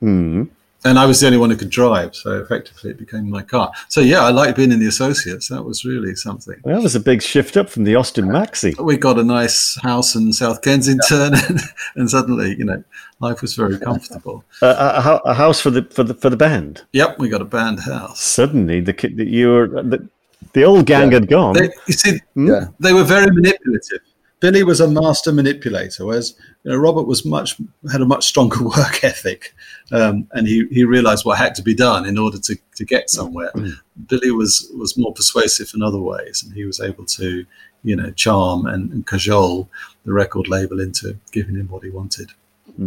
Hmm. 0.00 0.44
And 0.84 0.98
I 0.98 1.06
was 1.06 1.20
the 1.20 1.26
only 1.26 1.38
one 1.38 1.50
who 1.50 1.56
could 1.56 1.70
drive, 1.70 2.14
so 2.14 2.40
effectively 2.40 2.90
it 2.90 2.98
became 2.98 3.28
my 3.30 3.42
car. 3.42 3.72
So 3.88 4.00
yeah, 4.00 4.20
I 4.20 4.30
liked 4.30 4.56
being 4.56 4.72
in 4.72 4.80
the 4.80 4.86
associates. 4.88 5.48
That 5.48 5.62
was 5.62 5.84
really 5.84 6.14
something. 6.14 6.56
Well, 6.64 6.76
that 6.76 6.82
was 6.82 6.94
a 6.94 7.00
big 7.00 7.22
shift 7.22 7.56
up 7.56 7.68
from 7.70 7.84
the 7.84 7.94
Austin 7.94 8.26
Maxi. 8.26 8.78
We 8.82 8.96
got 8.96 9.18
a 9.18 9.24
nice 9.24 9.78
house 9.82 10.14
in 10.14 10.32
South 10.32 10.62
Kensington, 10.62 11.34
and, 11.34 11.60
and 11.96 12.10
suddenly, 12.10 12.56
you 12.56 12.64
know, 12.64 12.82
life 13.20 13.42
was 13.42 13.54
very 13.54 13.78
comfortable. 13.78 14.44
Uh, 14.60 15.20
a, 15.24 15.30
a 15.30 15.34
house 15.34 15.60
for 15.60 15.70
the 15.70 15.82
for 15.84 16.02
the 16.02 16.14
for 16.14 16.30
the 16.30 16.36
band. 16.36 16.82
Yep, 16.92 17.18
we 17.18 17.28
got 17.28 17.40
a 17.40 17.46
band 17.46 17.80
house. 17.80 18.20
Suddenly, 18.20 18.80
the 18.80 18.92
kid 18.92 19.16
that 19.16 19.28
you 19.28 19.50
were 19.50 19.68
the, 19.68 20.08
the 20.52 20.64
old 20.64 20.86
gang 20.86 21.12
had 21.12 21.28
gone. 21.28 21.54
They, 21.54 21.70
you 21.86 21.94
see, 21.94 22.20
Yeah. 22.34 22.66
they 22.80 22.92
were 22.92 23.04
very 23.04 23.30
manipulative. 23.30 24.00
Billy 24.42 24.64
was 24.64 24.80
a 24.80 24.88
master 24.88 25.32
manipulator, 25.32 26.04
whereas 26.04 26.34
you 26.64 26.72
know, 26.72 26.76
Robert 26.76 27.04
was 27.04 27.24
much 27.24 27.56
had 27.92 28.00
a 28.00 28.04
much 28.04 28.26
stronger 28.26 28.64
work 28.76 29.04
ethic, 29.04 29.54
um, 29.92 30.26
and 30.32 30.48
he, 30.48 30.66
he 30.72 30.82
realised 30.82 31.24
what 31.24 31.38
had 31.38 31.54
to 31.54 31.62
be 31.62 31.74
done 31.74 32.04
in 32.06 32.18
order 32.18 32.38
to, 32.40 32.56
to 32.74 32.84
get 32.84 33.08
somewhere. 33.08 33.52
Billy 34.08 34.32
was 34.32 34.68
was 34.76 34.98
more 34.98 35.14
persuasive 35.14 35.70
in 35.76 35.80
other 35.80 36.00
ways, 36.00 36.42
and 36.42 36.52
he 36.54 36.64
was 36.64 36.80
able 36.80 37.06
to 37.06 37.46
you 37.84 37.94
know 37.94 38.10
charm 38.10 38.66
and, 38.66 38.90
and 38.90 39.06
cajole 39.06 39.68
the 40.04 40.12
record 40.12 40.48
label 40.48 40.80
into 40.80 41.16
giving 41.30 41.54
him 41.54 41.68
what 41.68 41.84
he 41.84 41.90
wanted. 41.90 42.32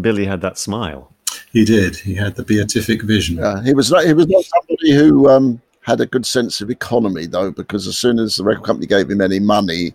Billy 0.02 0.26
had 0.26 0.41
that 0.41 0.58
smile. 0.58 1.13
He 1.54 1.63
did. 1.63 1.96
He 1.96 2.15
had 2.15 2.36
the 2.36 2.44
beatific 2.44 3.02
vision. 3.04 3.38
Yeah, 3.38 3.63
he 3.63 3.74
was 3.74 3.89
not. 3.89 4.04
He 4.04 4.12
was 4.12 4.28
not 4.28 4.44
somebody 4.44 4.91
who 4.91 5.30
um, 5.30 5.62
had 5.84 6.02
a 6.02 6.06
good 6.06 6.26
sense 6.26 6.60
of 6.60 6.70
economy, 6.70 7.28
though, 7.28 7.52
because 7.52 7.88
as 7.88 7.98
soon 7.98 8.20
as 8.20 8.36
the 8.36 8.44
record 8.44 8.65
company 8.65 8.88
gave 8.88 9.10
him 9.10 9.22
any 9.22 9.39
money, 9.39 9.94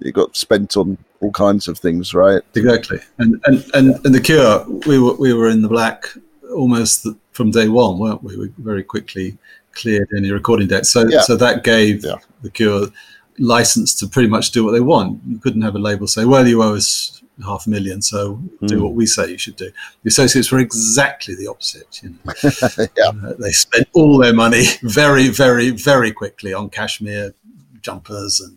it 0.00 0.12
got 0.12 0.36
spent 0.36 0.76
on 0.76 0.96
all 1.20 1.32
kinds 1.32 1.68
of 1.68 1.78
things, 1.78 2.14
right? 2.14 2.42
Exactly, 2.54 3.00
and 3.18 3.40
and 3.46 3.64
and, 3.74 4.04
and 4.04 4.14
the 4.14 4.20
Cure, 4.20 4.64
we 4.86 4.98
were 4.98 5.14
we 5.14 5.32
were 5.32 5.48
in 5.48 5.62
the 5.62 5.68
black 5.68 6.06
almost 6.54 7.06
from 7.32 7.50
day 7.50 7.68
one, 7.68 7.98
weren't 7.98 8.22
we? 8.22 8.36
We 8.36 8.52
very 8.58 8.82
quickly 8.82 9.36
cleared 9.72 10.08
any 10.16 10.30
recording 10.32 10.66
debt, 10.68 10.86
so 10.86 11.06
Yeah. 11.08 11.20
so 11.22 11.36
that 11.36 11.62
gave 11.64 12.04
Yeah. 12.04 12.16
the 12.42 12.50
Cure 12.50 12.88
license 13.38 13.94
to 13.96 14.06
pretty 14.08 14.28
much 14.28 14.50
do 14.50 14.64
what 14.64 14.72
they 14.72 14.80
want. 14.80 15.20
You 15.28 15.38
couldn't 15.38 15.62
have 15.62 15.76
a 15.76 15.78
label 15.78 16.06
say, 16.08 16.24
"Well, 16.24 16.46
you 16.48 16.62
owe 16.62 16.74
us 16.74 17.22
half 17.44 17.66
a 17.68 17.70
million, 17.70 18.02
so 18.02 18.40
do 18.66 18.78
Mm. 18.78 18.82
what 18.82 18.94
we 18.94 19.06
say 19.06 19.30
you 19.30 19.38
should 19.38 19.54
do." 19.56 19.70
The 20.02 20.08
Associates 20.08 20.50
were 20.50 20.58
exactly 20.58 21.36
the 21.36 21.46
opposite. 21.46 22.00
You 22.02 22.10
know, 22.10 22.32
Yeah. 22.96 23.28
Uh, 23.28 23.34
they 23.38 23.52
spent 23.52 23.86
all 23.92 24.18
their 24.18 24.32
money 24.34 24.64
very, 24.82 25.28
very, 25.28 25.70
very 25.70 26.10
quickly 26.12 26.52
on 26.52 26.68
cashmere 26.70 27.34
jumpers 27.82 28.40
and. 28.40 28.56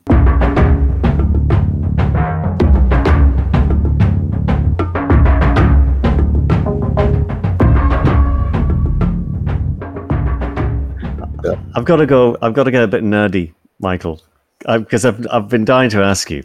I've 11.76 11.86
got 11.86 11.98
to 11.98 12.06
go. 12.06 12.38
I've 12.42 12.54
got 12.54 12.64
to 12.66 12.72
get 12.72 12.84
a 12.84 12.88
bit 12.88 13.04
nerdy, 13.04 13.54
Michael, 13.80 14.22
uh, 14.66 14.80
because 14.80 15.06
I've 15.06 15.26
I've 15.32 15.50
been 15.50 15.66
dying 15.66 15.90
to 15.92 16.04
ask 16.04 16.30
you 16.30 16.44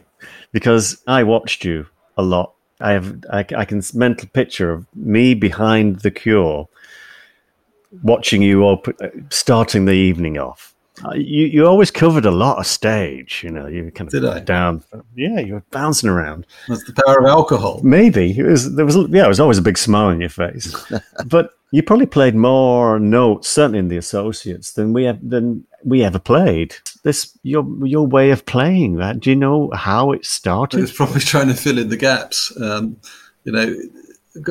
because 0.53 1.03
I 1.07 1.23
watched 1.23 1.65
you 1.65 1.87
a 2.17 2.23
lot. 2.23 2.55
I 2.81 2.93
have 2.93 3.25
I, 3.31 3.45
I 3.57 3.65
can 3.65 3.83
mental 3.95 4.29
picture 4.29 4.73
of 4.73 4.87
me 4.95 5.35
behind 5.35 6.01
the 6.01 6.11
Cure, 6.11 6.69
watching 8.03 8.43
you 8.43 8.63
op- 8.65 9.01
uh, 9.01 9.09
starting 9.31 9.85
the 9.85 9.93
evening 9.93 10.39
off. 10.39 10.75
Uh, 11.05 11.15
You 11.15 11.47
you 11.47 11.67
always 11.67 11.91
covered 11.91 12.25
a 12.25 12.31
lot 12.31 12.59
of 12.59 12.67
stage. 12.67 13.43
You 13.45 13.51
know, 13.51 13.67
you 13.67 13.91
kind 13.91 14.09
of 14.09 14.13
Did 14.13 14.25
I? 14.25 14.41
down. 14.41 14.83
Yeah, 15.15 15.41
you 15.41 15.55
were 15.55 15.65
bouncing 15.71 16.09
around. 16.09 16.47
That's 16.69 16.85
the 16.85 16.93
power 17.07 17.21
of 17.21 17.27
alcohol. 17.27 17.81
Maybe 17.83 18.37
it 18.39 18.45
was 18.47 18.75
there 18.77 18.87
was 18.87 18.97
yeah, 19.11 19.25
it 19.27 19.29
was 19.29 19.41
always 19.41 19.59
a 19.59 19.63
big 19.63 19.79
smile 19.79 20.07
on 20.09 20.21
your 20.21 20.31
face. 20.31 20.75
but 21.27 21.51
you 21.73 21.83
probably 21.83 22.07
played 22.07 22.35
more 22.35 22.99
notes, 22.99 23.49
certainly 23.49 23.79
in 23.81 23.89
the 23.89 23.97
associates, 23.99 24.73
than 24.73 24.93
we 24.95 25.05
have 25.05 25.19
than 25.29 25.65
we 25.85 26.03
ever 26.03 26.19
played. 26.19 26.75
This 27.03 27.37
your 27.43 27.67
your 27.87 28.07
way 28.07 28.31
of 28.31 28.47
playing 28.47 28.97
that. 28.97 29.21
Do 29.21 29.29
you 29.31 29.37
know 29.37 29.71
how 29.75 30.13
it 30.13 30.21
It 30.21 30.27
started? 30.27 30.81
was 30.81 30.93
probably 30.93 31.21
trying 31.21 31.49
to 31.49 31.55
fill 31.55 31.79
in 31.79 31.89
the 31.91 31.97
gaps, 31.99 32.53
um, 32.61 32.97
you 33.45 33.53
know, 33.53 33.77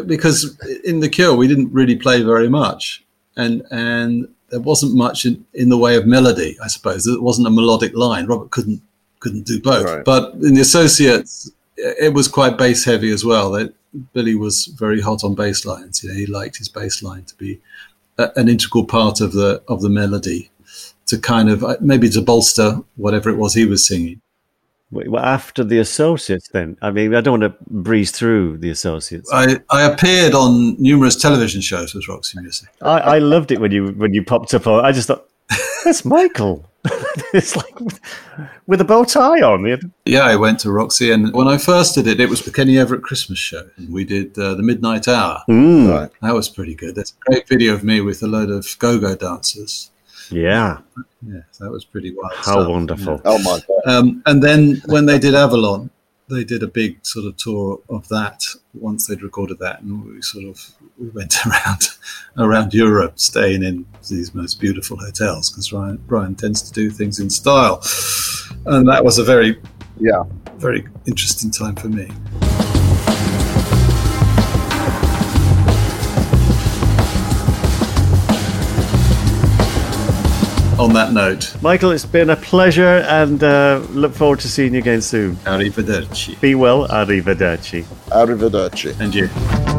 because 0.06 0.58
in 0.84 1.00
the 1.00 1.10
Cure 1.10 1.36
we 1.36 1.48
didn't 1.48 1.72
really 1.72 1.96
play 1.96 2.22
very 2.22 2.50
much, 2.50 3.04
and 3.36 3.64
and 3.72 4.28
there 4.56 4.62
wasn't 4.62 4.96
much 4.96 5.26
in, 5.26 5.46
in 5.54 5.68
the 5.68 5.78
way 5.78 5.98
of 5.98 6.08
melody. 6.08 6.58
I 6.64 6.68
suppose 6.68 7.04
there 7.04 7.20
wasn't 7.20 7.48
a 7.48 7.52
melodic 7.52 7.94
line. 7.94 8.26
Robert 8.26 8.52
couldn't 8.52 8.82
couldn't 9.20 9.46
do 9.46 9.60
both. 9.62 9.84
Right. 9.84 10.06
But 10.06 10.34
in 10.36 10.54
the 10.54 10.62
Associates, 10.62 11.52
it 11.76 12.14
was 12.14 12.30
quite 12.30 12.58
bass 12.58 12.86
heavy 12.86 13.12
as 13.12 13.26
well. 13.26 13.52
That 13.52 13.74
Billy 14.14 14.34
was 14.34 14.68
very 14.80 15.02
hot 15.02 15.26
on 15.26 15.36
bass 15.36 15.66
lines. 15.66 16.02
You 16.02 16.10
know, 16.10 16.16
he 16.16 16.26
liked 16.26 16.58
his 16.58 16.70
bass 16.70 17.04
line 17.04 17.26
to 17.26 17.36
be 17.36 17.60
a, 18.18 18.32
an 18.38 18.48
integral 18.48 18.86
part 18.86 19.20
of 19.20 19.34
the 19.34 19.62
of 19.68 19.82
the 19.82 19.90
melody, 19.90 20.50
to 21.08 21.18
kind 21.18 21.50
of 21.50 21.62
uh, 21.62 21.76
maybe 21.82 22.08
to 22.12 22.22
bolster 22.22 22.78
whatever 22.96 23.30
it 23.30 23.38
was 23.38 23.56
he 23.56 23.66
was 23.66 23.86
singing. 23.86 24.22
Well, 24.92 25.24
after 25.24 25.64
the 25.64 25.80
associates, 25.80 26.50
then 26.50 26.78
I 26.82 26.92
mean, 26.92 27.16
I 27.16 27.22
don't 27.22 27.40
want 27.40 27.54
to 27.54 27.58
breeze 27.70 28.12
through 28.12 28.58
the 28.60 28.70
associates. 28.70 29.30
I, 29.34 29.60
I 29.70 29.84
appeared 29.84 30.34
on 30.34 30.82
numerous 30.82 31.16
television 31.16 31.62
shows 31.62 31.94
with 31.94 32.08
Roxy 32.08 32.40
Music. 32.40 32.70
I, 32.82 33.00
I 33.00 33.18
loved 33.20 33.52
it 33.52 33.60
when 33.60 33.72
you 33.72 33.88
when 33.90 34.14
you 34.14 34.24
popped 34.24 34.54
up. 34.54 34.68
On, 34.68 34.86
I 34.86 34.92
just 34.92 35.08
thought 35.08 35.28
that's 35.84 36.06
Michael. 36.06 36.70
it's 37.34 37.56
like 37.56 37.80
with, 38.68 38.80
a 38.80 38.84
bow 38.84 39.04
tie 39.04 39.42
on. 39.42 39.66
Yeah, 40.06 40.22
I 40.22 40.36
went 40.36 40.60
to 40.60 40.72
Roxy, 40.72 41.12
and 41.12 41.34
when 41.34 41.48
I 41.48 41.58
first 41.58 41.96
did 41.96 42.06
it, 42.06 42.20
it 42.20 42.30
was 42.30 42.44
the 42.44 42.52
Kenny 42.52 42.78
Everett 42.78 43.02
Christmas 43.02 43.40
show. 43.40 43.68
And 43.78 43.92
we 43.92 44.06
did 44.06 44.38
uh, 44.38 44.54
the 44.54 44.62
Midnight 44.62 45.08
Hour. 45.08 45.42
Mm, 45.50 45.90
Right. 45.90 46.12
That 46.22 46.36
was 46.36 46.48
pretty 46.48 46.76
good. 46.76 46.94
There's 46.94 47.12
a 47.12 47.32
great 47.32 47.48
video 47.48 47.74
of 47.74 47.84
me 47.84 48.02
with 48.02 48.22
a 48.22 48.28
load 48.28 48.52
of 48.52 48.68
go-go 48.78 49.16
dancers. 49.16 49.90
Yeah, 50.32 50.80
Yeah, 51.28 51.42
that 51.60 51.72
was 51.72 51.86
pretty 51.86 52.14
wild. 52.16 52.34
how 52.36 52.42
stuff. 52.44 52.68
wonderful. 52.70 53.22
Oh 53.26 53.38
my 53.40 53.60
god. 53.68 53.82
Um, 53.92 54.24
and 54.26 54.42
then 54.44 54.82
when 54.88 55.06
they 55.06 55.20
did 55.20 55.36
Avalon, 55.36 55.90
they 56.30 56.44
did 56.44 56.64
a 56.64 56.68
big 56.68 57.06
sort 57.06 57.26
of 57.28 57.38
tour 57.38 57.80
of 57.90 58.08
that 58.10 58.44
once 58.74 59.06
they'd 59.08 59.22
recorded 59.22 59.60
that, 59.60 59.82
and 59.82 60.04
we 60.06 60.22
sort 60.24 60.46
of 60.46 60.60
we 60.98 61.10
went 61.10 61.36
around 61.46 61.90
around 62.38 62.74
Europe, 62.74 63.20
staying 63.20 63.62
in 63.64 63.86
these 64.10 64.34
most 64.34 64.60
beautiful 64.60 64.98
hotels 64.98 65.50
because 65.52 65.72
Ryan 65.72 65.98
Bryan 66.08 66.34
tends 66.36 66.62
to 66.64 66.72
do 66.74 66.90
things 66.90 67.20
in 67.20 67.30
style, 67.30 67.82
and 68.66 68.88
that 68.90 69.04
was 69.06 69.20
a 69.20 69.24
very 69.24 69.60
Yeah. 70.00 70.24
very 70.58 70.86
interesting 71.06 71.52
time 71.52 71.76
for 71.76 71.90
me. 71.90 72.10
On 80.78 80.92
that 80.94 81.14
note, 81.14 81.56
Michael, 81.62 81.92
it's 81.92 82.06
been 82.06 82.30
a 82.30 82.36
pleasure 82.36 82.98
and 83.08 83.42
uh, 83.42 83.82
look 83.92 84.14
forward 84.14 84.42
to 84.42 84.50
seeing 84.50 84.74
you 84.74 84.80
again 84.80 85.02
soon. 85.02 85.38
arrivederci. 85.46 86.40
Be 86.42 86.54
well, 86.54 86.86
arrivederci. 86.90 87.86
Arrivederci. 88.10 89.00
And 89.00 89.16
you. 89.16 89.75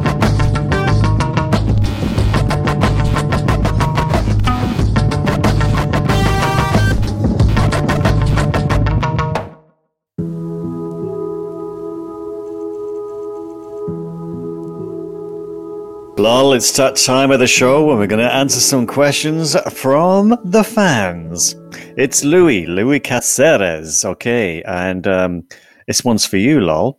Lol, 16.27 16.55
it's 16.55 16.73
that 16.73 16.97
time 16.97 17.31
of 17.31 17.39
the 17.39 17.47
show 17.47 17.85
when 17.85 17.99
we're 17.99 18.09
going 18.09 18.19
to 18.19 18.35
answer 18.35 18.59
some 18.59 18.85
questions 18.85 19.55
from 19.71 20.37
the 20.43 20.65
fans. 20.65 21.55
It's 21.97 22.25
Louis, 22.25 22.67
Louis 22.67 22.99
Caceres. 22.99 24.05
Okay, 24.05 24.61
and 24.65 25.07
um, 25.07 25.45
this 25.87 26.03
one's 26.03 26.27
for 26.27 26.37
you, 26.37 26.61
Lol. 26.61 26.99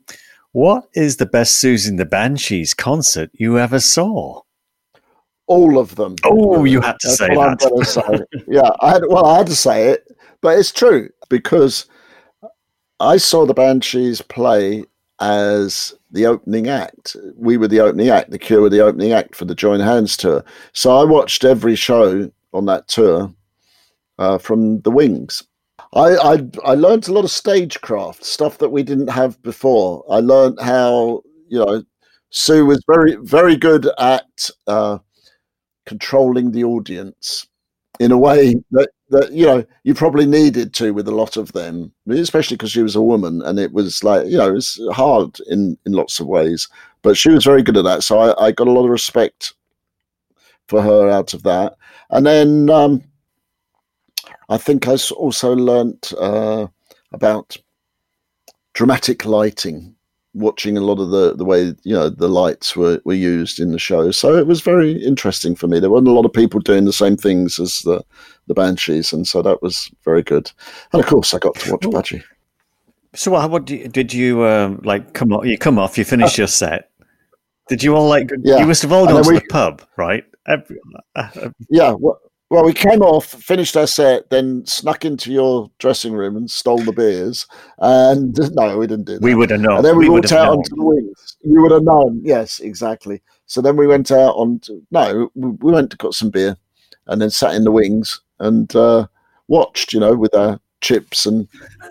What 0.54 0.86
is 0.94 1.18
the 1.18 1.26
best 1.26 1.62
Siouxsie 1.62 1.90
and 1.90 2.00
the 2.00 2.06
Banshees 2.06 2.74
concert 2.74 3.30
you 3.34 3.60
ever 3.60 3.82
saw? 3.82 4.44
All 5.48 5.78
of 5.78 5.96
them. 5.96 6.16
Oh, 6.24 6.64
you 6.64 6.80
had 6.80 6.98
to 7.02 7.08
That's 7.10 7.18
say 7.18 7.28
that. 7.28 7.86
Say. 7.86 8.44
yeah, 8.48 8.70
I 8.80 8.92
had, 8.92 9.02
well, 9.10 9.26
I 9.26 9.40
had 9.40 9.48
to 9.48 9.58
say 9.58 9.90
it, 9.90 10.08
but 10.40 10.58
it's 10.58 10.72
true 10.72 11.10
because 11.28 11.86
I 13.02 13.18
saw 13.18 13.46
the 13.46 13.54
Banshees 13.54 14.22
play 14.22 14.86
as 15.20 15.94
the 16.12 16.26
opening 16.26 16.68
act. 16.68 17.16
We 17.36 17.58
were 17.58 17.68
the 17.68 17.80
opening 17.80 18.10
act. 18.10 18.32
The 18.32 18.40
Cure 18.40 18.62
were 18.62 18.70
the 18.70 18.82
opening 18.82 19.12
act 19.12 19.36
for 19.36 19.46
the 19.46 19.56
Join 19.56 19.80
Hands 19.80 20.16
tour. 20.16 20.44
So 20.74 20.96
I 20.96 21.04
watched 21.04 21.44
every 21.44 21.76
show 21.76 22.32
on 22.54 22.66
that 22.66 22.88
tour 22.88 23.34
uh, 24.20 24.38
from 24.38 24.82
the 24.82 24.92
Wings. 24.92 25.44
I, 25.94 26.16
I 26.16 26.48
I 26.66 26.74
learned 26.74 27.08
a 27.08 27.14
lot 27.14 27.24
of 27.24 27.32
stagecraft 27.32 28.24
stuff 28.24 28.58
that 28.58 28.70
we 28.70 28.84
didn't 28.84 29.10
have 29.10 29.42
before. 29.42 30.04
I 30.10 30.20
learned 30.20 30.60
how 30.62 31.24
you 31.48 31.60
know 31.60 31.84
Sioux 32.30 32.66
was 32.66 32.84
very 32.88 33.16
very 33.16 33.56
good 33.56 33.90
at 33.98 34.50
uh, 34.68 35.00
controlling 35.86 36.52
the 36.52 36.64
audience 36.64 37.48
in 38.00 38.12
a 38.12 38.18
way 38.18 38.56
that, 38.72 38.90
that 39.10 39.32
you 39.32 39.46
know 39.46 39.66
you 39.84 39.94
probably 39.94 40.26
needed 40.26 40.74
to 40.76 40.92
with 40.92 41.08
a 41.08 41.16
lot 41.16 41.38
of 41.38 41.52
them, 41.54 41.92
especially 42.10 42.58
because 42.58 42.72
she 42.72 42.84
was 42.84 42.96
a 42.96 43.02
woman 43.02 43.42
and 43.44 43.60
it 43.60 43.74
was 43.74 44.04
like 44.04 44.28
you 44.28 44.38
know 44.38 44.56
it's 44.56 44.80
hard 44.92 45.38
in 45.48 45.78
in 45.86 45.94
lots 45.94 46.20
of 46.20 46.28
ways. 46.28 46.68
But 47.02 47.18
she 47.18 47.30
was 47.30 47.44
very 47.44 47.64
good 47.64 47.78
at 47.78 47.84
that, 47.84 48.04
so 48.04 48.20
I, 48.20 48.48
I 48.48 48.52
got 48.52 48.68
a 48.68 48.72
lot 48.72 48.86
of 48.86 48.92
respect 48.92 49.54
for 50.68 50.82
her 50.82 51.10
out 51.10 51.34
of 51.34 51.44
that. 51.44 51.78
And 52.10 52.26
then 52.26 52.70
um, 52.70 53.04
I 54.50 54.58
think 54.58 54.88
I 54.88 54.98
also 55.16 55.56
learnt 55.56 56.14
uh, 56.20 56.68
about 57.12 57.58
dramatic 58.74 59.26
lighting 59.26 59.97
watching 60.38 60.78
a 60.78 60.82
lot 60.82 61.00
of 61.00 61.10
the 61.10 61.36
the 61.36 61.46
way 61.46 61.74
you 61.84 61.94
know 61.94 62.10
the 62.10 62.30
lights 62.30 62.76
were, 62.76 63.02
were 63.06 63.14
used 63.14 63.60
in 63.60 63.72
the 63.72 63.80
show 63.80 64.12
so 64.12 64.36
it 64.36 64.48
was 64.48 64.62
very 64.62 64.92
interesting 65.04 65.56
for 65.56 65.68
me 65.68 65.80
there 65.80 65.90
weren't 65.90 66.08
a 66.08 66.12
lot 66.12 66.26
of 66.26 66.34
people 66.34 66.60
doing 66.60 66.86
the 66.86 66.94
same 66.94 67.18
things 67.18 67.60
as 67.60 67.80
the 67.82 68.04
the 68.48 68.54
banshees 68.54 69.12
and 69.12 69.28
so 69.28 69.42
that 69.42 69.62
was 69.62 69.90
very 70.06 70.24
good 70.24 70.52
and 70.94 71.02
of 71.02 71.08
course 71.08 71.34
i 71.34 71.40
got 71.40 71.56
to 71.56 71.72
watch 71.72 71.82
budgie 71.82 72.24
So, 73.16 73.32
what, 73.32 73.50
what 73.50 73.66
did 73.66 73.80
you, 73.80 73.88
did 73.88 74.14
you 74.14 74.46
um, 74.46 74.80
like? 74.84 75.14
Come 75.14 75.34
off, 75.34 75.46
you 75.46 75.58
come 75.58 75.80
off. 75.80 75.98
You 75.98 76.06
finished 76.06 76.38
your 76.38 76.46
set. 76.48 76.92
Did 77.68 77.82
you 77.82 77.96
all 77.96 78.08
like? 78.08 78.30
Yeah. 78.44 78.60
You 78.60 78.68
must 78.68 78.82
have 78.84 78.92
all 78.92 79.08
gone 79.08 79.24
to 79.24 79.30
we- 79.30 79.40
the 79.40 79.46
pub, 79.50 79.82
right? 79.98 80.24
Every, 80.46 80.78
uh, 81.16 81.50
yeah 81.70 81.96
well, 81.98 82.20
well 82.50 82.64
we 82.64 82.74
came 82.74 83.02
off 83.02 83.26
finished 83.26 83.76
our 83.76 83.88
set 83.88 84.30
then 84.30 84.66
snuck 84.66 85.06
into 85.06 85.32
your 85.32 85.70
dressing 85.80 86.14
room 86.14 86.36
and 86.36 86.50
stole 86.50 86.80
the 86.80 86.94
beers 86.94 87.46
and 87.80 88.38
no 88.54 88.78
we 88.78 88.88
didn't 88.88 89.06
do 89.06 89.14
that 89.14 89.22
we 89.22 89.36
would 89.36 89.50
have 89.50 89.60
known. 89.60 89.78
and 89.78 89.86
then 89.86 89.98
we, 89.98 90.10
would 90.10 90.24
walked 90.24 90.32
out 90.32 90.46
known. 90.46 90.58
onto 90.58 90.76
the 90.76 90.84
wings. 90.84 91.38
You 91.44 91.62
would 91.62 91.72
have 91.72 91.84
known, 91.84 92.22
yes, 92.24 92.60
exactly. 92.60 93.22
So 93.46 93.62
then 93.62 93.78
we 93.78 93.88
went 93.88 94.12
out 94.12 94.36
on. 94.36 94.62
No, 94.92 95.30
we 95.36 95.50
we 95.50 95.72
went 95.72 95.92
to 95.92 95.98
got 95.98 96.14
some 96.14 96.30
beer, 96.30 96.58
and 97.08 97.22
then 97.22 97.30
sat 97.30 97.56
in 97.56 97.64
the 97.64 97.72
wings 97.72 98.20
and 98.40 98.74
uh, 98.76 99.08
watched. 99.48 99.94
You 99.94 100.02
know, 100.02 100.16
with 100.16 100.36
our 100.36 100.60
chips 100.82 101.26
and 101.26 101.48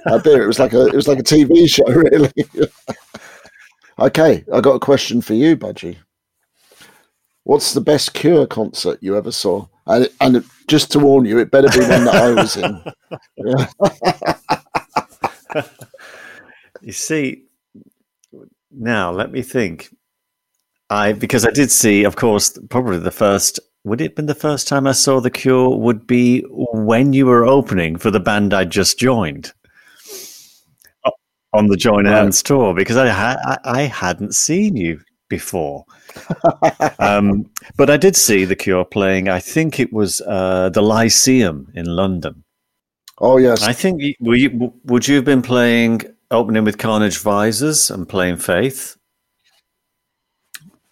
our 0.07 0.21
beer. 0.21 0.43
It 0.43 0.47
was 0.47 0.59
like 0.59 0.75
a 0.75 0.87
it 0.87 0.95
was 0.95 1.09
like 1.09 1.19
a 1.19 1.25
TV 1.25 1.69
show, 1.75 1.85
really. 1.87 2.33
okay, 3.99 4.45
I 4.53 4.61
got 4.61 4.75
a 4.75 4.81
question 4.81 5.21
for 5.21 5.35
you, 5.35 5.57
Budgie. 5.57 5.97
What's 7.47 7.75
the 7.75 7.81
best 7.81 8.13
Cure 8.13 8.45
concert 8.45 8.99
you 9.01 9.17
ever 9.17 9.31
saw? 9.31 9.69
And 9.87 10.09
and 10.21 10.45
just 10.67 10.91
to 10.93 10.99
warn 10.99 11.25
you, 11.25 11.39
it 11.39 11.53
better 11.53 11.69
be 11.69 11.79
one 11.79 12.05
that 12.05 12.15
I 12.17 12.35
was 12.35 12.57
in. 12.57 12.83
You 16.83 16.93
see, 16.93 17.45
now 18.71 19.11
let 19.11 19.33
me 19.33 19.43
think. 19.43 19.89
I 20.91 21.15
because 21.15 21.45
I 21.45 21.51
did 21.51 21.73
see, 21.73 22.05
of 22.05 22.15
course, 22.15 22.57
probably 22.69 22.99
the 22.99 23.11
first. 23.11 23.59
Would 23.85 24.01
it 24.01 24.05
have 24.05 24.15
been 24.15 24.27
the 24.27 24.35
first 24.35 24.69
time 24.69 24.87
I 24.87 24.93
saw 24.93 25.21
the 25.21 25.31
Cure? 25.31 25.77
Would 25.77 26.07
be 26.07 26.45
when 26.51 27.13
you 27.13 27.27
were 27.27 27.45
opening 27.45 27.97
for 27.97 28.13
the 28.13 28.21
band 28.21 28.55
I 28.55 28.65
just 28.67 28.99
joined 29.01 29.53
on 31.53 31.67
the 31.69 31.77
Join 31.77 32.05
Right. 32.05 32.13
Hands 32.13 32.41
tour 32.43 32.75
because 32.75 32.97
I 32.97 33.09
ha- 33.09 33.59
I, 33.65 33.81
I 33.81 33.83
hadn't 33.83 34.35
seen 34.35 34.77
you 34.77 35.01
before. 35.29 35.85
um, 36.99 37.51
but 37.77 37.91
I 37.91 37.97
did 37.97 38.17
see 38.17 38.45
the 38.45 38.57
Cure 38.57 38.85
playing. 38.85 39.29
I 39.29 39.41
think 39.41 39.81
it 39.81 39.93
was 39.93 40.21
uh, 40.23 40.71
the 40.71 40.83
Lyceum 40.83 41.71
in 41.75 41.87
London. 41.87 42.45
Oh 43.19 43.39
yes, 43.39 43.63
I 43.63 43.73
think 43.73 44.03
you- 44.03 44.15
were 44.21 44.35
you, 44.35 44.73
would 44.85 45.09
you 45.09 45.17
have 45.17 45.25
been 45.25 45.43
playing 45.43 46.03
opening 46.31 46.65
with 46.65 46.79
Carnage 46.79 47.19
Visors 47.19 47.91
and 47.91 48.09
playing 48.09 48.37
Faith? 48.37 48.97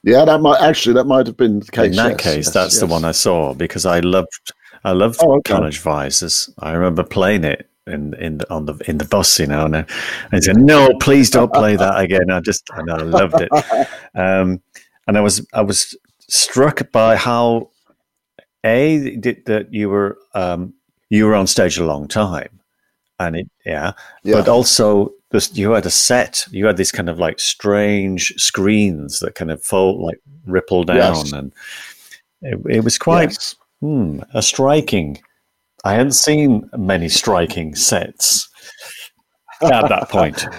yeah. 0.02 0.24
That 0.24 0.40
might 0.40 0.60
actually 0.60 0.94
that 0.94 1.04
might 1.04 1.26
have 1.26 1.36
been 1.36 1.60
the 1.60 1.70
case. 1.70 1.86
In 1.90 1.96
that 1.96 2.10
yes, 2.12 2.20
case, 2.22 2.46
yes, 2.46 2.54
that's 2.54 2.80
the 2.80 2.86
one 2.86 3.04
I 3.04 3.12
saw 3.12 3.54
because 3.54 3.84
I 3.86 4.00
loved 4.00 4.52
I 4.84 4.92
loved 4.92 5.18
Oh, 5.22 5.36
okay. 5.36 5.52
Carnage 5.52 5.80
Visors. 5.80 6.50
I 6.58 6.72
remember 6.72 7.02
playing 7.04 7.44
it 7.44 7.68
in 7.86 8.14
in 8.14 8.38
the, 8.38 8.50
on 8.52 8.66
the 8.66 8.74
in 8.88 8.98
the 8.98 9.04
bus, 9.04 9.38
you 9.38 9.46
know, 9.46 9.66
and 9.66 9.76
I, 9.76 9.86
I 10.32 10.40
said, 10.40 10.56
"No, 10.56 10.90
please 11.00 11.30
don't 11.30 11.52
play 11.52 11.76
that 11.76 12.00
again." 12.00 12.30
I 12.30 12.40
just 12.40 12.68
I 12.72 12.80
I 12.90 13.02
loved 13.02 13.40
it, 13.40 13.50
um, 14.14 14.60
and 15.06 15.18
I 15.18 15.20
was 15.20 15.46
I 15.52 15.62
was 15.62 15.96
struck 16.20 16.90
by 16.92 17.16
how 17.16 17.70
a 18.64 19.16
did, 19.16 19.44
that 19.46 19.72
you 19.72 19.90
were 19.90 20.18
um, 20.34 20.72
you 21.10 21.26
were 21.26 21.34
on 21.34 21.46
stage 21.46 21.76
a 21.78 21.84
long 21.84 22.08
time, 22.08 22.60
and 23.20 23.36
it 23.36 23.50
yeah, 23.66 23.92
Yeah. 24.22 24.36
but 24.36 24.48
also 24.48 25.12
this, 25.30 25.54
you 25.56 25.72
had 25.72 25.84
a 25.86 25.90
set. 25.90 26.46
You 26.50 26.66
had 26.66 26.76
these 26.78 26.92
kind 26.92 27.10
of 27.10 27.18
like 27.18 27.38
strange 27.38 28.32
screens 28.38 29.20
that 29.20 29.34
kind 29.34 29.50
of 29.50 29.62
fold, 29.62 30.00
like 30.00 30.20
ripple 30.46 30.84
down, 30.84 30.96
Yes. 31.16 31.32
and 31.32 31.52
it, 32.40 32.58
it 32.70 32.84
was 32.84 32.96
quite 32.96 33.30
Yes. 33.32 33.56
hmm, 33.80 34.20
a 34.32 34.40
striking. 34.42 35.18
I 35.84 35.92
hadn't 35.92 36.12
seen 36.12 36.68
many 36.76 37.08
striking 37.08 37.74
sets 37.74 38.48
at 39.62 39.88
that 39.88 40.08
point. 40.08 40.46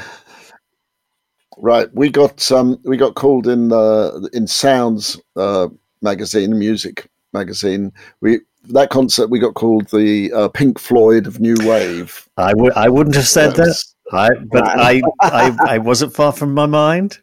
Right, 1.57 1.87
we 1.93 2.09
got 2.09 2.51
um, 2.51 2.77
we 2.83 2.97
got 2.97 3.15
called 3.15 3.47
in 3.47 3.71
uh, 3.71 4.11
in 4.33 4.45
Sounds 4.45 5.17
uh, 5.37 5.69
magazine, 6.01 6.59
music 6.59 7.09
magazine. 7.31 7.93
We 8.19 8.41
that 8.65 8.89
concert 8.89 9.29
we 9.29 9.39
got 9.39 9.53
called 9.53 9.87
the 9.87 10.33
uh, 10.33 10.49
Pink 10.49 10.79
Floyd 10.79 11.27
of 11.27 11.39
New 11.39 11.55
Wave. 11.61 12.27
I 12.35 12.53
would 12.53 12.73
I 12.73 12.89
wouldn't 12.89 13.15
have 13.15 13.27
said 13.27 13.55
that. 13.55 13.67
Yes. 13.67 13.95
I, 14.11 14.29
but 14.51 14.67
I, 14.67 15.01
I 15.21 15.57
I 15.65 15.77
wasn't 15.77 16.13
far 16.13 16.33
from 16.33 16.53
my 16.53 16.65
mind. 16.65 17.19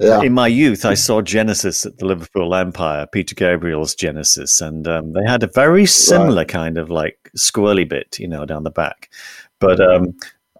Yeah. 0.00 0.22
In 0.22 0.32
my 0.32 0.46
youth, 0.46 0.84
I 0.84 0.94
saw 0.94 1.20
Genesis 1.22 1.84
at 1.86 1.98
the 1.98 2.06
Liverpool 2.06 2.54
Empire, 2.54 3.06
Peter 3.10 3.34
Gabriel's 3.34 3.94
Genesis, 3.94 4.60
and 4.60 4.86
um, 4.88 5.12
they 5.12 5.24
had 5.26 5.42
a 5.42 5.46
very 5.48 5.86
similar 5.86 6.44
kind 6.44 6.78
of 6.78 6.90
like 6.90 7.30
squirrely 7.36 7.88
bit, 7.88 8.18
you 8.18 8.28
know, 8.28 8.44
down 8.46 8.62
the 8.64 8.70
back. 8.70 9.10
But 9.60 9.80
um, 9.80 10.14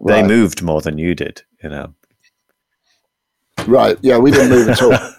they 0.05 0.21
Right. 0.21 0.25
moved 0.25 0.61
more 0.61 0.81
than 0.81 0.97
you 0.97 1.15
did, 1.15 1.41
you 1.63 1.69
know. 1.69 1.93
Right. 3.67 3.97
Yeah, 4.01 4.17
we 4.17 4.31
didn't 4.31 4.49
move 4.49 4.69
at 4.69 4.81
all. 4.81 4.97